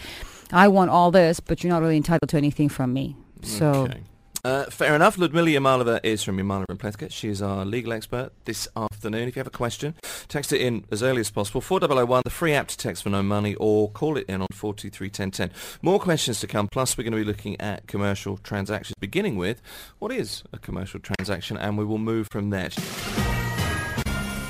I 0.53 0.69
want 0.69 0.91
all 0.91 1.11
this, 1.11 1.41
but 1.41 1.63
you're 1.63 1.73
not 1.73 1.83
really 1.83 1.97
entitled 1.97 2.29
to 2.31 2.37
anything 2.37 2.69
from 2.69 2.93
me. 2.93 3.17
So. 3.43 3.71
Okay. 3.71 4.03
Uh, 4.47 4.65
fair 4.67 4.95
enough. 4.95 5.19
Ludmila 5.19 5.49
Yamalova 5.49 5.99
is 6.05 6.23
from 6.23 6.39
Yamalova 6.39 6.67
and 6.69 6.79
Plewka. 6.79 7.11
She 7.11 7.29
is 7.29 7.43
our 7.43 7.65
legal 7.65 7.93
expert 7.93 8.31
this 8.45 8.69
afternoon. 8.77 9.27
If 9.27 9.35
you 9.35 9.41
have 9.41 9.49
a 9.49 9.51
question, 9.51 9.97
text 10.29 10.53
it 10.53 10.61
in 10.61 10.85
as 10.93 11.03
early 11.03 11.19
as 11.19 11.33
possible. 11.33 11.61
4001, 11.61 12.23
the 12.23 12.31
free 12.31 12.53
app 12.53 12.69
to 12.69 12.77
text 12.77 13.03
for 13.03 13.09
no 13.11 13.25
money, 13.25 13.57
or 13.57 13.91
call 13.91 14.17
it 14.17 14.25
in 14.29 14.41
on 14.41 14.47
4231010. 14.53 15.51
More 15.83 15.99
questions 15.99 16.39
to 16.39 16.47
come. 16.47 16.69
Plus, 16.69 16.97
we're 16.97 17.03
going 17.03 17.15
to 17.15 17.19
be 17.19 17.25
looking 17.25 17.61
at 17.61 17.89
commercial 17.89 18.37
transactions, 18.37 18.95
beginning 19.01 19.35
with 19.35 19.61
what 19.99 20.13
is 20.13 20.45
a 20.53 20.61
commercial 20.61 21.01
transaction, 21.01 21.57
and 21.57 21.77
we 21.77 21.85
will 21.85 21.99
move 21.99 22.29
from 22.31 22.51
there. 22.51 22.71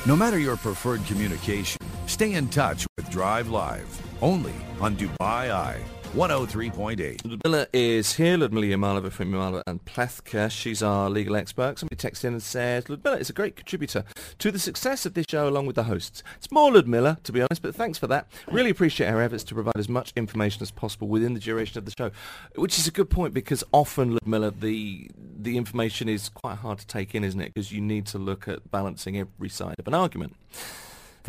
No 0.04 0.14
matter 0.14 0.38
your 0.38 0.58
preferred 0.58 1.06
communication, 1.06 1.78
Stay 2.06 2.34
in 2.34 2.48
touch 2.48 2.86
with 2.96 3.10
Drive 3.10 3.48
Live, 3.48 4.00
only 4.22 4.54
on 4.80 4.96
Dubai 4.96 5.50
Eye 5.50 5.80
103.8. 6.14 7.24
Ludmila 7.24 7.66
is 7.72 8.14
here. 8.14 8.38
Ludmila 8.38 8.66
Yamalova 8.66 9.12
from 9.12 9.32
Yamalova 9.32 9.62
and 9.66 9.84
Plewka. 9.84 10.50
She's 10.50 10.82
our 10.82 11.10
legal 11.10 11.36
expert. 11.36 11.78
Somebody 11.78 11.96
texts 11.96 12.24
in 12.24 12.32
and 12.32 12.42
says, 12.42 12.88
Ludmila 12.88 13.18
is 13.18 13.28
a 13.28 13.32
great 13.32 13.56
contributor 13.56 14.04
to 14.38 14.50
the 14.50 14.58
success 14.58 15.04
of 15.04 15.14
this 15.14 15.26
show 15.28 15.48
along 15.48 15.66
with 15.66 15.76
the 15.76 15.84
hosts. 15.84 16.22
It's 16.36 16.50
more 16.50 16.72
Ludmila, 16.72 17.18
to 17.24 17.32
be 17.32 17.42
honest, 17.42 17.60
but 17.60 17.74
thanks 17.74 17.98
for 17.98 18.06
that. 18.06 18.28
Really 18.50 18.70
appreciate 18.70 19.10
her 19.10 19.20
efforts 19.20 19.44
to 19.44 19.54
provide 19.54 19.76
as 19.76 19.88
much 19.88 20.12
information 20.16 20.62
as 20.62 20.70
possible 20.70 21.08
within 21.08 21.34
the 21.34 21.40
duration 21.40 21.78
of 21.78 21.84
the 21.84 21.92
show, 21.96 22.10
which 22.54 22.78
is 22.78 22.86
a 22.86 22.92
good 22.92 23.10
point 23.10 23.34
because 23.34 23.62
often, 23.72 24.14
Ludmila, 24.14 24.52
the, 24.52 25.10
the 25.38 25.58
information 25.58 26.08
is 26.08 26.28
quite 26.30 26.56
hard 26.58 26.78
to 26.78 26.86
take 26.86 27.14
in, 27.14 27.24
isn't 27.24 27.40
it? 27.40 27.52
Because 27.52 27.72
you 27.72 27.80
need 27.80 28.06
to 28.06 28.18
look 28.18 28.48
at 28.48 28.70
balancing 28.70 29.18
every 29.18 29.48
side 29.48 29.76
of 29.78 29.86
an 29.86 29.94
argument. 29.94 30.36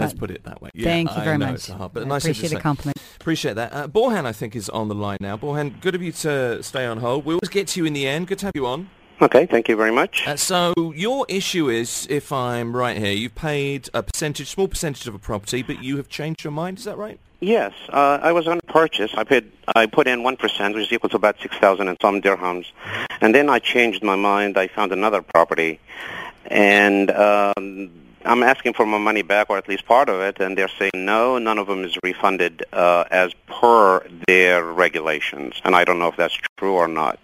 Let's 0.04 0.14
put 0.14 0.32
it 0.32 0.44
that 0.44 0.62
way. 0.62 0.70
Yeah, 0.74 0.86
Thank 0.86 1.12
you 1.12 1.18
I 1.18 1.26
very 1.26 1.38
know 1.38 1.48
much. 1.48 1.56
It's 1.56 1.68
hard, 1.68 1.94
but 1.94 2.04
I 2.04 2.06
nice 2.06 2.24
of 2.26 2.30
you 2.30 2.34
to 2.34 2.40
appreciate 2.40 2.58
the 2.58 2.62
compliment. 2.62 2.98
Appreciate 3.20 3.54
that. 3.56 3.74
Uh, 3.74 3.88
Borhan, 3.88 4.26
I 4.26 4.32
think, 4.32 4.56
is 4.56 4.70
on 4.70 4.88
the 4.88 4.96
line 4.96 5.18
now. 5.22 5.38
Borhan, 5.38 5.80
good 5.82 5.96
of 5.96 6.02
you 6.02 6.12
to 6.12 6.62
stay 6.64 6.86
on 6.86 6.98
hold. 7.00 7.26
We 7.26 7.34
always 7.34 7.50
get 7.50 7.68
to 7.70 7.80
you 7.80 7.86
in 7.86 7.94
the 7.94 8.08
end. 8.08 8.28
Good 8.28 8.40
to 8.40 8.46
have 8.48 8.56
you 8.56 8.68
on. 8.68 8.90
Okay, 9.20 9.48
thank 9.48 9.68
you 9.68 9.76
very 9.76 9.92
much. 9.92 10.28
Uh, 10.28 10.36
so 10.36 10.74
your 10.96 11.26
issue 11.28 11.70
is, 11.70 12.06
if 12.08 12.32
I'm 12.32 12.76
right 12.76 12.98
here, 12.98 13.14
you've 13.14 13.34
paid 13.34 13.90
a 13.92 14.04
percentage, 14.04 14.48
small 14.48 14.68
percentage 14.68 15.08
of 15.08 15.16
a 15.16 15.20
property, 15.20 15.64
but 15.64 15.82
you 15.84 15.98
have 15.98 16.08
changed 16.08 16.44
your 16.44 16.52
mind. 16.52 16.78
Is 16.78 16.84
that 16.84 16.98
right? 16.98 17.20
Yes, 17.40 17.74
uh, 17.90 18.20
I 18.22 18.32
was 18.32 18.48
on 18.48 18.60
to 18.60 18.66
purchase. 18.68 19.12
I 19.16 19.24
paid. 19.24 19.52
I 19.76 19.86
put 19.88 20.08
in 20.08 20.24
one 20.24 20.38
percent, 20.38 20.76
which 20.76 20.88
is 20.88 20.94
equal 20.94 21.10
to 21.12 21.16
about 21.16 21.40
six 21.40 21.56
thousand 21.58 21.88
and 21.88 21.98
some 22.02 22.22
dirhams, 22.22 22.66
and 23.22 23.34
then 23.34 23.50
I 23.50 23.60
changed 23.60 24.04
my 24.04 24.16
mind. 24.16 24.58
I 24.58 24.68
found 24.68 24.92
another 24.92 25.22
property, 25.22 25.80
and 26.46 27.12
um, 27.12 27.92
I'm 28.28 28.44
asking 28.44 28.74
for 28.74 28.86
my 28.86 28.98
money 28.98 29.22
back, 29.22 29.50
or 29.50 29.58
at 29.58 29.68
least 29.70 29.86
part 29.86 30.10
of 30.10 30.20
it, 30.20 30.40
and 30.40 30.58
they're 30.58 30.68
saying 30.68 30.92
no, 30.94 31.38
none 31.38 31.58
of 31.58 31.68
them 31.68 31.86
is 31.86 31.98
refunded 32.04 32.66
uh, 32.74 33.06
as 33.10 33.34
per 33.48 34.06
their 34.28 34.64
regulations, 34.66 35.62
and 35.64 35.76
I 35.76 35.86
don't 35.86 35.98
know 35.98 36.10
if 36.10 36.18
that's 36.18 36.38
true 36.58 36.74
or 36.74 36.90
not. 36.90 37.20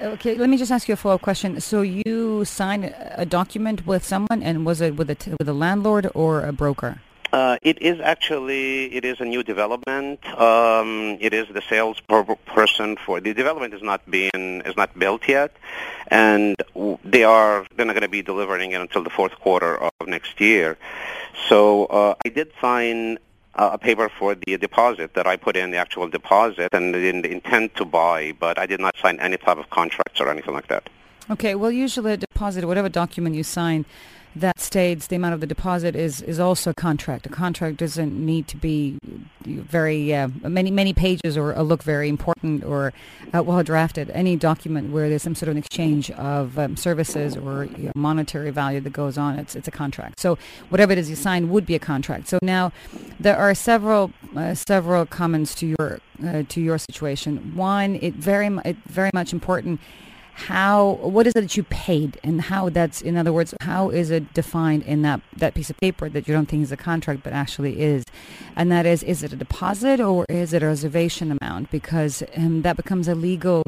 Okay, 0.00 0.34
let 0.36 0.48
me 0.48 0.56
just 0.56 0.70
ask 0.70 0.88
you 0.88 0.94
a 0.94 0.96
follow-up 0.96 1.22
question. 1.22 1.60
So 1.60 1.82
you 1.82 2.44
signed 2.44 2.94
a 3.16 3.26
document 3.26 3.86
with 3.86 4.04
someone, 4.04 4.42
and 4.42 4.64
was 4.64 4.80
it 4.80 4.96
with 4.96 5.10
a 5.10 5.14
t- 5.14 5.32
with 5.38 5.48
a 5.48 5.52
landlord 5.52 6.08
or 6.14 6.42
a 6.44 6.52
broker? 6.52 7.00
Uh, 7.32 7.58
it 7.60 7.80
is 7.82 8.00
actually 8.00 8.86
it 8.94 9.04
is 9.04 9.20
a 9.20 9.24
new 9.24 9.42
development. 9.42 10.24
Um, 10.38 11.18
it 11.20 11.34
is 11.34 11.46
the 11.48 11.62
sales 11.68 12.00
per- 12.00 12.24
person 12.46 12.96
for 12.96 13.20
the 13.20 13.34
development 13.34 13.74
is 13.74 13.82
not 13.82 14.00
being 14.10 14.62
is 14.64 14.76
not 14.76 14.98
built 14.98 15.28
yet, 15.28 15.54
and 16.08 16.56
they 17.04 17.24
are 17.24 17.66
they're 17.76 17.84
not 17.84 17.92
going 17.92 18.02
to 18.02 18.08
be 18.08 18.22
delivering 18.22 18.72
it 18.72 18.80
until 18.80 19.02
the 19.04 19.10
fourth 19.10 19.34
quarter 19.40 19.76
of 19.76 19.92
next 20.06 20.40
year. 20.40 20.78
So 21.48 21.86
uh, 21.86 22.14
I 22.24 22.30
did 22.30 22.50
sign 22.60 23.18
a 23.54 23.76
paper 23.76 24.08
for 24.08 24.34
the 24.34 24.56
deposit 24.56 25.14
that 25.14 25.26
I 25.26 25.36
put 25.36 25.56
in 25.56 25.70
the 25.70 25.78
actual 25.78 26.08
deposit 26.08 26.68
and 26.72 26.94
in 26.94 27.22
the 27.22 27.30
intent 27.30 27.74
to 27.76 27.84
buy, 27.84 28.32
but 28.38 28.58
I 28.58 28.66
did 28.66 28.80
not 28.80 28.94
sign 29.02 29.18
any 29.20 29.36
type 29.36 29.58
of 29.58 29.68
contracts 29.68 30.20
or 30.20 30.30
anything 30.30 30.54
like 30.54 30.68
that. 30.68 30.88
Okay, 31.28 31.54
well, 31.54 31.70
usually 31.70 32.12
a 32.12 32.16
deposit, 32.16 32.64
whatever 32.64 32.88
document 32.88 33.34
you 33.34 33.42
sign 33.42 33.84
that 34.40 34.60
states 34.60 35.06
the 35.06 35.16
amount 35.16 35.34
of 35.34 35.40
the 35.40 35.46
deposit 35.46 35.96
is, 35.96 36.22
is 36.22 36.38
also 36.38 36.70
a 36.70 36.74
contract. 36.74 37.26
A 37.26 37.28
contract 37.28 37.76
doesn't 37.78 38.14
need 38.14 38.48
to 38.48 38.56
be 38.56 38.98
very 39.42 40.14
uh, 40.14 40.28
many 40.42 40.70
many 40.70 40.92
pages 40.92 41.36
or 41.36 41.56
uh, 41.56 41.62
look 41.62 41.82
very 41.82 42.08
important 42.08 42.64
or 42.64 42.92
uh, 43.34 43.42
well 43.42 43.62
drafted. 43.62 44.10
Any 44.10 44.36
document 44.36 44.92
where 44.92 45.08
there's 45.08 45.22
some 45.22 45.34
sort 45.34 45.48
of 45.48 45.52
an 45.52 45.58
exchange 45.58 46.10
of 46.12 46.58
um, 46.58 46.76
services 46.76 47.36
or 47.36 47.64
you 47.64 47.86
know, 47.86 47.92
monetary 47.94 48.50
value 48.50 48.80
that 48.80 48.92
goes 48.92 49.16
on, 49.16 49.38
it's 49.38 49.56
it's 49.56 49.68
a 49.68 49.70
contract. 49.70 50.20
So 50.20 50.38
whatever 50.68 50.92
it 50.92 50.98
is 50.98 51.08
you 51.10 51.16
sign 51.16 51.48
would 51.50 51.66
be 51.66 51.74
a 51.74 51.78
contract. 51.78 52.28
So 52.28 52.38
now 52.42 52.72
there 53.18 53.36
are 53.36 53.54
several 53.54 54.12
uh, 54.36 54.54
several 54.54 55.06
comments 55.06 55.54
to 55.56 55.66
your 55.66 56.00
uh, 56.24 56.42
to 56.48 56.60
your 56.60 56.78
situation. 56.78 57.54
One, 57.56 57.96
it 57.96 58.14
very 58.14 58.46
it 58.64 58.76
very 58.86 59.10
much 59.14 59.32
important 59.32 59.80
how 60.46 60.92
what 61.02 61.26
is 61.26 61.32
it 61.34 61.40
that 61.40 61.56
you 61.56 61.64
paid 61.64 62.18
and 62.22 62.42
how 62.42 62.68
that's 62.68 63.02
in 63.02 63.16
other 63.16 63.32
words 63.32 63.52
how 63.60 63.90
is 63.90 64.08
it 64.10 64.32
defined 64.34 64.84
in 64.84 65.02
that 65.02 65.20
that 65.36 65.52
piece 65.52 65.68
of 65.68 65.76
paper 65.78 66.08
that 66.08 66.28
you 66.28 66.34
don't 66.34 66.48
think 66.48 66.62
is 66.62 66.70
a 66.70 66.76
contract 66.76 67.24
but 67.24 67.32
actually 67.32 67.80
is? 67.80 68.04
And 68.54 68.70
that 68.70 68.86
is 68.86 69.02
is 69.02 69.24
it 69.24 69.32
a 69.32 69.36
deposit 69.36 69.98
or 70.00 70.24
is 70.28 70.52
it 70.52 70.62
a 70.62 70.66
reservation 70.66 71.36
amount? 71.40 71.72
Because 71.72 72.22
um, 72.36 72.62
that 72.62 72.76
becomes 72.76 73.08
a 73.08 73.16
legal 73.16 73.64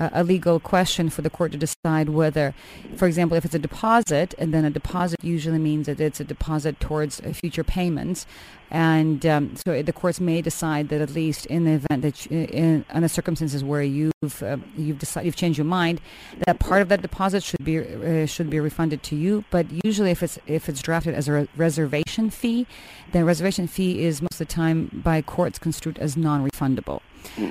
uh, 0.00 0.10
a 0.12 0.24
legal 0.24 0.58
question 0.58 1.10
for 1.10 1.20
the 1.20 1.30
court 1.30 1.52
to 1.52 1.58
decide 1.58 2.08
whether 2.08 2.54
for 2.96 3.06
example 3.06 3.36
if 3.36 3.44
it's 3.44 3.54
a 3.54 3.58
deposit 3.58 4.34
and 4.38 4.54
then 4.54 4.64
a 4.64 4.70
deposit 4.70 5.22
usually 5.22 5.58
means 5.58 5.86
that 5.86 6.00
it's 6.00 6.20
a 6.20 6.24
deposit 6.24 6.80
towards 6.80 7.20
uh, 7.20 7.34
future 7.34 7.64
payments 7.64 8.26
and 8.74 9.24
um, 9.24 9.54
so 9.54 9.80
the 9.82 9.92
courts 9.92 10.18
may 10.18 10.42
decide 10.42 10.88
that 10.88 11.00
at 11.00 11.10
least 11.10 11.46
in 11.46 11.64
the 11.64 11.74
event 11.74 12.02
that 12.02 12.26
you, 12.28 12.40
in 12.50 12.84
under 12.90 13.06
circumstances 13.06 13.62
where 13.62 13.84
you've 13.84 14.42
uh, 14.42 14.56
you've 14.76 14.98
decided 14.98 15.26
you've 15.26 15.36
changed 15.36 15.58
your 15.58 15.64
mind, 15.64 16.00
that 16.44 16.58
part 16.58 16.82
of 16.82 16.88
that 16.88 17.00
deposit 17.00 17.44
should 17.44 17.64
be 17.64 17.78
uh, 17.78 18.26
should 18.26 18.50
be 18.50 18.58
refunded 18.58 19.00
to 19.04 19.14
you. 19.14 19.44
But 19.52 19.66
usually, 19.84 20.10
if 20.10 20.24
it's 20.24 20.40
if 20.48 20.68
it's 20.68 20.82
drafted 20.82 21.14
as 21.14 21.28
a 21.28 21.32
re- 21.32 21.48
reservation 21.56 22.30
fee, 22.30 22.66
then 23.12 23.24
reservation 23.24 23.68
fee 23.68 24.04
is 24.04 24.20
most 24.20 24.40
of 24.40 24.48
the 24.48 24.52
time 24.52 24.90
by 25.04 25.22
courts 25.22 25.56
construed 25.60 25.96
as 25.98 26.16
non-refundable. 26.16 27.00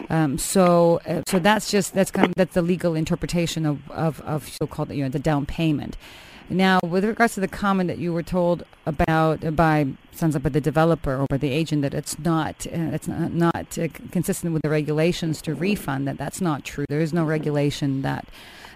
Um, 0.10 0.38
so 0.38 1.02
uh, 1.06 1.22
so 1.28 1.40
that's 1.40 1.72
just 1.72 1.94
that's 1.94 2.12
kind 2.12 2.28
of 2.28 2.36
that's 2.36 2.54
the 2.54 2.62
legal 2.62 2.96
interpretation 2.96 3.66
of 3.66 3.90
of, 3.92 4.22
of 4.22 4.48
so-called 4.48 4.92
you 4.92 5.04
know 5.04 5.10
the 5.10 5.20
down 5.20 5.46
payment. 5.46 5.98
Now, 6.50 6.80
with 6.84 7.06
regards 7.06 7.36
to 7.36 7.40
the 7.40 7.48
comment 7.48 7.88
that 7.88 7.98
you 7.98 8.12
were 8.12 8.24
told 8.24 8.64
about 8.86 9.56
by 9.56 9.88
sounds 10.12 10.36
like 10.36 10.44
by 10.44 10.50
the 10.50 10.62
developer 10.62 11.16
or 11.16 11.26
by 11.30 11.38
the 11.38 11.50
agent 11.50 11.82
that 11.84 11.94
it's 11.94 12.20
not 12.20 12.68
uh, 12.68 12.92
it's 12.94 13.08
not, 13.08 13.34
not 13.34 13.78
uh, 13.78 13.88
consistent 14.12 14.54
with 14.54 14.62
the 14.62 14.70
regulations 14.70 15.42
to 15.44 15.56
refund, 15.56 16.08
that 16.08 16.18
that's 16.18 16.42
not 16.42 16.64
true. 16.64 16.86
There 16.90 17.00
is 17.02 17.14
no 17.14 17.24
regulation 17.24 18.02
that 18.02 18.28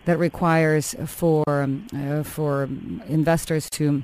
that 0.05 0.17
requires 0.17 0.95
for 1.05 1.43
um, 1.47 1.87
uh, 1.93 2.23
for 2.23 2.63
investors 3.07 3.69
to 3.71 4.03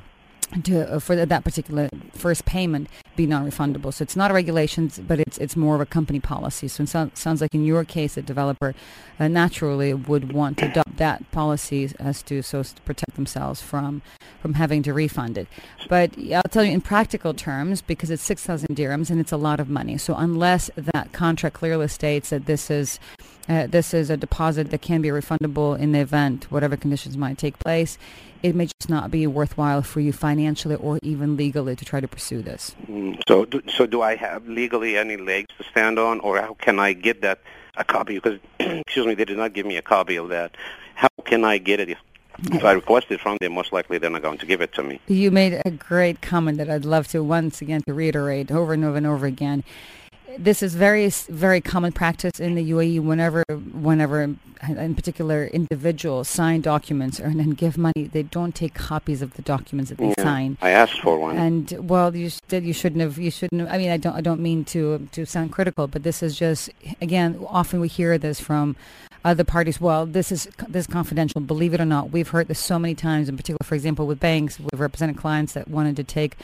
to 0.61 0.95
uh, 0.95 0.99
for 0.99 1.15
that 1.25 1.43
particular 1.43 1.89
first 2.13 2.45
payment 2.45 2.87
be 3.15 3.25
non-refundable. 3.27 3.93
So 3.93 4.03
it's 4.03 4.15
not 4.15 4.31
a 4.31 4.33
regulation, 4.33 4.91
but 5.07 5.19
it's 5.19 5.37
it's 5.37 5.55
more 5.55 5.75
of 5.75 5.81
a 5.81 5.85
company 5.85 6.19
policy. 6.19 6.67
So 6.67 6.83
it 6.83 6.89
sounds 6.89 7.19
sounds 7.19 7.41
like 7.41 7.53
in 7.53 7.65
your 7.65 7.83
case, 7.83 8.17
a 8.17 8.21
developer 8.21 8.73
uh, 9.19 9.27
naturally 9.27 9.93
would 9.93 10.33
want 10.33 10.57
to 10.59 10.65
adopt 10.65 10.97
that 10.97 11.29
policy 11.31 11.91
as 11.99 12.21
to 12.23 12.41
so 12.41 12.59
as 12.59 12.73
to 12.73 12.81
protect 12.83 13.15
themselves 13.15 13.61
from 13.61 14.01
from 14.41 14.55
having 14.55 14.83
to 14.83 14.93
refund 14.93 15.37
it. 15.37 15.47
But 15.87 16.17
I'll 16.33 16.43
tell 16.43 16.63
you 16.63 16.71
in 16.71 16.81
practical 16.81 17.33
terms, 17.33 17.81
because 17.81 18.11
it's 18.11 18.23
six 18.23 18.43
thousand 18.43 18.75
dirhams 18.75 19.09
and 19.09 19.19
it's 19.19 19.31
a 19.31 19.37
lot 19.37 19.59
of 19.59 19.69
money. 19.69 19.97
So 19.97 20.15
unless 20.15 20.69
that 20.75 21.13
contract 21.13 21.55
clearly 21.55 21.87
states 21.87 22.29
that 22.29 22.45
this 22.45 22.69
is 22.69 22.99
uh, 23.49 23.67
this 23.67 23.93
is 23.93 24.09
a 24.09 24.17
deposit 24.17 24.71
that 24.71 24.81
can 24.81 25.01
be 25.01 25.09
refundable 25.09 25.77
in 25.77 25.91
the 25.91 25.99
event 25.99 26.51
whatever 26.51 26.77
conditions 26.77 27.17
might 27.17 27.37
take 27.37 27.59
place, 27.59 27.97
it 28.43 28.53
may 28.55 28.65
just 28.65 28.89
not 28.89 29.09
be 29.09 29.25
worthwhile 29.25 29.81
for 29.81 30.01
you 30.01 30.11
financially 30.11 30.75
or 30.75 30.99
even 31.01 31.37
legally 31.37 31.75
to 31.75 31.85
try 31.85 32.01
to 32.01 32.07
pursue 32.07 32.41
this. 32.41 32.75
Mm, 32.87 33.21
So, 33.27 33.45
do, 33.45 33.61
so 33.67 33.85
do 33.87 34.01
I 34.01 34.15
have 34.17 34.47
legally 34.47 34.97
any 34.97 35.15
legs 35.17 35.47
to 35.57 35.63
stand 35.63 35.97
on, 35.97 36.19
or 36.19 36.39
how 36.41 36.53
can 36.55 36.77
I 36.77 36.91
get 36.91 37.21
that 37.21 37.39
a 37.77 37.85
copy? 37.85 38.15
Because, 38.15 38.39
excuse 38.59 39.05
me, 39.07 39.15
they 39.15 39.25
did 39.25 39.37
not 39.37 39.53
give 39.53 39.65
me 39.65 39.77
a 39.77 39.81
copy 39.81 40.17
of 40.17 40.29
that. 40.29 40.55
How 40.95 41.07
can 41.23 41.45
I 41.45 41.57
get 41.57 41.79
it? 41.79 41.89
If, 41.89 41.97
if 42.51 42.63
I 42.65 42.73
request 42.73 43.07
it 43.11 43.21
from 43.21 43.37
them, 43.39 43.53
most 43.53 43.71
likely 43.71 43.97
they're 43.97 44.09
not 44.09 44.21
going 44.21 44.39
to 44.39 44.45
give 44.45 44.59
it 44.61 44.73
to 44.73 44.83
me. 44.83 44.99
You 45.07 45.31
made 45.31 45.61
a 45.65 45.71
great 45.71 46.21
comment 46.21 46.57
that 46.57 46.69
I'd 46.69 46.85
love 46.85 47.07
to 47.09 47.23
once 47.23 47.61
again 47.61 47.81
to 47.87 47.93
reiterate 47.93 48.51
over 48.51 48.73
and 48.73 48.83
over 48.83 48.97
and 48.97 49.07
over 49.07 49.25
again. 49.25 49.63
This 50.37 50.63
is 50.63 50.75
very, 50.75 51.07
very 51.29 51.61
common 51.61 51.91
practice 51.91 52.39
in 52.39 52.55
the 52.55 52.71
UAE. 52.71 53.01
Whenever, 53.01 53.43
whenever, 53.71 54.21
in 54.21 54.95
particular, 54.95 55.45
individuals 55.45 56.27
sign 56.27 56.61
documents 56.61 57.19
and 57.19 57.39
then 57.39 57.51
give 57.51 57.77
money, 57.77 58.09
they 58.11 58.23
don't 58.23 58.55
take 58.55 58.73
copies 58.73 59.21
of 59.21 59.33
the 59.33 59.41
documents 59.41 59.89
that 59.89 59.97
they 59.97 60.13
Yeah, 60.17 60.23
sign. 60.23 60.57
I 60.61 60.71
asked 60.71 60.99
for 61.01 61.19
one. 61.19 61.37
And 61.37 61.89
well, 61.89 62.15
you 62.15 62.29
said 62.29 62.63
you 62.63 62.73
shouldn't 62.73 63.01
have. 63.01 63.17
You 63.17 63.31
shouldn't. 63.31 63.61
Have, 63.61 63.71
I 63.71 63.77
mean, 63.77 63.91
I 63.91 63.97
don't. 63.97 64.15
I 64.15 64.21
don't 64.21 64.41
mean 64.41 64.65
to 64.65 65.07
to 65.11 65.25
sound 65.25 65.51
critical, 65.51 65.87
but 65.87 66.03
this 66.03 66.23
is 66.23 66.37
just 66.37 66.69
again. 67.01 67.43
Often 67.47 67.79
we 67.81 67.87
hear 67.87 68.17
this 68.17 68.39
from 68.39 68.75
other 69.23 69.43
parties. 69.43 69.79
Well, 69.79 70.05
this 70.05 70.31
is 70.31 70.47
this 70.67 70.87
is 70.87 70.91
confidential. 70.91 71.41
Believe 71.41 71.73
it 71.73 71.81
or 71.81 71.85
not, 71.85 72.11
we've 72.11 72.29
heard 72.29 72.47
this 72.47 72.59
so 72.59 72.79
many 72.79 72.95
times. 72.95 73.29
In 73.29 73.37
particular, 73.37 73.63
for 73.63 73.75
example, 73.75 74.07
with 74.07 74.19
banks, 74.19 74.59
we've 74.59 74.79
represented 74.79 75.17
clients 75.17 75.53
that 75.53 75.67
wanted 75.67 75.95
to 75.97 76.03
take 76.03 76.37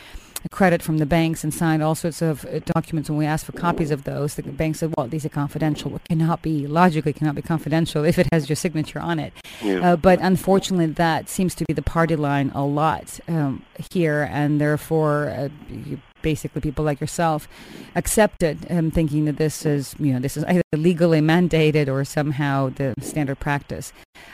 credit 0.52 0.82
from 0.82 0.97
the 0.97 1.06
banks 1.06 1.43
and 1.43 1.54
signed 1.54 1.84
all 1.84 1.95
sorts 1.95 2.21
of 2.21 2.45
uh, 2.45 2.60
documents. 2.60 3.10
When 3.10 3.19
we 3.19 3.25
asked 3.25 3.45
for 3.45 3.52
copies 3.52 3.91
of 3.91 4.04
those, 4.04 4.36
the 4.36 4.43
bank 4.43 4.78
said, 4.78 4.93
"Well, 4.95 5.08
these 5.08 5.25
are 5.25 5.30
confidential. 5.30 5.95
It 5.95 6.02
cannot 6.08 6.41
be 6.41 6.67
logically 6.67 7.13
cannot 7.13 7.36
be 7.36 7.41
confidential 7.41 8.04
if 8.12 8.17
it 8.17 8.28
has 8.32 8.47
your 8.47 8.56
signature 8.56 8.99
on 8.99 9.19
it." 9.19 9.34
Yeah. 9.62 9.93
Uh, 9.93 9.95
but 9.95 10.19
unfortunately, 10.21 10.88
that 10.88 11.30
seems 11.30 11.56
to 11.56 11.65
be 11.65 11.73
the 11.73 11.82
party 11.82 12.15
line 12.15 12.52
a 12.56 12.63
lot 12.63 13.19
um, 13.28 13.63
here, 13.91 14.30
and 14.32 14.62
therefore, 14.62 15.30
uh, 15.30 15.49
you, 15.69 15.99
basically 16.21 16.62
people 16.62 16.86
like 16.86 16.99
yourself 17.01 17.47
accept 17.95 18.43
it, 18.43 18.58
um, 18.69 18.91
thinking 18.91 19.25
that 19.25 19.38
this 19.38 19.65
is 19.65 19.95
you 19.99 20.13
know 20.13 20.19
this 20.19 20.38
is 20.38 20.43
either 20.45 20.62
legally 20.73 21.19
mandated 21.19 21.88
or 21.88 22.03
somehow 22.05 22.69
the 22.69 22.93
standard 23.01 23.39
practice. 23.39 23.93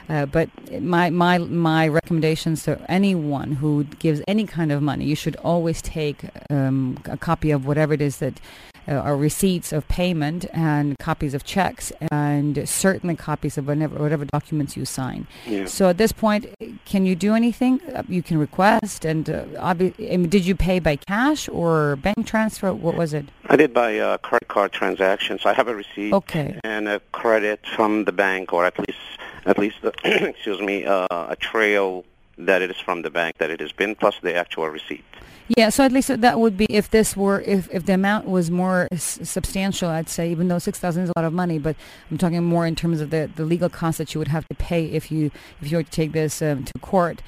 Uh, 0.09 0.25
but 0.25 0.49
my 0.81 1.09
my 1.09 1.37
my 1.37 1.87
recommendations 1.87 2.63
to 2.63 2.79
anyone 2.89 3.53
who 3.53 3.83
gives 3.99 4.21
any 4.27 4.45
kind 4.45 4.71
of 4.71 4.81
money, 4.81 5.05
you 5.05 5.15
should 5.15 5.35
always 5.37 5.81
take 5.81 6.25
um, 6.49 6.97
a 7.05 7.17
copy 7.17 7.51
of 7.51 7.65
whatever 7.65 7.93
it 7.93 8.01
is 8.01 8.17
that 8.17 8.39
uh, 8.87 8.93
are 8.93 9.17
receipts 9.17 9.71
of 9.73 9.87
payment 9.87 10.45
and 10.53 10.97
copies 10.99 11.33
of 11.33 11.43
checks 11.43 11.91
and 12.11 12.67
certainly 12.67 13.15
copies 13.15 13.57
of 13.57 13.67
whatever, 13.67 13.97
whatever 13.99 14.25
documents 14.25 14.75
you 14.77 14.85
sign. 14.85 15.27
Yeah. 15.47 15.65
So 15.65 15.89
at 15.89 15.97
this 15.97 16.11
point, 16.11 16.47
can 16.85 17.05
you 17.05 17.15
do 17.15 17.33
anything? 17.35 17.81
Uh, 17.93 18.03
You 18.07 18.21
can 18.23 18.37
request, 18.37 19.05
and 19.05 19.29
uh, 19.29 19.43
obvi- 19.71 19.93
I 20.13 20.17
mean, 20.17 20.29
did 20.29 20.45
you 20.45 20.55
pay 20.55 20.79
by 20.79 20.95
cash 20.97 21.49
or 21.49 21.95
bank 21.97 22.25
transfer? 22.25 22.73
What 22.73 22.95
was 22.95 23.13
it? 23.13 23.25
I 23.47 23.55
did 23.55 23.73
by 23.73 23.97
uh, 23.99 24.17
credit 24.19 24.47
card 24.47 24.71
transaction, 24.71 25.39
so 25.39 25.49
I 25.49 25.53
have 25.53 25.67
a 25.67 25.75
receipt 25.75 26.13
Okay. 26.13 26.59
and 26.63 26.87
a 26.87 26.99
credit 27.11 27.59
from 27.75 28.05
the 28.05 28.11
bank, 28.11 28.53
or 28.53 28.65
at 28.65 28.77
least 28.79 28.99
at 29.45 29.57
least 29.59 29.77
uh, 29.83 29.91
excuse 30.03 30.59
me, 30.61 30.85
uh, 30.85 31.05
a 31.11 31.35
trail 31.35 32.03
that 32.37 32.61
it 32.61 32.69
is 32.69 32.77
from 32.77 33.01
the 33.01 33.09
bank 33.09 33.37
that 33.37 33.49
it 33.49 33.59
has 33.59 33.71
been, 33.71 33.95
plus 33.95 34.15
the 34.21 34.35
actual 34.35 34.67
receipt. 34.67 35.03
Yeah, 35.47 35.69
so 35.69 35.83
at 35.83 35.91
least 35.91 36.21
that 36.21 36.39
would 36.39 36.57
be 36.57 36.65
if 36.69 36.89
this 36.89 37.15
were 37.15 37.41
if, 37.41 37.69
if 37.71 37.85
the 37.85 37.93
amount 37.93 38.27
was 38.27 38.49
more 38.49 38.87
s- 38.91 39.19
substantial, 39.23 39.89
I'd 39.89 40.09
say 40.09 40.31
even 40.31 40.47
though 40.47 40.57
six 40.57 40.79
thousand 40.79 41.03
is 41.03 41.09
a 41.09 41.19
lot 41.19 41.25
of 41.25 41.33
money, 41.33 41.59
but 41.59 41.75
I'm 42.09 42.17
talking 42.17 42.43
more 42.43 42.65
in 42.65 42.75
terms 42.75 42.99
of 42.99 43.11
the, 43.11 43.29
the 43.35 43.45
legal 43.45 43.69
costs 43.69 43.99
that 43.99 44.15
you 44.15 44.19
would 44.19 44.29
have 44.29 44.47
to 44.47 44.55
pay 44.55 44.85
if 44.85 45.11
you 45.11 45.29
if 45.61 45.71
you 45.71 45.77
were 45.77 45.83
to 45.83 45.91
take 45.91 46.13
this 46.13 46.41
um, 46.41 46.63
to 46.63 46.73
court. 46.79 47.21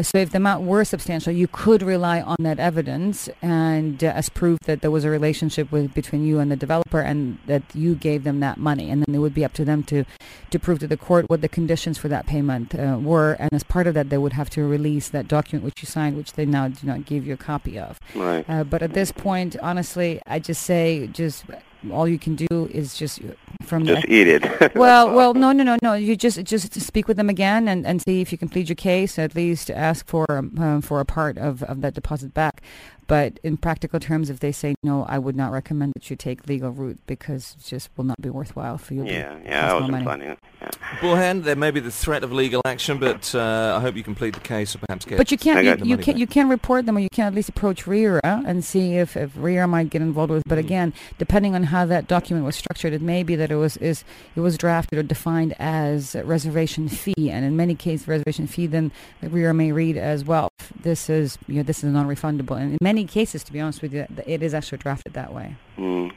So 0.00 0.18
if 0.18 0.30
the 0.30 0.38
amount 0.38 0.64
were 0.64 0.84
substantial, 0.84 1.32
you 1.32 1.46
could 1.46 1.82
rely 1.82 2.22
on 2.22 2.36
that 2.40 2.58
evidence 2.58 3.28
and 3.42 4.02
uh, 4.02 4.06
as 4.06 4.30
proof 4.30 4.58
that 4.60 4.80
there 4.80 4.90
was 4.90 5.04
a 5.04 5.10
relationship 5.10 5.70
with 5.70 5.92
between 5.92 6.26
you 6.26 6.38
and 6.38 6.50
the 6.50 6.56
developer 6.56 7.00
and 7.00 7.38
that 7.46 7.62
you 7.74 7.94
gave 7.94 8.24
them 8.24 8.40
that 8.40 8.56
money, 8.56 8.88
and 8.90 9.04
then 9.04 9.14
it 9.14 9.18
would 9.18 9.34
be 9.34 9.44
up 9.44 9.52
to 9.54 9.64
them 9.64 9.82
to 9.84 10.04
to 10.50 10.58
prove 10.58 10.78
to 10.78 10.86
the 10.86 10.96
court 10.96 11.28
what 11.28 11.42
the 11.42 11.48
conditions 11.48 11.98
for 11.98 12.08
that 12.08 12.26
payment 12.26 12.74
uh, 12.74 12.98
were, 13.00 13.32
and 13.34 13.52
as 13.52 13.62
part 13.62 13.86
of 13.86 13.92
that, 13.92 14.08
they 14.08 14.18
would 14.18 14.32
have 14.32 14.48
to 14.50 14.64
release 14.64 15.10
that 15.10 15.28
document 15.28 15.64
which 15.64 15.82
you 15.82 15.86
signed, 15.86 16.16
which 16.16 16.32
they 16.32 16.46
now 16.46 16.68
do 16.68 16.86
not 16.86 17.04
give 17.04 17.26
you 17.26 17.34
a 17.34 17.36
copy 17.36 17.78
of. 17.78 17.98
Right. 18.14 18.48
Uh, 18.48 18.64
but 18.64 18.82
at 18.82 18.94
this 18.94 19.12
point, 19.12 19.56
honestly, 19.60 20.22
I 20.26 20.38
just 20.38 20.62
say 20.62 21.06
just 21.08 21.44
all 21.90 22.06
you 22.06 22.18
can 22.18 22.36
do 22.36 22.68
is 22.72 22.94
just 22.94 23.20
from 23.62 23.84
Just 23.84 24.02
the, 24.02 24.12
eat 24.12 24.28
it. 24.28 24.74
well, 24.74 25.12
well, 25.14 25.34
no, 25.34 25.52
no, 25.52 25.64
no, 25.64 25.76
no. 25.82 25.94
You 25.94 26.16
just 26.16 26.42
just 26.44 26.80
speak 26.80 27.08
with 27.08 27.16
them 27.16 27.28
again 27.28 27.68
and, 27.68 27.86
and 27.86 28.00
see 28.02 28.20
if 28.20 28.32
you 28.32 28.38
can 28.38 28.48
plead 28.48 28.68
your 28.68 28.76
case. 28.76 29.18
At 29.18 29.34
least 29.34 29.70
ask 29.70 30.06
for 30.06 30.26
um, 30.30 30.82
for 30.82 31.00
a 31.00 31.04
part 31.04 31.38
of, 31.38 31.62
of 31.64 31.80
that 31.80 31.94
deposit 31.94 32.34
back. 32.34 32.62
But 33.08 33.38
in 33.42 33.56
practical 33.56 34.00
terms, 34.00 34.30
if 34.30 34.40
they 34.40 34.52
say 34.52 34.74
no, 34.82 35.04
I 35.08 35.18
would 35.18 35.36
not 35.36 35.52
recommend 35.52 35.92
that 35.94 36.08
you 36.08 36.16
take 36.16 36.46
legal 36.48 36.70
route 36.70 36.98
because 37.06 37.56
it 37.58 37.64
just 37.66 37.90
will 37.96 38.04
not 38.04 38.20
be 38.20 38.30
worthwhile 38.30 38.78
for 38.78 38.94
you. 38.94 39.04
yeah, 39.04 39.38
yeah, 39.44 39.70
I 39.70 39.74
wasn't 39.74 39.90
money. 39.90 40.04
planning. 40.04 40.36
Yeah. 40.60 40.68
Borhan, 41.00 41.42
there 41.42 41.56
may 41.56 41.70
be 41.70 41.80
the 41.80 41.90
threat 41.90 42.22
of 42.22 42.32
legal 42.32 42.62
action, 42.64 42.98
but 42.98 43.34
uh, 43.34 43.74
I 43.76 43.80
hope 43.80 43.96
you 43.96 44.02
complete 44.02 44.34
the 44.34 44.40
case 44.40 44.74
or 44.74 44.78
perhaps 44.78 45.04
get. 45.04 45.18
But 45.18 45.30
you 45.30 45.38
can't. 45.38 45.64
You, 45.64 45.70
you 45.72 45.76
money 45.76 46.02
can. 46.04 46.14
back. 46.14 46.20
You 46.20 46.26
can 46.26 46.48
report 46.48 46.86
them, 46.86 46.96
or 46.96 47.00
you 47.00 47.08
can 47.12 47.26
at 47.26 47.34
least 47.34 47.48
approach 47.48 47.86
RERA 47.86 48.20
and 48.24 48.64
see 48.64 48.96
if, 48.96 49.16
if 49.16 49.32
RERA 49.36 49.66
might 49.66 49.90
get 49.90 50.00
involved 50.02 50.30
with. 50.32 50.42
But 50.46 50.58
Mm. 50.58 50.64
again, 50.66 50.92
depending 51.18 51.54
on 51.54 51.64
how 51.64 51.84
that 51.86 52.06
document 52.06 52.46
was 52.46 52.54
structured, 52.56 52.92
it 52.92 53.02
may 53.02 53.22
be 53.22 53.34
that 53.36 53.50
it 53.50 53.56
was 53.56 53.76
is 53.78 54.04
it 54.36 54.40
was 54.40 54.56
drafted 54.56 54.98
or 54.98 55.02
defined 55.02 55.54
as 55.58 56.14
a 56.14 56.24
reservation 56.24 56.88
fee, 56.88 57.30
and 57.30 57.44
in 57.44 57.56
many 57.56 57.74
cases, 57.74 58.06
reservation 58.06 58.46
fee 58.46 58.66
then 58.66 58.92
the 59.20 59.28
RERA 59.28 59.52
may 59.54 59.72
read 59.72 59.96
as 59.96 60.24
well. 60.24 60.48
This 60.82 61.10
is 61.10 61.36
you 61.48 61.56
know 61.56 61.62
this 61.64 61.78
is 61.82 61.92
non-refundable, 61.92 62.56
and 62.60 62.72
in 62.72 62.78
many 62.92 63.06
cases, 63.06 63.42
to 63.44 63.52
be 63.52 63.60
honest 63.60 63.80
with 63.80 63.94
you, 63.94 64.06
it 64.26 64.42
is 64.42 64.52
actually 64.52 64.78
drafted 64.78 65.14
that 65.14 65.32
way. 65.32 65.56
Mm. 65.78 66.12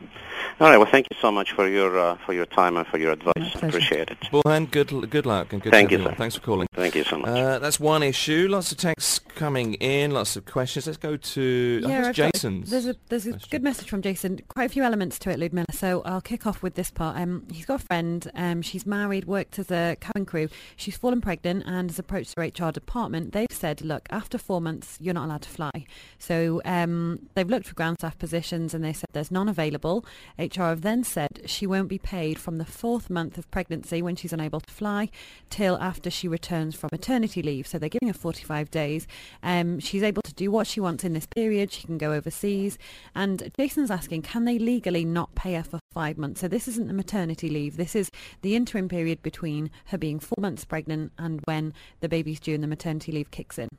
All 0.58 0.70
right. 0.70 0.78
Well, 0.78 0.90
thank 0.90 1.08
you 1.12 1.18
so 1.20 1.34
much 1.34 1.52
for 1.52 1.68
your 1.68 2.00
uh, 2.00 2.16
for 2.26 2.32
your 2.32 2.46
time 2.46 2.78
and 2.78 2.88
for 2.88 2.98
your 2.98 3.12
advice. 3.12 3.34
pleasure. 3.36 3.68
Appreciate 3.68 4.10
it. 4.10 4.18
Borhan, 4.32 4.72
good 4.72 5.10
good 5.10 5.26
luck 5.26 5.52
and 5.52 5.62
good 5.62 5.72
Thank 5.72 5.92
you, 5.92 6.02
sir. 6.02 6.16
Thanks 6.18 6.36
for 6.36 6.42
calling. 6.42 6.70
Thank 6.74 6.96
you 6.96 7.04
so 7.04 7.18
much. 7.18 7.30
Uh, 7.30 7.60
that's 7.60 7.78
one 7.78 8.04
issue. 8.04 8.48
Lots 8.50 8.72
of 8.72 8.78
texts 8.78 9.20
coming 9.20 9.74
in, 9.76 10.12
lots 10.12 10.38
of 10.38 10.46
questions. 10.46 10.88
Let's 10.88 10.98
go 10.98 11.18
to 11.18 11.82
I 11.84 11.88
guess 11.88 12.08
I've 12.08 12.16
Jason's. 12.16 12.70
There's 12.70 12.88
a 12.88 12.96
there's 13.10 13.28
a 13.28 13.32
question. 13.32 13.50
good 13.52 13.64
message 13.64 13.90
from 13.90 14.02
Jason. 14.02 14.40
Quite 14.48 14.66
a 14.66 14.70
few 14.70 14.84
elements 14.84 15.20
to 15.20 15.30
it, 15.30 15.40
Ludmila. 15.40 15.66
So 15.74 16.02
I'll 16.06 16.22
kick 16.22 16.48
off 16.48 16.64
with 16.64 16.76
this 16.76 16.90
part. 16.90 17.18
Um, 17.18 17.46
he's 17.52 17.66
got 17.66 17.82
a 17.82 17.86
friend. 17.86 18.32
Um, 18.34 18.62
she's 18.62 18.86
married, 18.86 19.26
worked 19.26 19.60
as 19.60 19.70
a 19.72 19.98
cabin 20.00 20.26
crew. 20.26 20.48
She's 20.78 20.96
fallen 20.96 21.20
pregnant 21.20 21.66
and 21.66 21.90
has 21.90 22.00
approached 22.00 22.34
her 22.38 22.44
HR 22.44 22.72
department. 22.72 23.34
They've 23.34 23.52
said, 23.52 23.82
look, 23.82 24.08
after 24.10 24.38
four 24.38 24.62
months, 24.62 24.98
you're 25.02 25.14
not 25.14 25.26
allowed 25.26 25.42
to 25.42 25.50
fly. 25.50 25.86
So 26.18 26.62
um, 26.64 27.28
they've 27.34 27.50
looked 27.50 27.68
for 27.68 27.76
ground 27.76 27.98
staff 28.00 28.18
positions 28.18 28.74
and 28.74 28.86
they 28.86 28.94
said 28.94 29.10
there's 29.12 29.32
none 29.32 29.50
available. 29.50 30.06
HR 30.46 30.64
have 30.64 30.82
then 30.82 31.04
said 31.04 31.42
she 31.46 31.66
won't 31.66 31.88
be 31.88 31.98
paid 31.98 32.38
from 32.40 32.58
the 32.58 32.66
fourth 32.66 33.10
month 33.10 33.38
of 33.38 33.50
pregnancy 33.52 34.02
when 34.02 34.16
she's 34.16 34.34
unable 34.34 34.60
to 34.60 34.72
fly 34.72 35.10
till 35.50 35.78
after 35.78 36.10
she 36.10 36.28
returns 36.28 36.76
from 36.76 36.90
maternity 36.92 37.42
leave. 37.42 37.68
So 37.68 37.78
they're 37.78 37.90
giving 37.90 38.08
her 38.08 38.14
45 38.14 38.70
days. 38.72 39.08
Um, 39.44 39.80
she's 39.80 40.04
able 40.04 40.22
to 40.24 40.34
do 40.34 40.52
what 40.52 40.68
she 40.68 40.80
wants 40.80 41.04
in 41.04 41.14
this 41.14 41.26
period. 41.26 41.72
She 41.72 41.86
can 41.88 41.98
go 41.98 42.14
overseas. 42.14 42.78
And 43.14 43.52
Jason's 43.58 43.92
asking, 43.92 44.24
can 44.24 44.46
they 44.46 44.60
legally 44.60 45.06
not 45.06 45.36
pay 45.36 45.54
her 45.54 45.64
for 45.64 45.80
five 45.94 46.18
months? 46.18 46.42
So 46.42 46.48
this 46.48 46.68
isn't 46.68 46.88
the 46.88 46.94
maternity 46.94 47.50
leave. 47.50 47.78
This 47.78 47.96
is 47.96 48.12
the 48.42 48.56
interim 48.56 48.88
period 48.88 49.22
between 49.22 49.72
her 49.86 49.98
being 49.98 50.20
four 50.20 50.38
months 50.40 50.66
pregnant 50.66 51.12
and 51.18 51.42
when 51.46 51.74
the 52.02 52.10
baby's 52.10 52.40
due 52.40 52.54
and 52.54 52.64
the 52.64 52.68
maternity 52.68 53.12
leave 53.12 53.32
kicks 53.32 53.58
in. 53.58 53.70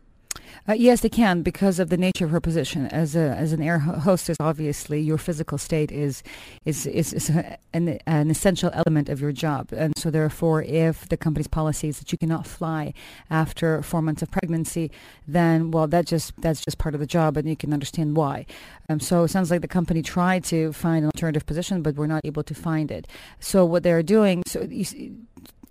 Uh, 0.68 0.72
yes, 0.72 1.00
they 1.00 1.09
can 1.09 1.42
because 1.42 1.78
of 1.78 1.88
the 1.88 1.96
nature 1.96 2.24
of 2.24 2.30
her 2.30 2.40
position 2.40 2.87
as 2.87 3.14
a 3.16 3.35
as 3.37 3.52
an 3.52 3.62
air 3.62 3.78
hostess. 3.78 4.37
Obviously, 4.40 5.00
your 5.00 5.18
physical 5.18 5.59
state 5.59 5.92
is 5.92 6.22
is 6.64 6.87
is, 6.87 7.12
is 7.12 7.30
a, 7.30 7.59
an, 7.72 7.98
an 8.06 8.30
essential 8.30 8.70
element 8.72 9.09
of 9.09 9.20
your 9.20 9.32
job, 9.32 9.72
and 9.72 9.92
so 9.96 10.11
therefore, 10.11 10.62
if 10.62 11.09
the 11.09 11.16
company's 11.16 11.48
policy 11.48 11.88
is 11.88 11.98
that 11.98 12.12
you 12.12 12.18
cannot 12.18 12.46
fly 12.46 12.92
after 13.30 13.82
four 13.82 14.02
months 14.02 14.22
of 14.22 14.30
pregnancy, 14.30 14.90
then 15.26 15.70
well, 15.70 15.87
that 15.87 16.06
just 16.06 16.32
that's 16.40 16.61
just 16.64 16.78
part 16.78 16.94
of 16.94 17.00
the 17.00 17.06
job, 17.06 17.37
and 17.37 17.48
you 17.48 17.56
can 17.56 17.72
understand 17.72 18.16
why. 18.16 18.46
Um, 18.88 19.00
so 19.00 19.24
it 19.24 19.28
sounds 19.28 19.50
like 19.50 19.62
the 19.62 19.68
company 19.68 20.02
tried 20.02 20.44
to 20.44 20.72
find 20.72 21.04
an 21.04 21.06
alternative 21.06 21.46
position, 21.46 21.82
but 21.82 21.96
we're 21.96 22.06
not 22.06 22.24
able 22.24 22.42
to 22.44 22.54
find 22.54 22.90
it. 22.90 23.06
So 23.40 23.64
what 23.64 23.82
they're 23.82 24.02
doing, 24.02 24.42
so 24.46 24.62
you, 24.62 25.16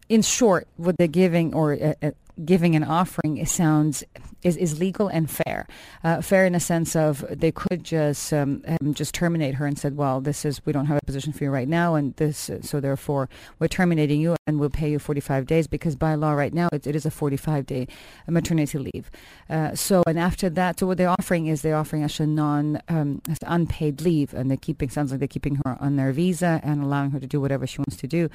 in 0.09 0.21
short, 0.21 0.67
what 0.77 0.97
they're 0.97 1.07
giving 1.07 1.53
or 1.53 1.73
uh, 1.73 1.93
uh, 2.01 2.11
giving 2.43 2.75
an 2.75 2.83
offering 2.83 3.45
sounds 3.45 4.03
is, 4.43 4.57
is 4.57 4.79
legal 4.79 5.07
and 5.07 5.29
fair. 5.29 5.67
Uh, 6.03 6.21
fair 6.21 6.45
in 6.45 6.55
a 6.55 6.59
sense 6.59 6.95
of 6.95 7.25
they 7.29 7.51
could 7.51 7.83
just 7.83 8.31
um, 8.33 8.63
just 8.93 9.13
terminate 9.13 9.55
her 9.55 9.65
and 9.65 9.77
said, 9.77 9.97
well, 9.97 10.21
this 10.21 10.45
is 10.45 10.63
we 10.65 10.73
don't 10.73 10.85
have 10.85 10.97
a 10.97 11.05
position 11.05 11.33
for 11.33 11.43
you 11.43 11.49
right 11.49 11.67
now, 11.67 11.95
and 11.95 12.15
this 12.15 12.49
so 12.61 12.79
therefore 12.79 13.29
we're 13.59 13.67
terminating 13.67 14.21
you 14.21 14.35
and 14.47 14.59
we'll 14.59 14.69
pay 14.69 14.91
you 14.91 14.99
45 14.99 15.47
days 15.47 15.67
because 15.67 15.95
by 15.95 16.13
law 16.15 16.33
right 16.33 16.53
now 16.53 16.69
it, 16.71 16.85
it 16.85 16.95
is 16.95 17.05
a 17.05 17.11
45 17.11 17.65
day 17.65 17.87
maternity 18.27 18.77
leave. 18.77 19.09
Uh, 19.49 19.73
so 19.75 20.03
and 20.05 20.19
after 20.19 20.49
that, 20.49 20.79
so 20.79 20.87
what 20.87 20.97
they're 20.97 21.09
offering 21.09 21.47
is 21.47 21.61
they're 21.61 21.75
offering 21.75 22.03
us 22.03 22.19
a 22.19 22.27
non 22.27 22.81
um, 22.87 23.21
unpaid 23.41 24.01
leave, 24.01 24.33
and 24.33 24.49
they're 24.49 24.57
keeping 24.57 24.89
sounds 24.89 25.11
like 25.11 25.19
they're 25.19 25.27
keeping 25.27 25.59
her 25.65 25.77
on 25.79 25.95
their 25.95 26.11
visa 26.11 26.59
and 26.63 26.83
allowing 26.83 27.11
her 27.11 27.19
to 27.19 27.27
do 27.27 27.41
whatever 27.41 27.65
she 27.65 27.79
wants 27.79 27.95
to 27.97 28.07
do, 28.07 28.29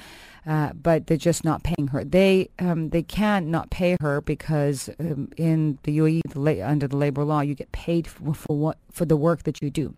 uh, 0.45 0.73
but 0.73 1.07
they're 1.07 1.17
just 1.17 1.45
not 1.45 1.63
paying 1.63 1.87
her. 1.89 2.03
They 2.03 2.49
um, 2.59 2.89
they 2.89 3.03
can 3.03 3.49
not 3.49 3.69
pay 3.69 3.90
her 3.99 4.21
because 4.21 4.89
um, 4.99 5.29
in 5.37 5.77
the 5.83 5.97
UAE 5.97 6.21
the 6.29 6.39
la- 6.39 6.67
under 6.67 6.87
the 6.87 6.97
labor 6.97 7.23
law 7.23 7.41
you 7.41 7.55
get 7.55 7.71
paid 7.71 8.07
for, 8.07 8.33
for 8.33 8.57
what 8.57 8.77
for 8.91 9.05
the 9.05 9.17
work 9.17 9.43
that 9.43 9.61
you 9.61 9.69
do. 9.69 9.95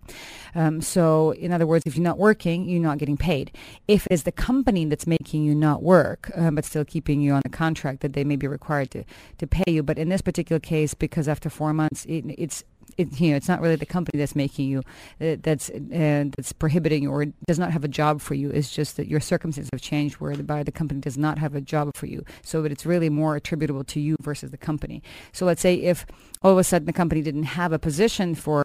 Um, 0.56 0.82
so 0.82 1.32
in 1.32 1.52
other 1.52 1.66
words, 1.66 1.84
if 1.86 1.96
you're 1.96 2.04
not 2.04 2.20
working, 2.20 2.70
you're 2.70 2.82
not 2.82 3.00
getting 3.00 3.18
paid. 3.18 3.52
If 3.88 4.08
it's 4.12 4.24
the 4.24 4.32
company 4.32 4.86
that's 4.86 5.08
making 5.08 5.44
you 5.44 5.56
not 5.56 5.82
work 5.82 6.32
um, 6.36 6.56
but 6.56 6.66
still 6.66 6.86
keeping 6.86 7.22
you 7.22 7.34
on 7.34 7.42
the 7.44 7.50
contract, 7.50 8.02
that 8.02 8.14
they 8.14 8.24
may 8.24 8.36
be 8.36 8.48
required 8.48 8.92
to 8.92 9.04
to 9.38 9.48
pay 9.48 9.72
you. 9.72 9.84
But 9.84 9.98
in 9.98 10.10
this 10.10 10.22
particular 10.22 10.60
case, 10.60 10.94
because 10.94 11.28
after 11.28 11.50
four 11.50 11.74
months, 11.74 12.06
it, 12.06 12.26
it's 12.38 12.64
it, 12.98 13.20
you 13.20 13.32
know, 13.32 13.38
it's 13.38 13.48
not 13.48 13.62
really 13.62 13.76
the 13.76 13.86
company 13.86 14.20
that's 14.20 14.36
making 14.36 14.68
you, 14.68 14.80
uh, 15.22 15.38
that's 15.42 15.70
uh, 15.70 16.26
that's 16.36 16.54
prohibiting 16.54 17.08
or 17.08 17.26
does 17.48 17.60
not 17.60 17.72
have 17.72 17.84
a 17.84 17.88
job 17.88 18.22
for 18.22 18.34
you. 18.34 18.50
It's 18.50 18.72
just 18.72 18.98
that 18.98 19.08
your 19.08 19.20
circumstances 19.20 19.70
have 19.74 19.82
changed, 19.82 20.16
whereby 20.16 20.38
the 20.38 20.44
by 20.44 20.64
the 20.64 20.72
company 20.72 21.00
does 21.00 21.18
not 21.18 21.38
have 21.38 21.56
a 21.56 21.62
job 21.62 21.92
for 21.96 22.06
you. 22.06 22.24
So 22.44 22.64
it's 22.66 22.86
really 22.86 23.10
more 23.10 23.36
attributable 23.36 23.84
to 23.86 24.00
you 24.00 24.16
versus 24.22 24.52
the 24.52 24.58
company. 24.58 25.02
So 25.32 25.46
let's 25.46 25.62
say 25.62 25.76
if 25.76 26.06
all 26.42 26.52
of 26.52 26.58
a 26.58 26.64
sudden 26.64 26.86
the 26.86 26.94
company 26.94 27.22
didn't 27.22 27.44
have 27.44 27.72
a 27.74 27.80
position 27.80 28.36
for 28.36 28.64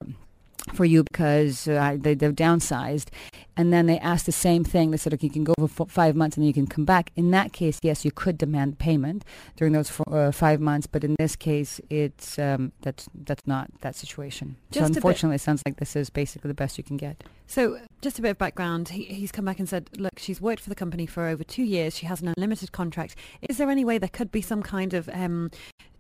for 0.75 0.85
you 0.85 1.03
because 1.05 1.69
uh, 1.69 1.97
they, 1.99 2.15
they've 2.15 2.35
downsized 2.35 3.09
and 3.59 3.73
then 3.73 3.85
they 3.87 3.99
asked 3.99 4.25
the 4.25 4.33
same 4.33 4.65
thing 4.65 4.91
they 4.91 4.97
said 4.97 5.13
okay 5.13 5.27
you 5.27 5.33
can 5.33 5.45
go 5.45 5.53
for 5.67 5.85
f- 5.87 5.91
five 5.91 6.17
months 6.17 6.37
and 6.37 6.43
then 6.43 6.47
you 6.47 6.55
can 6.55 6.67
come 6.67 6.87
back 6.87 7.11
in 7.17 7.31
that 7.33 7.53
case 7.53 7.79
yes 7.83 8.05
you 8.05 8.11
could 8.11 8.39
demand 8.39 8.79
payment 8.79 9.25
during 9.57 9.75
those 9.75 9.91
f- 9.91 10.01
uh, 10.11 10.31
five 10.33 10.61
months 10.61 10.87
but 10.87 11.05
in 11.05 11.15
this 11.19 11.37
case 11.37 11.81
it's 11.91 12.39
um, 12.39 12.73
that's 12.81 13.09
that's 13.27 13.47
not 13.47 13.69
that 13.83 13.95
situation 13.95 14.57
Just 14.71 14.95
so 14.95 14.97
unfortunately 14.97 15.35
it 15.35 15.41
sounds 15.41 15.63
like 15.67 15.77
this 15.77 15.95
is 15.95 16.09
basically 16.09 16.49
the 16.49 16.55
best 16.55 16.79
you 16.79 16.85
can 16.85 16.97
get 16.97 17.23
So 17.49 17.79
just 18.03 18.19
a 18.19 18.23
bit 18.23 18.31
of 18.33 18.39
background. 18.39 18.91
He, 18.91 19.05
he's 19.05 19.33
come 19.33 19.47
back 19.47 19.59
and 19.59 19.69
said, 19.69 19.89
look, 19.97 20.19
she's 20.19 20.41
worked 20.41 20.61
for 20.63 20.69
the 20.69 20.75
company 20.77 21.07
for 21.07 21.27
over 21.27 21.43
two 21.43 21.65
years. 21.65 21.97
She 21.97 22.07
has 22.07 22.21
an 22.21 22.33
unlimited 22.37 22.73
contract. 22.73 23.17
Is 23.49 23.57
there 23.57 23.71
any 23.71 23.85
way 23.85 23.97
there 23.99 24.09
could 24.11 24.31
be 24.31 24.43
some 24.43 24.63
kind 24.63 24.93
of 24.93 25.09
um, 25.13 25.51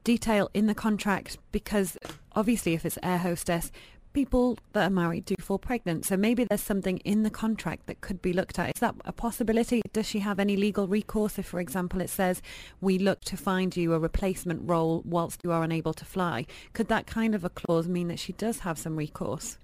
detail 0.04 0.50
in 0.52 0.66
the 0.66 0.74
contract? 0.74 1.38
Because 1.50 1.96
obviously 2.36 2.74
if 2.74 2.84
it's 2.84 2.98
air 3.02 3.18
hostess, 3.18 3.72
people 4.18 4.58
that 4.72 4.84
are 4.84 4.90
married 4.90 5.24
do 5.24 5.36
fall 5.38 5.60
pregnant. 5.60 6.04
So 6.04 6.16
maybe 6.16 6.42
there's 6.42 6.60
something 6.60 6.98
in 7.04 7.22
the 7.22 7.30
contract 7.30 7.86
that 7.86 8.00
could 8.00 8.20
be 8.20 8.32
looked 8.32 8.58
at. 8.58 8.74
Is 8.74 8.80
that 8.80 8.96
a 9.04 9.12
possibility? 9.12 9.80
Does 9.92 10.06
she 10.06 10.18
have 10.18 10.40
any 10.40 10.56
legal 10.56 10.88
recourse 10.88 11.38
if, 11.38 11.46
for 11.46 11.60
example, 11.60 12.00
it 12.00 12.10
says 12.10 12.42
we 12.80 12.98
look 12.98 13.20
to 13.26 13.36
find 13.36 13.76
you 13.76 13.94
a 13.94 13.98
replacement 14.00 14.68
role 14.68 15.02
whilst 15.04 15.40
you 15.44 15.52
are 15.52 15.62
unable 15.62 15.94
to 15.94 16.04
fly? 16.04 16.46
Could 16.72 16.88
that 16.88 17.06
kind 17.06 17.32
of 17.32 17.44
a 17.44 17.48
clause 17.48 17.86
mean 17.86 18.08
that 18.08 18.18
she 18.18 18.32
does 18.32 18.58
have 18.60 18.76
some 18.76 18.96
recourse? 18.96 19.56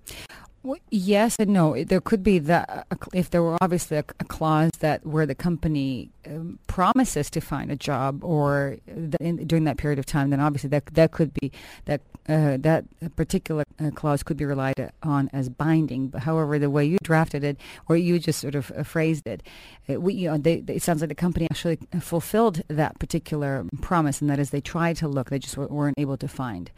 Well, 0.64 0.78
yes 0.90 1.36
and 1.38 1.52
no. 1.52 1.84
There 1.84 2.00
could 2.00 2.22
be 2.22 2.38
that 2.38 2.86
if 3.12 3.28
there 3.28 3.42
were 3.42 3.58
obviously 3.60 3.98
a, 3.98 4.04
a 4.18 4.24
clause 4.24 4.70
that 4.78 5.04
where 5.04 5.26
the 5.26 5.34
company 5.34 6.08
um, 6.26 6.58
promises 6.68 7.28
to 7.30 7.42
find 7.42 7.70
a 7.70 7.76
job 7.76 8.24
or 8.24 8.78
the, 8.86 9.18
in, 9.20 9.46
during 9.46 9.64
that 9.64 9.76
period 9.76 9.98
of 9.98 10.06
time, 10.06 10.30
then 10.30 10.40
obviously 10.40 10.70
that 10.70 10.86
that 10.86 11.12
could 11.12 11.34
be 11.34 11.52
that 11.84 12.00
uh, 12.30 12.56
that 12.56 12.86
particular 13.14 13.64
uh, 13.78 13.90
clause 13.90 14.22
could 14.22 14.38
be 14.38 14.46
relied 14.46 14.90
on 15.02 15.28
as 15.34 15.50
binding. 15.50 16.08
But 16.08 16.22
however, 16.22 16.58
the 16.58 16.70
way 16.70 16.86
you 16.86 16.96
drafted 17.02 17.44
it 17.44 17.58
or 17.86 17.98
you 17.98 18.18
just 18.18 18.40
sort 18.40 18.54
of 18.54 18.72
uh, 18.74 18.84
phrased 18.84 19.26
it, 19.26 19.42
it, 19.86 20.00
we, 20.00 20.14
you 20.14 20.30
know, 20.30 20.38
they, 20.38 20.60
they, 20.60 20.76
it 20.76 20.82
sounds 20.82 21.02
like 21.02 21.10
the 21.10 21.14
company 21.14 21.46
actually 21.50 21.78
fulfilled 22.00 22.62
that 22.68 22.98
particular 22.98 23.66
promise, 23.82 24.22
and 24.22 24.30
that 24.30 24.38
is 24.38 24.48
they 24.48 24.62
tried 24.62 24.96
to 24.96 25.08
look, 25.08 25.28
they 25.28 25.38
just 25.38 25.58
weren't 25.58 25.98
able 25.98 26.16
to 26.16 26.26
find 26.26 26.70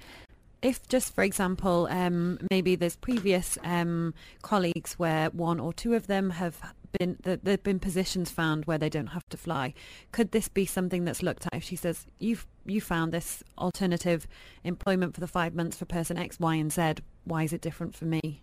if 0.63 0.87
just 0.89 1.15
for 1.15 1.23
example 1.23 1.87
um, 1.91 2.39
maybe 2.51 2.77
there's 2.77 2.97
previous 2.97 3.59
um, 3.63 4.15
colleagues 4.43 4.95
where 4.95 5.31
one 5.31 5.61
or 5.61 5.73
two 5.73 5.95
of 5.95 6.07
them 6.07 6.31
have 6.31 6.61
been 6.99 7.17
that 7.23 7.45
there've 7.45 7.63
been 7.63 7.79
positions 7.79 8.31
found 8.31 8.65
where 8.65 8.79
they 8.79 8.89
don't 8.89 9.09
have 9.09 9.29
to 9.29 9.37
fly. 9.37 9.75
Could 10.13 10.33
this 10.33 10.49
be 10.49 10.65
something 10.65 11.05
that's 11.05 11.23
looked 11.23 11.47
at? 11.47 11.55
If 11.55 11.65
she 11.65 11.77
says 11.77 12.07
you've 12.19 12.47
you 12.65 12.81
found 12.81 13.13
this 13.13 13.43
alternative 13.59 14.27
employment 14.65 15.15
for 15.15 15.21
the 15.21 15.27
five 15.27 15.55
months 15.55 15.77
for 15.77 15.85
person 15.85 16.17
x 16.17 16.41
y 16.41 16.55
and 16.57 16.73
z. 16.73 16.95
Why 17.25 17.43
is 17.43 17.53
it 17.53 17.61
different 17.61 17.95
for 17.95 18.05
me 18.05 18.43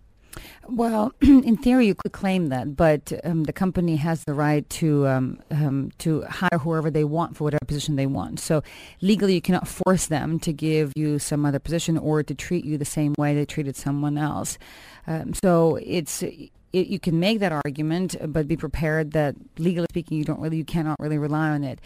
well, 0.68 1.14
in 1.22 1.58
theory, 1.58 1.88
you 1.88 1.96
could 1.96 2.12
claim 2.12 2.48
that, 2.50 2.76
but 2.76 3.12
um, 3.24 3.44
the 3.44 3.54
company 3.54 3.96
has 3.98 4.24
the 4.24 4.34
right 4.34 4.68
to 4.72 5.08
um, 5.08 5.40
um, 5.52 5.92
to 6.00 6.22
hire 6.24 6.60
whoever 6.60 6.90
they 6.90 7.04
want 7.04 7.38
for 7.38 7.44
whatever 7.46 7.66
position 7.66 7.96
they 7.96 8.06
want. 8.06 8.40
So 8.40 8.64
legally, 9.02 9.34
you 9.34 9.42
cannot 9.42 9.68
force 9.68 10.08
them 10.08 10.40
to 10.40 10.54
give 10.54 10.94
you 10.96 11.20
some 11.20 11.46
other 11.46 11.60
position 11.60 11.98
or 11.98 12.24
to 12.24 12.34
treat 12.34 12.66
you 12.66 12.78
the 12.78 12.86
same 12.86 13.14
way 13.18 13.36
they 13.36 13.46
treated 13.46 13.76
someone 13.76 14.18
else. 14.18 14.58
Um, 15.08 15.34
so 15.34 15.78
it's 15.82 16.24
it, 16.24 16.52
you 16.72 17.00
can 17.00 17.20
make 17.20 17.40
that 17.40 17.52
argument, 17.52 18.16
but 18.28 18.48
be 18.48 18.58
prepared 18.58 19.12
that 19.12 19.36
legally 19.58 19.88
speaking, 19.90 20.18
you 20.18 20.26
don't 20.26 20.40
really 20.40 20.58
you 20.58 20.66
cannot 20.66 21.00
really 21.00 21.18
rely 21.18 21.50
on 21.50 21.64
it. 21.64 21.80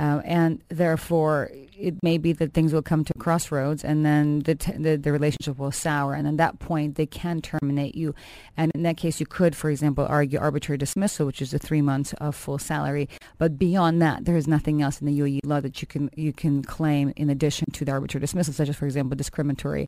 Uh, 0.00 0.22
and 0.24 0.62
therefore, 0.70 1.50
it 1.78 1.94
may 2.02 2.16
be 2.16 2.32
that 2.32 2.54
things 2.54 2.72
will 2.72 2.80
come 2.80 3.04
to 3.04 3.12
crossroads, 3.18 3.84
and 3.84 4.04
then 4.04 4.38
the, 4.40 4.54
t- 4.54 4.72
the, 4.72 4.96
the 4.96 5.12
relationship 5.12 5.58
will 5.58 5.70
sour, 5.70 6.14
and 6.14 6.26
at 6.26 6.38
that 6.38 6.58
point, 6.58 6.94
they 6.94 7.04
can 7.04 7.42
terminate 7.42 7.94
you. 7.94 8.14
And 8.56 8.72
in 8.74 8.82
that 8.84 8.96
case, 8.96 9.20
you 9.20 9.26
could, 9.26 9.54
for 9.54 9.68
example, 9.68 10.06
argue 10.08 10.38
arbitrary 10.38 10.78
dismissal, 10.78 11.26
which 11.26 11.42
is 11.42 11.50
the 11.50 11.58
three 11.58 11.82
months 11.82 12.14
of 12.14 12.34
full 12.34 12.58
salary. 12.58 13.10
But 13.36 13.58
beyond 13.58 14.00
that, 14.00 14.24
there 14.24 14.38
is 14.38 14.48
nothing 14.48 14.80
else 14.80 15.02
in 15.02 15.06
the 15.06 15.20
UAE 15.20 15.40
law 15.44 15.60
that 15.60 15.82
you 15.82 15.86
can 15.86 16.08
you 16.16 16.32
can 16.32 16.62
claim 16.62 17.12
in 17.16 17.28
addition 17.28 17.70
to 17.72 17.84
the 17.84 17.92
arbitrary 17.92 18.22
dismissal, 18.22 18.54
such 18.54 18.70
as, 18.70 18.76
for 18.76 18.86
example, 18.86 19.16
discriminatory 19.16 19.86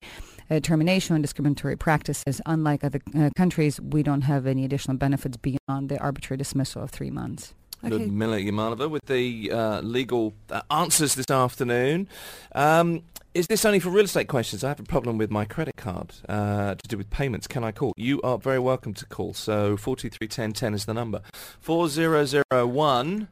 uh, 0.50 0.60
termination 0.60 1.14
and 1.14 1.24
discriminatory 1.24 1.76
practices. 1.76 2.38
Unlike 2.44 2.84
other 2.84 3.00
uh, 3.16 3.30
countries, 3.34 3.80
we 3.80 4.02
don't 4.02 4.22
have 4.22 4.46
any 4.46 4.66
additional 4.66 4.98
benefits 4.98 5.38
beyond 5.38 5.88
the 5.88 5.98
arbitrary 6.00 6.36
dismissal 6.36 6.82
of 6.82 6.90
three 6.90 7.10
months. 7.10 7.54
Okay. 7.84 7.96
Ludmila 7.96 8.36
Yamalova 8.38 8.88
with 8.88 9.06
the 9.06 9.50
uh, 9.50 9.80
legal 9.80 10.34
uh, 10.50 10.62
answers 10.70 11.14
this 11.14 11.30
afternoon. 11.30 12.08
Um, 12.54 13.02
is 13.34 13.46
this 13.46 13.64
only 13.64 13.80
for 13.80 13.88
real 13.90 14.04
estate 14.04 14.28
questions? 14.28 14.62
I 14.62 14.68
have 14.68 14.78
a 14.80 14.84
problem 14.84 15.16
with 15.16 15.30
my 15.30 15.44
credit 15.46 15.76
card 15.76 16.14
uh, 16.28 16.74
to 16.74 16.88
do 16.88 16.98
with 16.98 17.08
payments. 17.10 17.46
Can 17.46 17.64
I 17.64 17.72
call? 17.72 17.94
You 17.96 18.20
are 18.22 18.38
very 18.38 18.58
welcome 18.58 18.92
to 18.94 19.06
call. 19.06 19.32
So 19.32 19.76
4231010 19.76 20.74
is 20.74 20.84
the 20.84 20.94
number. 20.94 21.22
4001 21.60 23.28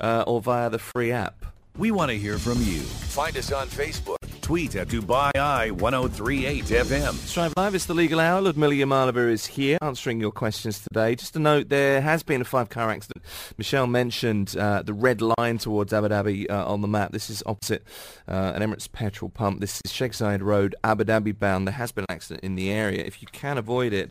uh, 0.00 0.24
or 0.26 0.40
via 0.40 0.70
the 0.70 0.78
free 0.80 1.12
app. 1.12 1.46
We 1.76 1.90
want 1.92 2.10
to 2.10 2.18
hear 2.18 2.38
from 2.38 2.58
you. 2.62 2.80
Find 2.80 3.36
us 3.36 3.52
on 3.52 3.68
Facebook. 3.68 4.33
Tweet 4.44 4.76
at 4.76 4.88
Dubai 4.88 5.30
Eye 5.36 5.70
1038 5.70 6.64
FM. 6.64 7.32
Drive 7.32 7.54
Live, 7.56 7.74
it's 7.74 7.86
the 7.86 7.94
legal 7.94 8.20
hour. 8.20 8.42
Ludmila 8.42 8.74
Yamalova 8.74 9.30
is 9.30 9.46
here 9.46 9.78
answering 9.80 10.20
your 10.20 10.32
questions 10.32 10.80
today. 10.80 11.14
Just 11.14 11.34
a 11.34 11.38
note, 11.38 11.70
there 11.70 12.02
has 12.02 12.22
been 12.22 12.42
a 12.42 12.44
five-car 12.44 12.90
accident. 12.90 13.24
Michelle 13.56 13.86
mentioned 13.86 14.54
uh, 14.54 14.82
the 14.82 14.92
red 14.92 15.22
line 15.22 15.56
towards 15.56 15.94
Abu 15.94 16.08
Dhabi 16.08 16.50
uh, 16.50 16.68
on 16.68 16.82
the 16.82 16.88
map. 16.88 17.12
This 17.12 17.30
is 17.30 17.42
opposite 17.46 17.84
uh, 18.28 18.52
an 18.54 18.60
Emirates 18.60 18.86
petrol 18.92 19.30
pump. 19.30 19.60
This 19.60 19.80
is 19.82 19.90
Sheikh 19.90 20.12
Zayed 20.12 20.42
Road, 20.42 20.76
Abu 20.84 21.04
Dhabi 21.04 21.38
bound. 21.38 21.66
There 21.66 21.72
has 21.72 21.90
been 21.90 22.04
an 22.06 22.14
accident 22.14 22.44
in 22.44 22.54
the 22.54 22.70
area. 22.70 23.02
If 23.02 23.22
you 23.22 23.28
can 23.32 23.56
avoid 23.56 23.94
it, 23.94 24.10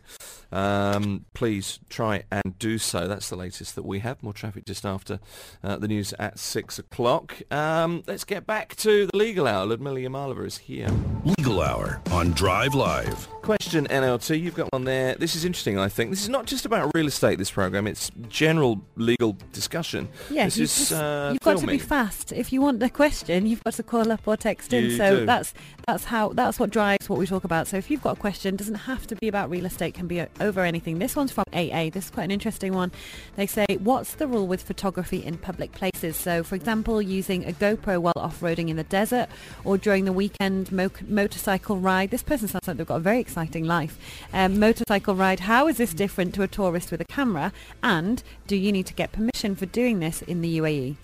um, 0.51 1.25
please 1.35 1.77
try 1.89 2.23
and 2.31 2.57
do 2.57 2.79
so. 2.79 3.07
That's 3.07 3.29
the 3.29 3.35
latest 3.35 3.75
that 3.75 3.85
we 3.85 3.99
have. 3.99 4.23
More 4.23 4.33
traffic 4.33 4.65
just 4.65 4.83
after 4.83 5.19
uh, 5.63 5.77
the 5.77 5.87
news 5.87 6.11
at 6.17 6.39
6 6.39 6.79
o'clock. 6.79 7.39
Um, 7.51 8.03
let's 8.07 8.23
get 8.23 8.47
back 8.47 8.75
to 8.77 9.05
the 9.05 9.15
legal 9.15 9.45
hour. 9.45 9.67
Ludmilla 9.67 9.99
Ludmila 9.99 10.22
Yamalova 10.23 10.45
is 10.45 10.57
here. 10.57 10.89
Legal 11.25 11.61
Hour 11.61 12.01
on 12.11 12.31
Drive 12.31 12.73
Live. 12.73 13.27
Question 13.41 13.87
NLT, 13.87 14.39
you've 14.39 14.55
got 14.55 14.71
one 14.71 14.85
there. 14.85 15.15
This 15.15 15.35
is 15.35 15.43
interesting, 15.43 15.77
I 15.77 15.89
think. 15.89 16.11
This 16.11 16.21
is 16.21 16.29
not 16.29 16.45
just 16.45 16.65
about 16.65 16.89
real 16.95 17.07
estate, 17.07 17.37
this 17.37 17.51
program. 17.51 17.87
It's 17.87 18.09
general 18.29 18.81
legal 18.95 19.35
discussion. 19.51 20.07
Yeah, 20.29 20.45
this 20.45 20.57
you 20.57 20.63
is 20.63 20.75
just, 20.75 20.93
uh, 20.93 21.31
you've 21.33 21.41
got 21.41 21.57
to 21.57 21.67
be 21.67 21.77
fast. 21.77 22.31
If 22.31 22.53
you 22.53 22.61
want 22.61 22.81
a 22.81 22.89
question, 22.89 23.45
you've 23.45 23.61
got 23.65 23.73
to 23.73 23.83
call 23.83 24.13
up 24.13 24.21
or 24.25 24.37
text 24.37 24.71
in. 24.71 24.85
You 24.85 24.95
so 24.95 25.19
do. 25.19 25.25
that's 25.25 25.53
that's 25.85 26.05
how 26.05 26.29
that's 26.29 26.57
what 26.57 26.69
drives 26.69 27.09
what 27.09 27.19
we 27.19 27.27
talk 27.27 27.43
about. 27.43 27.67
So 27.67 27.75
if 27.75 27.91
you've 27.91 28.01
got 28.01 28.17
a 28.17 28.19
question, 28.19 28.55
it 28.55 28.59
doesn't 28.59 28.75
have 28.75 29.05
to 29.07 29.15
be 29.17 29.27
about 29.27 29.49
real 29.49 29.65
estate. 29.65 29.93
Can 29.93 30.07
be 30.07 30.23
over 30.39 30.61
anything. 30.61 30.99
This 30.99 31.13
one's 31.13 31.33
from 31.33 31.43
AA. 31.51 31.89
This 31.89 32.05
is 32.05 32.11
quite 32.11 32.23
an 32.23 32.31
interesting 32.31 32.71
one. 32.71 32.93
They 33.35 33.45
say, 33.45 33.65
what's 33.79 34.13
the 34.15 34.27
rule 34.27 34.47
with 34.47 34.61
photography 34.61 35.17
in 35.17 35.37
public 35.37 35.73
places? 35.73 36.15
So, 36.15 36.43
for 36.43 36.55
example, 36.55 37.01
using 37.01 37.43
a 37.43 37.51
GoPro 37.51 37.99
while 37.99 38.13
off-roading 38.15 38.69
in 38.69 38.77
the 38.77 38.85
desert 38.85 39.27
or 39.65 39.77
during 39.77 40.05
the 40.05 40.12
weekend 40.15 40.71
mo- 40.71 40.89
motorcycle 41.07 41.77
ride. 41.77 42.11
This 42.11 42.23
person 42.23 42.47
sounds 42.47 42.67
like 42.67 42.77
they've 42.77 42.87
got 42.87 42.95
a 42.95 42.99
very 42.99 43.19
exciting 43.19 43.65
life. 43.65 43.97
Um, 44.31 44.59
motorcycle 44.59 45.15
ride. 45.15 45.41
How 45.41 45.67
is 45.67 45.77
this 45.77 45.93
different 45.93 46.33
to 46.35 46.41
a 46.43 46.47
tourist 46.47 46.89
with 46.89 47.01
a 47.01 47.05
camera? 47.05 47.51
And 47.83 48.23
do 48.47 48.55
you 48.55 48.71
need 48.71 48.85
to 48.85 48.93
get 48.93 49.11
permission 49.11 49.55
for 49.55 49.65
doing 49.65 49.99
this 49.99 50.21
in 50.21 50.41
the? 50.41 50.53
UAE? 50.53 50.95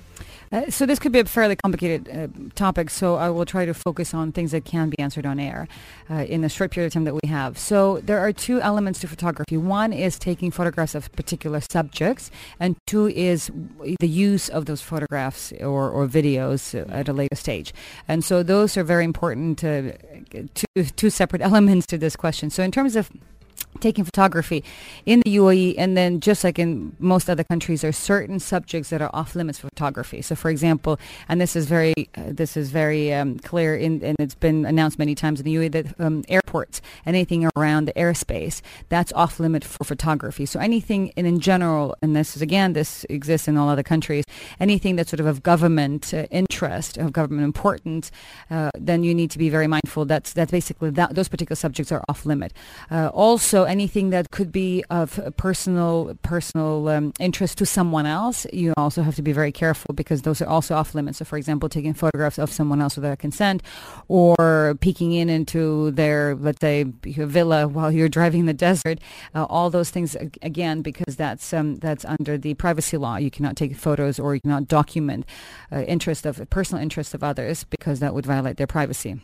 Uh, 0.51 0.69
so 0.69 0.85
this 0.85 0.97
could 0.97 1.11
be 1.11 1.19
a 1.19 1.25
fairly 1.25 1.55
complicated 1.55 2.09
uh, 2.09 2.27
topic, 2.55 2.89
so 2.89 3.15
I 3.15 3.29
will 3.29 3.45
try 3.45 3.65
to 3.65 3.73
focus 3.73 4.13
on 4.13 4.31
things 4.31 4.51
that 4.51 4.65
can 4.65 4.89
be 4.89 4.97
answered 4.99 5.25
on 5.25 5.39
air 5.39 5.67
uh, 6.09 6.25
in 6.27 6.41
the 6.41 6.49
short 6.49 6.71
period 6.71 6.87
of 6.87 6.93
time 6.93 7.03
that 7.03 7.13
we 7.13 7.27
have. 7.27 7.57
So 7.57 7.99
there 7.99 8.19
are 8.19 8.33
two 8.33 8.59
elements 8.61 8.99
to 9.01 9.07
photography. 9.07 9.57
One 9.57 9.93
is 9.93 10.17
taking 10.17 10.49
photographs 10.51 10.95
of 10.95 11.11
particular 11.11 11.61
subjects, 11.61 12.31
and 12.59 12.75
two 12.87 13.07
is 13.07 13.51
the 13.99 14.07
use 14.07 14.49
of 14.49 14.65
those 14.65 14.81
photographs 14.81 15.53
or, 15.59 15.89
or 15.89 16.07
videos 16.07 16.73
at 16.91 17.07
a 17.07 17.13
later 17.13 17.35
stage. 17.35 17.73
And 18.07 18.23
so 18.23 18.41
those 18.41 18.75
are 18.75 18.83
very 18.83 19.05
important, 19.05 19.59
two, 19.59 19.93
two 20.95 21.09
separate 21.09 21.41
elements 21.49 21.85
to 21.87 21.97
this 21.97 22.15
question. 22.15 22.49
So 22.49 22.63
in 22.63 22.71
terms 22.71 22.95
of 22.95 23.11
taking 23.79 24.03
photography 24.03 24.63
in 25.05 25.21
the 25.25 25.37
UAE 25.37 25.75
and 25.77 25.95
then 25.95 26.19
just 26.19 26.43
like 26.43 26.59
in 26.59 26.95
most 26.99 27.29
other 27.29 27.43
countries 27.43 27.81
there 27.81 27.89
are 27.89 27.93
certain 27.93 28.39
subjects 28.39 28.89
that 28.89 29.01
are 29.01 29.09
off 29.13 29.35
limits 29.35 29.59
for 29.59 29.67
photography. 29.69 30.21
So 30.21 30.35
for 30.35 30.49
example 30.49 30.99
and 31.27 31.39
this 31.39 31.55
is 31.55 31.65
very 31.65 31.93
uh, 32.15 32.23
this 32.27 32.57
is 32.57 32.71
very 32.71 33.13
um, 33.13 33.39
clear 33.39 33.75
in 33.75 34.03
and 34.03 34.15
it's 34.19 34.35
been 34.35 34.65
announced 34.65 34.99
many 34.99 35.15
times 35.15 35.39
in 35.39 35.45
the 35.45 35.55
UAE 35.55 35.71
that 35.71 35.99
um, 35.99 36.23
airports 36.27 36.81
anything 37.05 37.49
around 37.55 37.85
the 37.85 37.93
airspace 37.93 38.61
that's 38.89 39.13
off 39.13 39.39
limit 39.39 39.63
for 39.63 39.83
photography. 39.83 40.45
So 40.45 40.59
anything 40.59 41.09
in, 41.09 41.25
in 41.25 41.39
general 41.39 41.95
and 42.01 42.15
this 42.15 42.35
is 42.35 42.41
again 42.41 42.73
this 42.73 43.05
exists 43.09 43.47
in 43.47 43.57
all 43.57 43.69
other 43.69 43.83
countries 43.83 44.25
anything 44.59 44.95
that's 44.95 45.09
sort 45.09 45.19
of 45.19 45.25
of 45.25 45.43
government 45.43 46.13
uh, 46.13 46.25
interest 46.31 46.97
of 46.97 47.13
government 47.13 47.45
importance 47.45 48.11
uh, 48.51 48.71
then 48.77 49.03
you 49.03 49.13
need 49.13 49.31
to 49.31 49.37
be 49.37 49.49
very 49.49 49.67
mindful 49.67 50.05
that's 50.05 50.33
that's 50.33 50.51
basically 50.51 50.89
that 50.89 51.15
those 51.15 51.27
particular 51.27 51.55
subjects 51.55 51.91
are 51.91 52.03
off 52.09 52.25
limit. 52.25 52.53
Uh, 52.89 53.09
also 53.59 53.69
anything 53.69 54.11
that 54.11 54.31
could 54.31 54.51
be 54.51 54.83
of 54.89 55.19
personal 55.35 56.17
personal 56.21 56.87
um, 56.87 57.13
interest 57.19 57.57
to 57.57 57.65
someone 57.65 58.05
else, 58.05 58.45
you 58.53 58.73
also 58.77 59.01
have 59.01 59.15
to 59.15 59.21
be 59.21 59.33
very 59.33 59.51
careful 59.51 59.93
because 59.93 60.21
those 60.21 60.41
are 60.41 60.47
also 60.47 60.75
off 60.75 60.95
limits. 60.95 61.17
So, 61.17 61.25
for 61.25 61.37
example, 61.37 61.67
taking 61.67 61.93
photographs 61.93 62.39
of 62.39 62.51
someone 62.51 62.81
else 62.81 62.95
without 62.95 63.19
consent, 63.19 63.61
or 64.07 64.77
peeking 64.79 65.11
in 65.11 65.29
into 65.29 65.91
their 65.91 66.35
let's 66.35 66.61
say 66.61 66.85
villa 67.03 67.67
while 67.67 67.91
you're 67.91 68.09
driving 68.09 68.41
in 68.41 68.45
the 68.45 68.53
desert, 68.53 68.99
uh, 69.35 69.45
all 69.49 69.69
those 69.69 69.89
things 69.89 70.15
again 70.41 70.81
because 70.81 71.15
that's 71.17 71.53
um, 71.53 71.75
that's 71.77 72.05
under 72.05 72.37
the 72.37 72.53
privacy 72.53 72.97
law. 72.97 73.17
You 73.17 73.31
cannot 73.31 73.55
take 73.57 73.75
photos 73.75 74.19
or 74.19 74.35
you 74.35 74.41
cannot 74.41 74.67
document 74.67 75.25
uh, 75.71 75.81
interest 75.81 76.25
of 76.25 76.49
personal 76.49 76.81
interest 76.81 77.13
of 77.13 77.23
others 77.23 77.65
because 77.65 77.99
that 77.99 78.13
would 78.13 78.25
violate 78.25 78.57
their 78.57 78.67
privacy. 78.67 79.19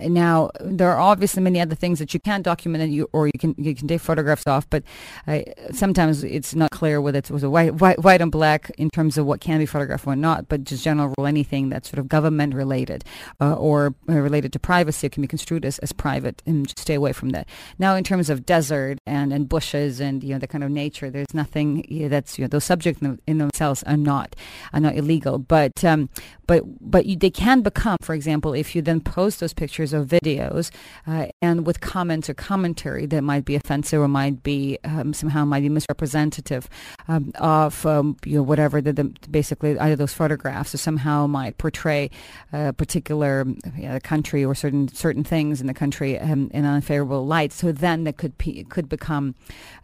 Now 0.00 0.50
there 0.60 0.90
are 0.90 1.00
obviously 1.00 1.42
many 1.42 1.60
other 1.60 1.74
things 1.74 1.98
that 1.98 2.12
you 2.14 2.20
can't 2.20 2.44
document 2.44 2.82
and 2.82 2.92
you 2.92 3.08
or 3.12 3.26
you 3.26 3.38
can 3.38 3.54
you 3.58 3.74
can 3.74 3.88
take 3.88 4.00
photographs 4.00 4.46
off, 4.46 4.68
but 4.70 4.82
uh, 5.26 5.40
sometimes 5.72 6.24
it's 6.24 6.54
not 6.54 6.70
clear 6.70 7.00
whether 7.00 7.18
it 7.18 7.30
was 7.30 7.42
a 7.42 7.50
white, 7.50 7.74
white 7.74 8.02
white 8.02 8.20
and 8.20 8.32
black 8.32 8.70
in 8.78 8.90
terms 8.90 9.18
of 9.18 9.26
what 9.26 9.40
can 9.40 9.58
be 9.58 9.66
photographed 9.66 10.06
or 10.06 10.16
not. 10.16 10.48
But 10.48 10.64
just 10.64 10.84
general 10.84 11.14
rule, 11.16 11.26
anything 11.26 11.68
that's 11.68 11.90
sort 11.90 11.98
of 11.98 12.08
government 12.08 12.54
related 12.54 13.04
uh, 13.40 13.54
or 13.54 13.94
uh, 14.08 14.14
related 14.14 14.52
to 14.54 14.58
privacy 14.58 15.08
can 15.08 15.22
be 15.22 15.28
construed 15.28 15.64
as, 15.64 15.78
as 15.78 15.92
private, 15.92 16.42
and 16.46 16.68
stay 16.78 16.94
away 16.94 17.12
from 17.12 17.30
that. 17.30 17.48
Now, 17.78 17.94
in 17.94 18.04
terms 18.04 18.30
of 18.30 18.46
desert 18.46 18.98
and, 19.06 19.32
and 19.32 19.48
bushes 19.48 20.00
and 20.00 20.24
you 20.24 20.32
know 20.32 20.38
the 20.38 20.46
kind 20.46 20.64
of 20.64 20.70
nature, 20.70 21.10
there's 21.10 21.34
nothing 21.34 21.86
that's 22.10 22.38
you 22.38 22.44
know 22.44 22.48
those 22.48 22.64
subjects 22.64 23.02
in, 23.02 23.20
in 23.26 23.38
themselves 23.38 23.82
are 23.84 23.96
not 23.96 24.34
are 24.72 24.80
not 24.80 24.96
illegal, 24.96 25.38
but 25.38 25.84
um, 25.84 26.08
but 26.46 26.62
but 26.80 27.06
you, 27.06 27.16
they 27.16 27.30
can 27.30 27.60
become, 27.62 27.98
for 28.00 28.14
example, 28.14 28.54
if 28.54 28.74
you 28.74 28.82
then 28.82 29.00
post 29.00 29.40
those 29.40 29.52
pictures 29.52 29.77
pictures 29.78 29.94
or 29.94 30.04
videos 30.04 30.70
uh, 31.06 31.26
and 31.40 31.66
with 31.66 31.80
comments 31.80 32.28
or 32.28 32.34
commentary 32.34 33.06
that 33.06 33.22
might 33.22 33.44
be 33.44 33.54
offensive 33.54 34.00
or 34.00 34.08
might 34.08 34.42
be 34.42 34.78
um, 34.84 35.12
somehow 35.12 35.44
might 35.44 35.60
be 35.60 35.68
misrepresentative 35.68 36.68
um, 37.06 37.30
of 37.36 37.86
um, 37.86 38.16
you 38.24 38.36
know 38.36 38.42
whatever 38.42 38.80
the, 38.80 38.92
the, 38.92 39.04
basically 39.30 39.78
either 39.78 39.96
those 39.96 40.12
photographs 40.12 40.74
or 40.74 40.78
somehow 40.78 41.26
might 41.26 41.56
portray 41.58 42.10
a 42.52 42.72
particular 42.72 43.44
you 43.76 43.88
know, 43.88 43.98
country 44.00 44.44
or 44.44 44.54
certain 44.54 44.88
certain 44.88 45.22
things 45.22 45.60
in 45.60 45.66
the 45.66 45.74
country 45.74 46.18
um, 46.18 46.50
in 46.52 46.64
an 46.64 46.74
unfavorable 46.74 47.24
light. 47.26 47.52
So 47.52 47.72
then 47.72 48.04
that 48.04 48.16
could 48.16 48.34
could 48.68 48.88
become 48.88 49.34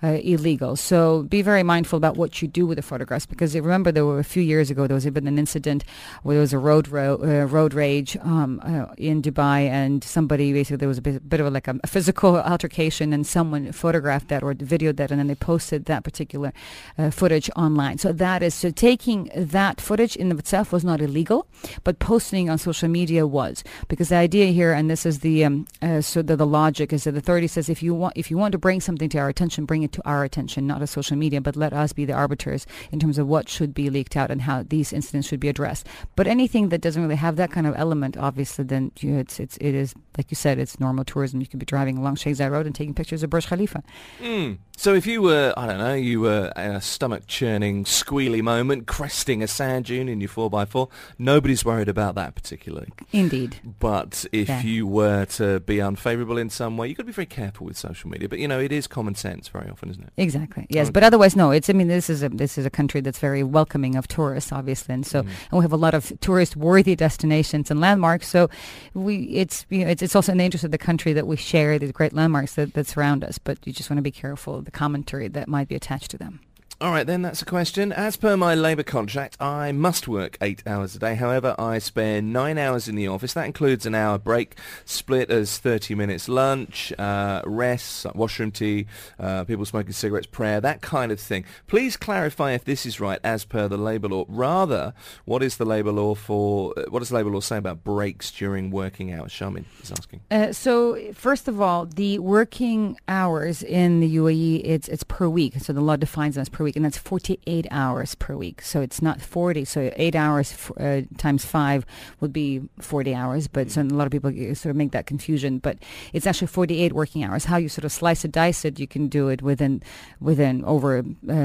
uh, 0.02 0.18
illegal. 0.22 0.76
So 0.76 1.22
be 1.22 1.42
very 1.42 1.62
mindful 1.62 1.96
about 1.96 2.16
what 2.16 2.42
you 2.42 2.48
do 2.48 2.66
with 2.66 2.76
the 2.76 2.82
photographs 2.82 3.26
because 3.26 3.54
remember 3.54 3.92
there 3.92 4.04
were 4.04 4.18
a 4.18 4.24
few 4.24 4.42
years 4.42 4.70
ago 4.70 4.86
there 4.86 4.94
was 4.94 5.06
even 5.06 5.26
an 5.28 5.38
incident 5.38 5.84
where 6.22 6.34
there 6.34 6.40
was 6.40 6.52
a 6.52 6.58
road 6.58 6.88
ro- 6.88 7.20
uh, 7.22 7.46
road 7.46 7.74
rage 7.74 8.16
um, 8.22 8.60
uh, 8.64 8.86
in 8.98 9.22
Dubai 9.22 9.70
and 9.74 10.04
somebody 10.04 10.52
basically 10.52 10.76
there 10.76 10.88
was 10.88 10.98
a 10.98 11.02
bit, 11.02 11.28
bit 11.28 11.40
of 11.40 11.46
a, 11.46 11.50
like 11.50 11.66
a, 11.66 11.76
a, 11.82 11.86
physical 11.88 12.38
altercation 12.38 13.12
and 13.12 13.26
someone 13.26 13.72
photographed 13.72 14.28
that 14.28 14.40
or 14.40 14.54
videoed 14.54 14.96
that 14.98 15.10
and 15.10 15.18
then 15.18 15.26
they 15.26 15.34
posted 15.34 15.86
that 15.86 16.04
particular 16.04 16.52
uh, 16.96 17.10
footage 17.10 17.50
online. 17.56 17.98
So 17.98 18.12
that 18.12 18.40
is 18.44 18.54
so 18.54 18.70
taking 18.70 19.30
that 19.34 19.80
footage 19.80 20.14
in 20.14 20.30
of 20.30 20.38
itself 20.38 20.72
was 20.72 20.84
not 20.84 21.00
illegal 21.00 21.48
but 21.82 21.98
posting 21.98 22.48
on 22.48 22.56
social 22.56 22.88
media 22.88 23.26
was. 23.26 23.64
Because 23.88 24.10
the 24.10 24.16
idea 24.16 24.46
here 24.52 24.72
and 24.72 24.88
this 24.88 25.04
is 25.04 25.20
the 25.20 25.44
um, 25.44 25.66
uh, 25.82 26.00
so 26.00 26.22
the, 26.22 26.36
the 26.36 26.46
logic 26.46 26.92
is 26.92 27.02
that 27.02 27.12
the 27.12 27.18
authority 27.18 27.48
says 27.48 27.68
if 27.68 27.82
you 27.82 27.94
want 27.94 28.16
if 28.16 28.30
you 28.30 28.38
want 28.38 28.52
to 28.52 28.58
bring 28.58 28.80
something 28.80 29.08
to 29.08 29.18
our 29.18 29.28
attention 29.28 29.64
bring 29.64 29.82
it 29.82 29.90
to 29.90 30.02
our 30.04 30.22
attention 30.22 30.68
not 30.68 30.78
to 30.78 30.86
social 30.86 31.16
media 31.16 31.40
but 31.40 31.56
let 31.56 31.72
us 31.72 31.92
be 31.92 32.04
the 32.04 32.12
arbiters 32.12 32.64
in 32.92 33.00
terms 33.00 33.18
of 33.18 33.26
what 33.26 33.48
should 33.48 33.74
be 33.74 33.90
leaked 33.90 34.16
out 34.16 34.30
and 34.30 34.42
how 34.42 34.62
these 34.62 34.92
incidents 34.92 35.26
should 35.26 35.40
be 35.40 35.48
addressed. 35.48 35.84
But 36.14 36.28
anything 36.28 36.68
that 36.68 36.80
doesn't 36.80 37.02
really 37.02 37.16
have 37.16 37.34
that 37.36 37.50
kind 37.50 37.66
of 37.66 37.74
element 37.76 38.16
obviously 38.16 38.64
then 38.64 38.92
you 39.00 39.10
know, 39.10 39.18
it's 39.18 39.40
it's 39.40 39.58
it 39.64 39.74
is, 39.74 39.94
like 40.16 40.30
you 40.30 40.34
said, 40.34 40.58
it's 40.58 40.78
normal 40.78 41.04
tourism. 41.04 41.40
You 41.40 41.46
could 41.46 41.58
be 41.58 41.66
driving 41.66 41.98
along 41.98 42.16
Sheikh 42.16 42.36
Zayed 42.36 42.50
Road 42.50 42.66
and 42.66 42.74
taking 42.74 42.94
pictures 42.94 43.22
of 43.22 43.30
Burj 43.30 43.46
Khalifa. 43.46 43.82
Mm. 44.20 44.58
So 44.76 44.92
if 44.92 45.06
you 45.06 45.22
were, 45.22 45.54
I 45.56 45.66
don't 45.66 45.78
know, 45.78 45.94
you 45.94 46.20
were 46.20 46.52
in 46.56 46.72
a 46.72 46.80
stomach-churning, 46.80 47.84
squealy 47.84 48.42
moment, 48.42 48.88
cresting 48.88 49.40
a 49.40 49.46
sand 49.46 49.84
dune 49.84 50.08
in 50.08 50.20
your 50.20 50.28
4x4, 50.28 50.90
nobody's 51.16 51.64
worried 51.64 51.88
about 51.88 52.16
that 52.16 52.34
particularly. 52.34 52.88
Indeed. 53.12 53.60
But 53.78 54.26
if 54.32 54.48
yeah. 54.48 54.62
you 54.62 54.86
were 54.88 55.26
to 55.26 55.60
be 55.60 55.78
unfavourable 55.78 56.38
in 56.38 56.50
some 56.50 56.76
way, 56.76 56.88
you've 56.88 56.96
got 56.96 57.04
to 57.04 57.06
be 57.06 57.12
very 57.12 57.26
careful 57.26 57.66
with 57.66 57.76
social 57.76 58.10
media. 58.10 58.28
But, 58.28 58.40
you 58.40 58.48
know, 58.48 58.58
it 58.58 58.72
is 58.72 58.88
common 58.88 59.14
sense 59.14 59.46
very 59.46 59.70
often, 59.70 59.90
isn't 59.90 60.02
it? 60.02 60.12
Exactly, 60.16 60.66
yes. 60.68 60.86
Okay. 60.86 60.92
But 60.92 61.04
otherwise, 61.04 61.36
no. 61.36 61.52
It's, 61.52 61.70
I 61.70 61.72
mean, 61.72 61.86
this 61.86 62.10
is 62.10 62.24
a, 62.24 62.28
this 62.28 62.58
is 62.58 62.66
a 62.66 62.70
country 62.70 63.00
that's 63.00 63.20
very 63.20 63.44
welcoming 63.44 63.94
of 63.94 64.08
tourists, 64.08 64.50
obviously. 64.50 64.94
And 64.94 65.06
so 65.06 65.22
mm. 65.22 65.28
and 65.28 65.58
we 65.58 65.62
have 65.62 65.72
a 65.72 65.76
lot 65.76 65.94
of 65.94 66.12
tourist-worthy 66.20 66.96
destinations 66.96 67.70
and 67.70 67.80
landmarks. 67.80 68.26
So 68.26 68.50
we, 68.92 69.18
it's, 69.26 69.53
you 69.68 69.84
know, 69.84 69.90
it's, 69.90 70.02
it's 70.02 70.16
also 70.16 70.32
in 70.32 70.38
the 70.38 70.44
interest 70.44 70.64
of 70.64 70.70
the 70.70 70.78
country 70.78 71.12
that 71.12 71.26
we 71.26 71.36
share 71.36 71.78
these 71.78 71.92
great 71.92 72.12
landmarks 72.12 72.54
that, 72.54 72.74
that 72.74 72.86
surround 72.86 73.24
us. 73.24 73.38
But 73.38 73.58
you 73.66 73.72
just 73.72 73.90
want 73.90 73.98
to 73.98 74.02
be 74.02 74.10
careful 74.10 74.56
of 74.56 74.64
the 74.64 74.70
commentary 74.70 75.28
that 75.28 75.48
might 75.48 75.68
be 75.68 75.74
attached 75.74 76.10
to 76.12 76.18
them. 76.18 76.40
All 76.80 76.90
right, 76.90 77.06
then, 77.06 77.22
that's 77.22 77.40
a 77.40 77.44
question. 77.44 77.92
As 77.92 78.16
per 78.16 78.36
my 78.36 78.56
labour 78.56 78.82
contract, 78.82 79.40
I 79.40 79.70
must 79.70 80.08
work 80.08 80.36
eight 80.40 80.60
hours 80.66 80.96
a 80.96 80.98
day. 80.98 81.14
However, 81.14 81.54
I 81.56 81.78
spare 81.78 82.20
nine 82.20 82.58
hours 82.58 82.88
in 82.88 82.96
the 82.96 83.06
office. 83.06 83.32
That 83.32 83.46
includes 83.46 83.86
an 83.86 83.94
hour 83.94 84.18
break, 84.18 84.58
split 84.84 85.30
as 85.30 85.56
30 85.58 85.94
minutes 85.94 86.28
lunch, 86.28 86.92
uh, 86.98 87.42
rest, 87.46 88.06
washroom 88.16 88.50
tea, 88.50 88.86
uh, 89.20 89.44
people 89.44 89.64
smoking 89.64 89.92
cigarettes, 89.92 90.26
prayer, 90.26 90.60
that 90.60 90.82
kind 90.82 91.12
of 91.12 91.20
thing. 91.20 91.44
Please 91.68 91.96
clarify 91.96 92.52
if 92.52 92.64
this 92.64 92.84
is 92.84 92.98
right 92.98 93.20
as 93.22 93.44
per 93.44 93.68
the 93.68 93.78
labour 93.78 94.08
law. 94.08 94.24
Rather, 94.28 94.94
what 95.26 95.44
is 95.44 95.58
the 95.58 95.64
labour 95.64 95.92
law 95.92 96.16
for, 96.16 96.74
uh, 96.76 96.82
what 96.90 96.98
does 96.98 97.12
labour 97.12 97.30
law 97.30 97.40
say 97.40 97.56
about 97.56 97.84
breaks 97.84 98.32
during 98.32 98.72
working 98.72 99.12
hours? 99.12 99.30
Shamin 99.30 99.64
is 99.80 99.92
asking. 99.92 100.22
Uh, 100.28 100.52
so, 100.52 100.98
first 101.12 101.46
of 101.46 101.60
all, 101.60 101.86
the 101.86 102.18
working 102.18 102.98
hours 103.06 103.62
in 103.62 104.00
the 104.00 104.16
UAE, 104.16 104.62
it's, 104.64 104.88
it's 104.88 105.04
per 105.04 105.28
week. 105.28 105.54
So 105.60 105.72
the 105.72 105.80
law 105.80 105.94
defines 105.94 106.34
them 106.34 106.42
as 106.42 106.48
per 106.48 106.63
week, 106.64 106.76
and 106.76 106.84
that's 106.84 106.98
48 106.98 107.66
hours 107.70 108.14
per 108.14 108.34
week. 108.36 108.62
So 108.62 108.80
it's 108.80 109.00
not 109.00 109.20
40. 109.20 109.64
So 109.64 109.92
eight 109.96 110.16
hours 110.16 110.56
uh, 110.78 111.02
times 111.18 111.44
five 111.44 111.86
would 112.20 112.32
be 112.32 112.62
40 112.80 113.14
hours. 113.14 113.46
But 113.46 113.70
so 113.70 113.82
a 113.82 113.84
lot 113.84 114.06
of 114.06 114.12
people 114.12 114.30
sort 114.54 114.70
of 114.70 114.76
make 114.76 114.92
that 114.92 115.06
confusion. 115.06 115.58
But 115.58 115.78
it's 116.12 116.26
actually 116.26 116.48
48 116.48 116.92
working 116.92 117.24
hours. 117.24 117.44
How 117.44 117.56
you 117.56 117.68
sort 117.68 117.84
of 117.84 117.92
slice 117.92 118.24
it, 118.24 118.32
dice 118.32 118.64
it, 118.64 118.80
you 118.80 118.86
can 118.86 119.08
do 119.08 119.28
it 119.28 119.42
within 119.42 119.82
within 120.20 120.64
over 120.64 120.98
uh, 120.98 121.02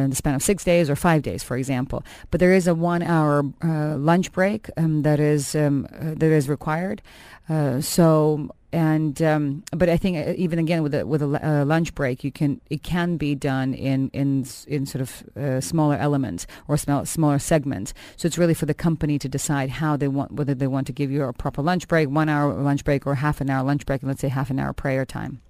the 0.08 0.16
span 0.16 0.36
of 0.36 0.42
six 0.42 0.64
days 0.64 0.90
or 0.90 0.96
five 0.96 1.22
days, 1.22 1.44
for 1.44 1.58
example. 1.58 2.04
But 2.32 2.40
there 2.40 2.54
is 2.54 2.68
a 2.68 2.74
one-hour 2.74 3.44
uh, 3.64 3.98
lunch 3.98 4.32
break 4.32 4.70
um, 4.78 5.04
that 5.04 5.20
is 5.20 5.56
um, 5.56 5.88
uh, 5.94 6.16
that 6.16 6.32
is 6.32 6.50
required. 6.50 7.02
Uh, 7.50 7.82
so 7.82 8.50
and 8.72 9.22
um, 9.22 9.64
but 9.72 9.90
I 9.90 9.98
think 9.98 10.28
uh, 10.28 10.34
even 10.38 10.60
again 10.60 10.84
with 10.84 10.94
a 10.94 11.06
with 11.06 11.22
a 11.22 11.48
uh, 11.48 11.66
lunch 11.66 11.96
break, 11.96 12.24
you 12.24 12.32
can 12.32 12.62
it 12.70 12.84
can 12.84 13.18
be 13.18 13.34
done 13.34 13.74
in 13.74 14.10
in 14.10 14.46
in 14.68 14.86
sort 14.86 15.02
of 15.02 15.24
uh, 15.36 15.62
smaller 15.62 15.96
elements 15.96 16.46
or 16.68 16.78
small, 16.78 17.06
smaller 17.06 17.40
segments. 17.40 17.94
So 18.16 18.28
it's 18.28 18.38
really 18.38 18.54
for 18.54 18.66
the 18.66 18.74
company 18.74 19.18
to 19.20 19.30
decide 19.30 19.70
how 19.70 19.98
they 19.98 20.08
want 20.08 20.34
whether 20.34 20.54
they 20.54 20.68
want 20.68 20.88
to 20.88 20.94
give 20.94 21.10
you 21.12 21.24
a 21.24 21.34
proper 21.34 21.62
lunch 21.62 21.88
break, 21.88 22.10
one 22.10 22.30
hour 22.30 22.54
lunch 22.54 22.84
break, 22.84 23.08
or 23.08 23.16
half 23.16 23.42
an 23.42 23.50
hour 23.50 23.64
lunch 23.64 23.86
break, 23.86 24.02
and 24.02 24.10
let's 24.10 24.22
say 24.22 24.28
half 24.28 24.50
an 24.50 24.60
hour 24.60 24.74
prayer 24.74 25.06
time. 25.06 25.42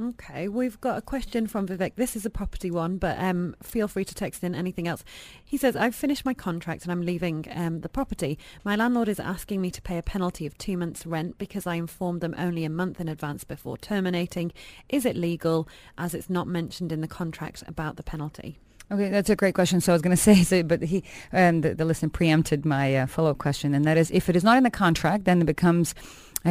Okay, 0.00 0.46
we've 0.46 0.80
got 0.80 0.96
a 0.96 1.02
question 1.02 1.48
from 1.48 1.66
Vivek. 1.66 1.96
This 1.96 2.14
is 2.14 2.24
a 2.24 2.30
property 2.30 2.70
one, 2.70 2.98
but 2.98 3.18
um, 3.18 3.56
feel 3.64 3.88
free 3.88 4.04
to 4.04 4.14
text 4.14 4.44
in 4.44 4.54
anything 4.54 4.86
else. 4.86 5.02
He 5.44 5.56
says, 5.56 5.74
I've 5.74 5.94
finished 5.94 6.24
my 6.24 6.34
contract 6.34 6.84
and 6.84 6.92
I'm 6.92 7.02
leaving 7.02 7.46
um, 7.50 7.80
the 7.80 7.88
property. 7.88 8.38
My 8.64 8.76
landlord 8.76 9.08
is 9.08 9.18
asking 9.18 9.60
me 9.60 9.72
to 9.72 9.82
pay 9.82 9.98
a 9.98 10.02
penalty 10.02 10.46
of 10.46 10.56
two 10.56 10.76
months' 10.76 11.04
rent 11.04 11.36
because 11.36 11.66
I 11.66 11.74
informed 11.74 12.20
them 12.20 12.36
only 12.38 12.64
a 12.64 12.70
month 12.70 13.00
in 13.00 13.08
advance 13.08 13.42
before 13.42 13.76
terminating. 13.76 14.52
Is 14.88 15.04
it 15.04 15.16
legal 15.16 15.68
as 15.96 16.14
it's 16.14 16.30
not 16.30 16.46
mentioned 16.46 16.92
in 16.92 17.00
the 17.00 17.08
contract 17.08 17.64
about 17.66 17.96
the 17.96 18.04
penalty? 18.04 18.60
Okay, 18.90 19.10
that's 19.10 19.28
a 19.28 19.36
great 19.36 19.54
question. 19.54 19.80
So 19.80 19.92
I 19.92 19.94
was 19.94 20.02
going 20.02 20.16
to 20.16 20.22
say, 20.22 20.44
so, 20.44 20.62
but 20.62 20.80
he, 20.80 21.02
um, 21.32 21.62
the, 21.62 21.74
the 21.74 21.84
listener 21.84 22.08
preempted 22.08 22.64
my 22.64 22.94
uh, 22.94 23.06
follow-up 23.06 23.38
question, 23.38 23.74
and 23.74 23.84
that 23.84 23.96
is, 23.96 24.12
if 24.12 24.28
it 24.28 24.36
is 24.36 24.44
not 24.44 24.56
in 24.58 24.62
the 24.62 24.70
contract, 24.70 25.24
then 25.24 25.40
it 25.40 25.46
becomes 25.46 25.94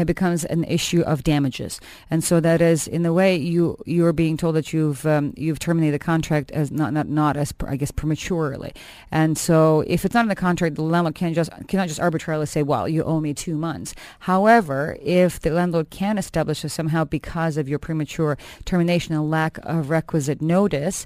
it 0.01 0.05
becomes 0.05 0.45
an 0.45 0.63
issue 0.65 1.01
of 1.01 1.23
damages. 1.23 1.79
And 2.09 2.23
so 2.23 2.39
that 2.39 2.61
is 2.61 2.87
in 2.87 3.03
the 3.03 3.13
way 3.13 3.35
you 3.35 3.77
you're 3.85 4.13
being 4.13 4.37
told 4.37 4.55
that 4.55 4.73
you've 4.73 5.05
um, 5.05 5.33
you've 5.37 5.59
terminated 5.59 5.93
the 5.93 6.05
contract 6.05 6.51
as 6.51 6.71
not 6.71 6.93
not 6.93 7.07
not 7.07 7.37
as 7.37 7.53
I 7.65 7.75
guess 7.75 7.91
prematurely. 7.91 8.73
And 9.11 9.37
so 9.37 9.83
if 9.87 10.05
it's 10.05 10.13
not 10.13 10.21
in 10.21 10.29
the 10.29 10.35
contract, 10.35 10.75
the 10.75 10.83
landlord 10.83 11.15
can 11.15 11.33
just 11.33 11.51
cannot 11.67 11.87
just 11.87 11.99
arbitrarily 11.99 12.45
say, 12.45 12.63
well, 12.63 12.87
you 12.87 13.03
owe 13.03 13.19
me 13.19 13.33
two 13.33 13.55
months. 13.55 13.93
However, 14.19 14.97
if 15.01 15.39
the 15.39 15.51
landlord 15.51 15.89
can 15.89 16.17
establish 16.17 16.61
that 16.61 16.69
somehow 16.69 17.03
because 17.03 17.57
of 17.57 17.67
your 17.67 17.79
premature 17.79 18.37
termination 18.65 19.13
and 19.13 19.29
lack 19.29 19.57
of 19.63 19.89
requisite 19.89 20.41
notice, 20.41 21.05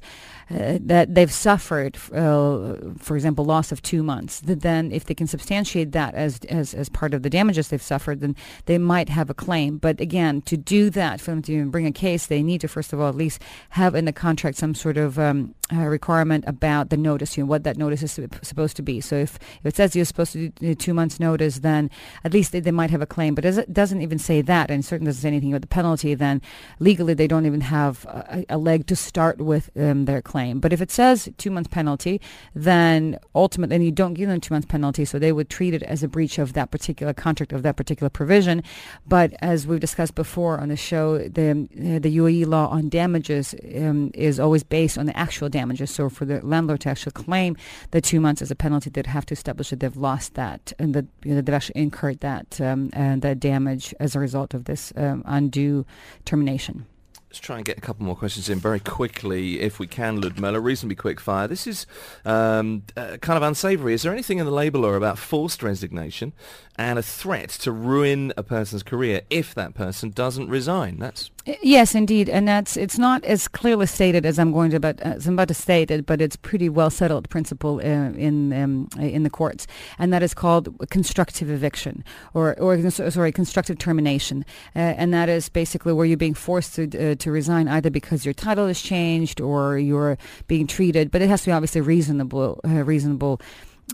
uh, 0.52 0.78
that 0.82 1.16
they've 1.16 1.32
suffered, 1.32 1.96
uh, 2.14 2.76
for 2.98 3.16
example, 3.16 3.46
loss 3.46 3.72
of 3.72 3.82
two 3.82 4.04
months, 4.04 4.42
then 4.44 4.92
if 4.92 5.06
they 5.06 5.14
can 5.14 5.28
substantiate 5.28 5.92
that 5.94 6.14
as, 6.14 6.40
as, 6.50 6.74
as 6.74 6.90
part 6.90 7.14
of 7.14 7.24
the 7.24 7.30
damages 7.30 7.70
they've 7.70 7.82
suffered, 7.82 8.20
then 8.20 8.36
they 8.66 8.78
might 8.78 9.08
have 9.08 9.30
a 9.30 9.34
claim. 9.34 9.78
But 9.78 10.02
again, 10.02 10.42
to 10.44 10.58
do 10.58 10.90
that, 10.90 11.22
for 11.22 11.32
them 11.32 11.42
to 11.44 11.70
bring 11.70 11.86
a 11.86 11.92
case, 11.92 12.28
they 12.28 12.44
need 12.44 12.62
to, 12.62 12.68
first 12.68 12.92
of 12.92 13.00
all, 13.00 13.08
at 13.08 13.16
least 13.16 13.42
have 13.70 13.96
in 13.96 14.06
the 14.06 14.14
contract 14.14 14.58
some 14.58 14.76
sort 14.76 14.98
of 14.98 15.18
um, 15.18 15.56
uh, 15.74 15.86
requirement 15.86 16.44
about 16.48 16.90
the 16.90 16.98
notice, 16.98 17.38
you 17.38 17.44
know, 17.44 17.48
what 17.48 17.64
that 17.64 17.78
notice 17.78 18.04
is 18.04 18.20
supposed 18.42 18.76
to 18.76 18.82
be. 18.82 19.00
So 19.00 19.16
if, 19.16 19.38
if 19.60 19.66
it 19.68 19.76
says 19.78 19.96
you're 19.96 20.04
supposed 20.04 20.34
to 20.34 20.50
do 20.50 20.76
two 20.76 20.94
months 20.94 21.20
notice, 21.20 21.60
then 21.60 21.90
at 22.26 22.34
least 22.34 22.52
they, 22.52 22.60
they 22.60 22.72
might 22.72 22.90
have 22.90 23.02
a 23.02 23.06
claim. 23.06 23.36
But 23.36 23.46
it 23.46 23.72
doesn't 23.72 24.02
even 24.02 24.20
say 24.20 24.42
that, 24.42 24.70
and 24.70 24.84
certainly 24.84 25.10
doesn't 25.10 25.22
say 25.22 25.30
anything 25.30 25.54
about 25.54 25.62
the 25.62 25.68
penalty, 25.68 26.14
then 26.14 26.42
legally 26.80 27.14
they 27.14 27.28
don't 27.28 27.46
even 27.46 27.62
have 27.62 28.06
a, 28.06 28.46
a 28.50 28.58
leg 28.58 28.86
to 28.88 28.96
start 28.98 29.40
with 29.40 29.70
um, 29.78 30.06
their 30.06 30.22
claim 30.22 30.41
claim. 30.42 30.60
But 30.60 30.74
if 30.74 30.82
it 30.82 30.92
says 30.92 31.30
two 31.38 31.52
months 31.52 31.70
penalty, 31.70 32.20
then 32.56 33.18
ultimately, 33.36 33.86
you 33.86 33.92
don't 33.92 34.14
give 34.14 34.30
them 34.30 34.42
two 34.42 34.54
months 34.54 34.68
penalty, 34.68 35.06
so 35.06 35.20
they 35.20 35.32
would 35.32 35.50
treat 35.50 35.74
it 35.74 35.84
as 35.84 36.04
a 36.04 36.08
breach 36.08 36.40
of 36.40 36.54
that 36.54 36.72
particular 36.72 37.14
contract 37.14 37.54
of 37.54 37.64
that 37.64 37.76
particular 37.76 38.10
provision. 38.10 38.64
But 39.08 39.34
as 39.42 39.68
we've 39.68 39.80
discussed 39.80 40.16
before 40.16 40.60
on 40.60 40.70
the 40.70 40.76
show, 40.76 41.18
the 41.18 41.52
uh, 41.52 42.00
the 42.00 42.18
UAE 42.18 42.48
law 42.48 42.68
on 42.70 42.90
damages 42.90 43.56
um, 43.76 44.12
is 44.14 44.40
always 44.40 44.64
based 44.64 44.98
on 44.98 45.06
the 45.06 45.18
actual 45.18 45.50
damages. 45.50 45.92
So 45.92 46.10
for 46.10 46.26
the 46.26 46.40
landlord 46.46 46.82
to 46.82 46.90
actually 46.90 47.14
claim 47.14 47.56
the 47.92 48.02
two 48.02 48.20
months 48.20 48.42
as 48.42 48.52
a 48.52 48.56
penalty, 48.56 48.90
they'd 48.90 49.08
have 49.08 49.26
to 49.28 49.34
establish 49.34 49.70
that 49.70 49.80
they've 49.80 49.98
lost 50.10 50.34
that 50.36 50.74
and 50.80 50.94
that 50.96 51.06
you 51.24 51.34
know, 51.34 51.42
they've 51.42 51.56
actually 51.56 51.82
incurred 51.82 52.20
that 52.22 52.60
um, 52.62 52.90
and 52.94 53.22
that 53.22 53.40
damage 53.40 53.94
as 54.00 54.16
a 54.16 54.20
result 54.20 54.54
of 54.54 54.66
this 54.66 54.94
um, 54.96 55.24
undue 55.26 55.86
termination. 56.26 56.86
Let's 57.32 57.40
try 57.40 57.56
and 57.56 57.64
get 57.64 57.78
a 57.78 57.82
couple 57.82 58.06
more 58.06 58.18
questions 58.18 58.50
in 58.50 58.60
very 58.60 58.82
quickly, 58.82 59.62
if 59.62 59.80
we 59.80 59.88
can, 59.88 60.20
Ludmila. 60.20 60.60
Reasonably 60.60 60.98
quick 60.98 61.18
fire. 61.18 61.48
This 61.48 61.66
is 61.66 61.86
um, 62.26 62.84
uh, 62.98 63.16
kind 63.22 63.38
of 63.38 63.42
unsavoury. 63.44 63.94
Is 63.94 64.02
there 64.02 64.12
anything 64.12 64.40
in 64.40 64.46
the 64.46 64.52
labour 64.52 64.80
law 64.80 64.96
about 64.96 65.18
forced 65.18 65.64
resignation 65.64 66.34
and 66.76 67.00
a 67.00 67.02
threat 67.02 67.48
to 67.52 67.72
ruin 67.72 68.34
a 68.36 68.44
person's 68.44 68.84
career 68.84 69.22
if 69.30 69.56
that 69.56 69.74
person 69.76 70.10
doesn't 70.10 70.50
resign? 70.50 71.00
That's 71.00 71.32
Yes, 71.46 71.96
indeed, 71.96 72.30
and 72.30 72.48
that's 72.48 72.78
it's 72.78 73.00
not 73.00 73.26
as 73.26 73.48
clearly 73.48 73.88
stated 73.88 74.28
as 74.28 74.38
I'm 74.38 74.52
going 74.52 74.70
to 74.72 74.78
about 74.78 75.00
as 75.00 75.26
I'm 75.26 75.34
about 75.34 75.48
to 75.48 75.56
state 75.56 75.90
it, 75.90 76.06
but 76.06 76.22
it's 76.22 76.36
pretty 76.36 76.70
well 76.70 76.92
settled 76.92 77.30
principle 77.32 77.78
uh, 77.78 78.14
in 78.14 78.54
um, 78.54 78.90
in 79.00 79.24
the 79.24 79.30
courts, 79.32 79.66
and 79.98 80.14
that 80.14 80.22
is 80.22 80.36
called 80.36 80.70
constructive 80.92 81.50
eviction 81.50 82.04
or 82.36 82.60
or 82.60 82.92
sorry 82.92 83.32
constructive 83.32 83.80
termination, 83.80 84.46
uh, 84.76 84.80
and 84.80 85.12
that 85.16 85.30
is 85.30 85.50
basically 85.50 85.94
where 85.94 86.06
you're 86.06 86.16
being 86.16 86.36
forced 86.36 86.76
to 86.76 86.84
uh, 86.84 87.16
to 87.16 87.32
resign 87.32 87.68
either 87.68 87.90
because 87.90 88.24
your 88.24 88.36
title 88.36 88.68
has 88.68 88.80
changed 88.80 89.42
or 89.42 89.80
you're 89.80 90.20
being 90.48 90.68
treated, 90.68 91.10
but 91.10 91.24
it 91.24 91.30
has 91.30 91.42
to 91.42 91.48
be 91.48 91.54
obviously 91.54 91.82
reasonable 91.82 92.60
uh, 92.64 92.84
reasonable 92.84 93.42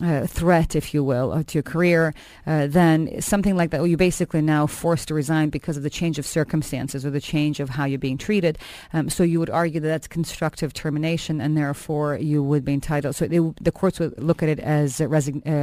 uh, 0.02 0.28
threat, 0.28 0.76
if 0.76 0.94
you 0.94 1.04
will, 1.04 1.32
uh, 1.32 1.44
to 1.44 1.58
your 1.58 1.64
career, 1.64 2.14
uh, 2.46 2.68
then 2.68 3.20
something 3.22 3.56
like 3.56 3.72
that, 3.72 3.80
well, 3.80 3.88
you're 3.88 3.98
basically 3.98 4.42
now 4.42 4.68
forced 4.68 5.08
to 5.08 5.14
resign 5.14 5.50
because 5.50 5.78
of 5.78 5.84
the 5.84 5.90
change 5.90 6.20
of 6.20 6.26
circumstances 6.26 7.06
or 7.06 7.10
the 7.10 7.22
change 7.22 7.60
of 7.60 7.70
how 7.70 7.86
you're 7.86 8.00
being 8.00 8.18
treated. 8.18 8.58
Um, 8.94 9.10
so 9.10 9.24
you 9.24 9.40
would 9.40 9.50
argue 9.50 9.80
that 9.80 9.88
that's 9.88 10.08
constructive 10.08 10.74
termination, 10.74 11.42
and 11.42 11.58
therefore 11.58 12.18
you 12.18 12.44
would 12.44 12.64
be 12.64 12.74
entitled. 12.74 13.16
So 13.16 13.28
they, 13.28 13.40
the 13.62 13.72
courts 13.72 14.00
would 14.00 14.22
look 14.22 14.44
at 14.44 14.50
it 14.50 14.60
as 14.60 15.02
uh, 15.02 15.08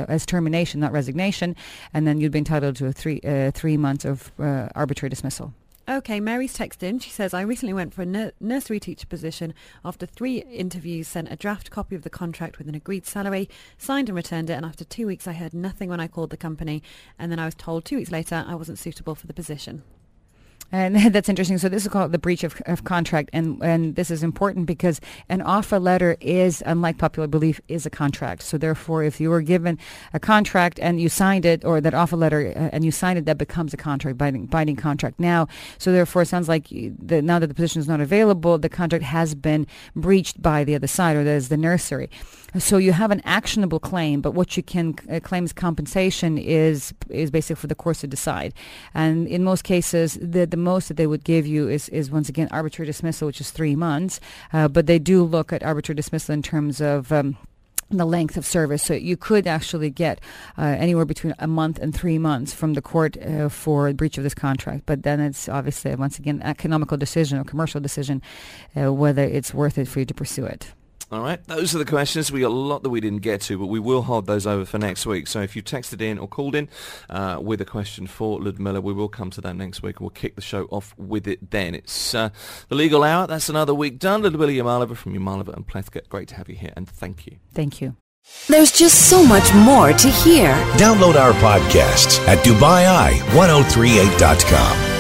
as 0.09 0.27
termination, 0.27 0.81
not 0.81 0.93
resignation, 0.93 1.55
and 1.93 2.07
then 2.07 2.21
you'd 2.21 2.33
be 2.33 2.39
entitled 2.39 2.77
to 2.77 2.87
a 2.87 2.93
three 2.93 3.21
three 3.55 3.77
months 3.77 4.05
of 4.05 4.33
arbitrary 4.39 5.11
dismissal. 5.11 5.53
Okay, 5.87 6.19
Mary's 6.19 6.57
texted 6.57 6.83
in. 6.83 6.99
She 6.99 7.11
says, 7.11 7.35
I 7.35 7.43
recently 7.43 7.75
went 7.75 7.93
for 7.93 8.01
a 8.01 8.07
nur- 8.07 8.33
nursery 8.41 8.81
teacher 8.81 9.07
position. 9.07 9.53
After 9.85 10.07
three 10.07 10.39
interviews, 10.39 11.09
sent 11.09 11.31
a 11.31 11.37
draft 11.37 11.71
copy 11.71 11.95
of 11.95 12.03
the 12.03 12.11
contract 12.11 12.57
with 12.57 12.71
an 12.71 12.75
agreed 12.75 13.05
salary, 13.05 13.51
signed 13.77 14.09
and 14.09 14.17
returned 14.17 14.49
it. 14.49 14.55
And 14.55 14.65
after 14.65 14.85
two 14.85 15.07
weeks, 15.07 15.29
I 15.29 15.35
heard 15.35 15.53
nothing 15.53 15.91
when 15.91 16.01
I 16.01 16.09
called 16.09 16.31
the 16.31 16.39
company. 16.39 16.83
And 17.19 17.31
then 17.31 17.39
I 17.39 17.45
was 17.45 17.55
told 17.55 17.85
two 17.85 17.97
weeks 17.97 18.11
later 18.11 18.47
I 18.49 18.55
wasn't 18.55 18.79
suitable 18.79 19.15
for 19.15 19.27
the 19.27 19.35
position. 19.35 19.83
And 20.73 20.97
that's 21.15 21.29
interesting. 21.29 21.59
So 21.59 21.69
this 21.69 21.85
is 21.85 21.93
called 21.93 22.13
the 22.13 22.19
breach 22.19 22.45
of, 22.45 22.61
of 22.67 22.85
contract, 22.85 23.31
and 23.33 23.63
and 23.63 23.97
this 23.97 24.11
is 24.11 24.23
important 24.23 24.67
because 24.67 25.01
an 25.29 25.43
offer 25.43 25.79
letter 25.79 26.17
is, 26.21 26.63
unlike 26.67 26.99
popular 26.99 27.27
belief, 27.27 27.61
is 27.69 27.87
a 27.87 27.91
contract. 27.91 28.43
So 28.43 28.59
therefore, 28.59 29.05
if 29.05 29.21
you 29.21 29.31
were 29.31 29.43
given 29.43 29.79
a 30.13 30.21
contract 30.21 30.79
and 30.81 31.01
you 31.01 31.09
signed 31.09 31.45
it, 31.45 31.65
or 31.65 31.81
that 31.81 31.95
offer 31.95 32.17
letter 32.17 32.53
uh, 32.57 32.71
and 32.73 32.85
you 32.85 32.91
signed 32.91 33.19
it, 33.19 33.25
that 33.27 33.39
becomes 33.39 33.73
a 33.73 33.77
contract, 33.77 34.19
binding 34.19 34.47
binding 34.47 34.77
contract 34.77 35.21
now. 35.21 35.49
So 35.79 35.93
therefore, 35.93 36.23
it 36.23 36.27
sounds 36.27 36.49
like 36.49 36.69
the, 36.69 37.23
now 37.23 37.39
that 37.39 37.47
the 37.47 37.55
position 37.55 37.81
is 37.81 37.89
not 37.89 38.01
available, 38.01 38.59
the 38.59 38.69
contract 38.69 39.05
has 39.05 39.35
been 39.35 39.67
breached 39.95 40.43
by 40.43 40.65
the 40.65 40.75
other 40.75 40.87
side, 40.87 41.17
or 41.17 41.25
that 41.25 41.31
is 41.31 41.49
the 41.49 41.57
nursery. 41.57 42.11
So 42.57 42.77
you 42.79 42.93
have 42.93 43.11
an 43.11 43.21
actionable 43.25 43.81
claim, 43.81 44.21
but 44.21 44.33
what 44.33 44.57
you 44.57 44.63
can 44.63 44.95
uh, 45.11 45.19
claim 45.19 45.43
as 45.43 45.53
compensation 45.53 46.39
is 46.39 46.95
is 47.11 47.31
basically 47.31 47.61
for 47.61 47.67
the 47.67 47.75
courts 47.75 48.01
to 48.01 48.07
decide. 48.07 48.55
And 48.95 49.27
in 49.27 49.43
most 49.43 49.65
cases, 49.65 50.17
the 50.21 50.47
the 50.55 50.63
most 50.73 50.87
that 50.87 50.97
they 50.97 51.09
would 51.09 51.25
give 51.25 51.49
you 51.49 51.69
is 51.69 51.89
is 51.89 52.13
once 52.13 52.29
again 52.29 52.49
arbitrary 52.53 52.87
dismissal, 52.87 53.27
which 53.27 53.41
is 53.41 53.51
three 53.51 53.75
months. 53.75 54.21
Uh, 54.53 54.69
but 54.69 54.87
they 54.87 55.01
do 55.01 55.25
look 55.25 55.53
at 55.53 55.65
arbitrary 55.65 55.97
dismissal 55.97 56.33
in 56.33 56.43
terms 56.43 56.81
of 56.81 57.11
um, 57.11 57.37
the 57.91 58.05
length 58.05 58.37
of 58.37 58.47
service. 58.47 58.83
So 58.85 58.95
you 58.95 59.17
could 59.17 59.49
actually 59.49 59.91
get 59.91 60.21
uh, 60.57 60.63
anywhere 60.63 61.05
between 61.05 61.35
a 61.41 61.49
month 61.49 61.81
and 61.81 61.93
three 61.93 62.19
months 62.19 62.55
from 62.55 62.75
the 62.75 62.83
court 62.83 63.17
uh, 63.17 63.49
for 63.49 63.93
breach 63.93 64.17
of 64.17 64.23
this 64.23 64.35
contract. 64.47 64.83
But 64.87 65.03
then 65.03 65.19
it's 65.19 65.49
obviously, 65.49 65.93
once 65.97 66.21
again, 66.21 66.41
economical 66.43 66.97
decision 66.97 67.39
or 67.39 67.45
commercial 67.45 67.81
decision 67.81 68.23
uh, 68.77 68.93
whether 68.93 69.25
it's 69.25 69.53
worth 69.53 69.77
it 69.77 69.89
for 69.89 69.99
you 69.99 70.07
to 70.07 70.15
pursue 70.15 70.45
it. 70.45 70.73
All 71.13 71.21
right, 71.21 71.43
those 71.47 71.75
are 71.75 71.79
the 71.79 71.85
questions. 71.85 72.33
We 72.33 72.41
got 72.41 72.49
a 72.49 72.55
lot 72.55 72.83
that 72.83 72.89
we 72.89 73.01
didn't 73.01 73.21
get 73.21 73.41
to, 73.43 73.59
but 73.59 73.67
we 73.67 73.79
will 73.79 74.03
hold 74.03 74.27
those 74.27 74.47
over 74.47 74.65
for 74.65 74.79
next 74.79 75.07
week. 75.07 75.27
So 75.27 75.43
if 75.43 75.55
you 75.55 75.63
texted 75.63 76.01
in 76.01 76.19
or 76.19 76.27
called 76.27 76.55
in 76.55 76.69
uh, 77.11 77.39
with 77.43 77.61
a 77.61 77.65
question 77.65 78.07
for 78.07 78.41
Ludmila, 78.41 78.81
we 78.81 78.93
will 78.93 79.09
come 79.09 79.31
to 79.31 79.41
that 79.43 79.55
next 79.55 79.83
week 79.83 79.97
and 79.97 80.01
we'll 80.01 80.11
kick 80.11 80.35
the 80.35 80.41
show 80.41 80.65
off 80.71 80.95
with 80.97 81.29
it 81.29 81.51
then. 81.51 81.75
It's 81.75 82.15
uh, 82.15 82.31
the 82.69 82.75
legal 82.75 83.05
hour. 83.05 83.27
That's 83.27 83.49
another 83.49 83.75
week 83.75 83.99
done. 83.99 84.23
Ludmila 84.23 84.53
Yamalova 84.53 84.97
from 84.97 85.15
Yamalova 85.15 85.55
and 85.55 85.67
Plewka. 85.67 86.09
Great 86.09 86.29
to 86.29 86.37
have 86.37 86.49
you 86.49 86.57
here 86.57 86.73
and 86.77 86.89
thank 86.89 87.27
you. 87.27 87.37
Thank 87.53 87.81
you. 87.83 87.97
There's 88.49 88.73
just 88.73 89.11
so 89.11 89.23
much 89.25 89.53
more 89.55 89.93
to 89.93 90.09
hear. 90.09 90.55
Download 90.79 91.17
our 91.17 91.35
podcasts 91.35 92.19
at 92.27 92.39
DubaiEye1038.com. 92.39 94.94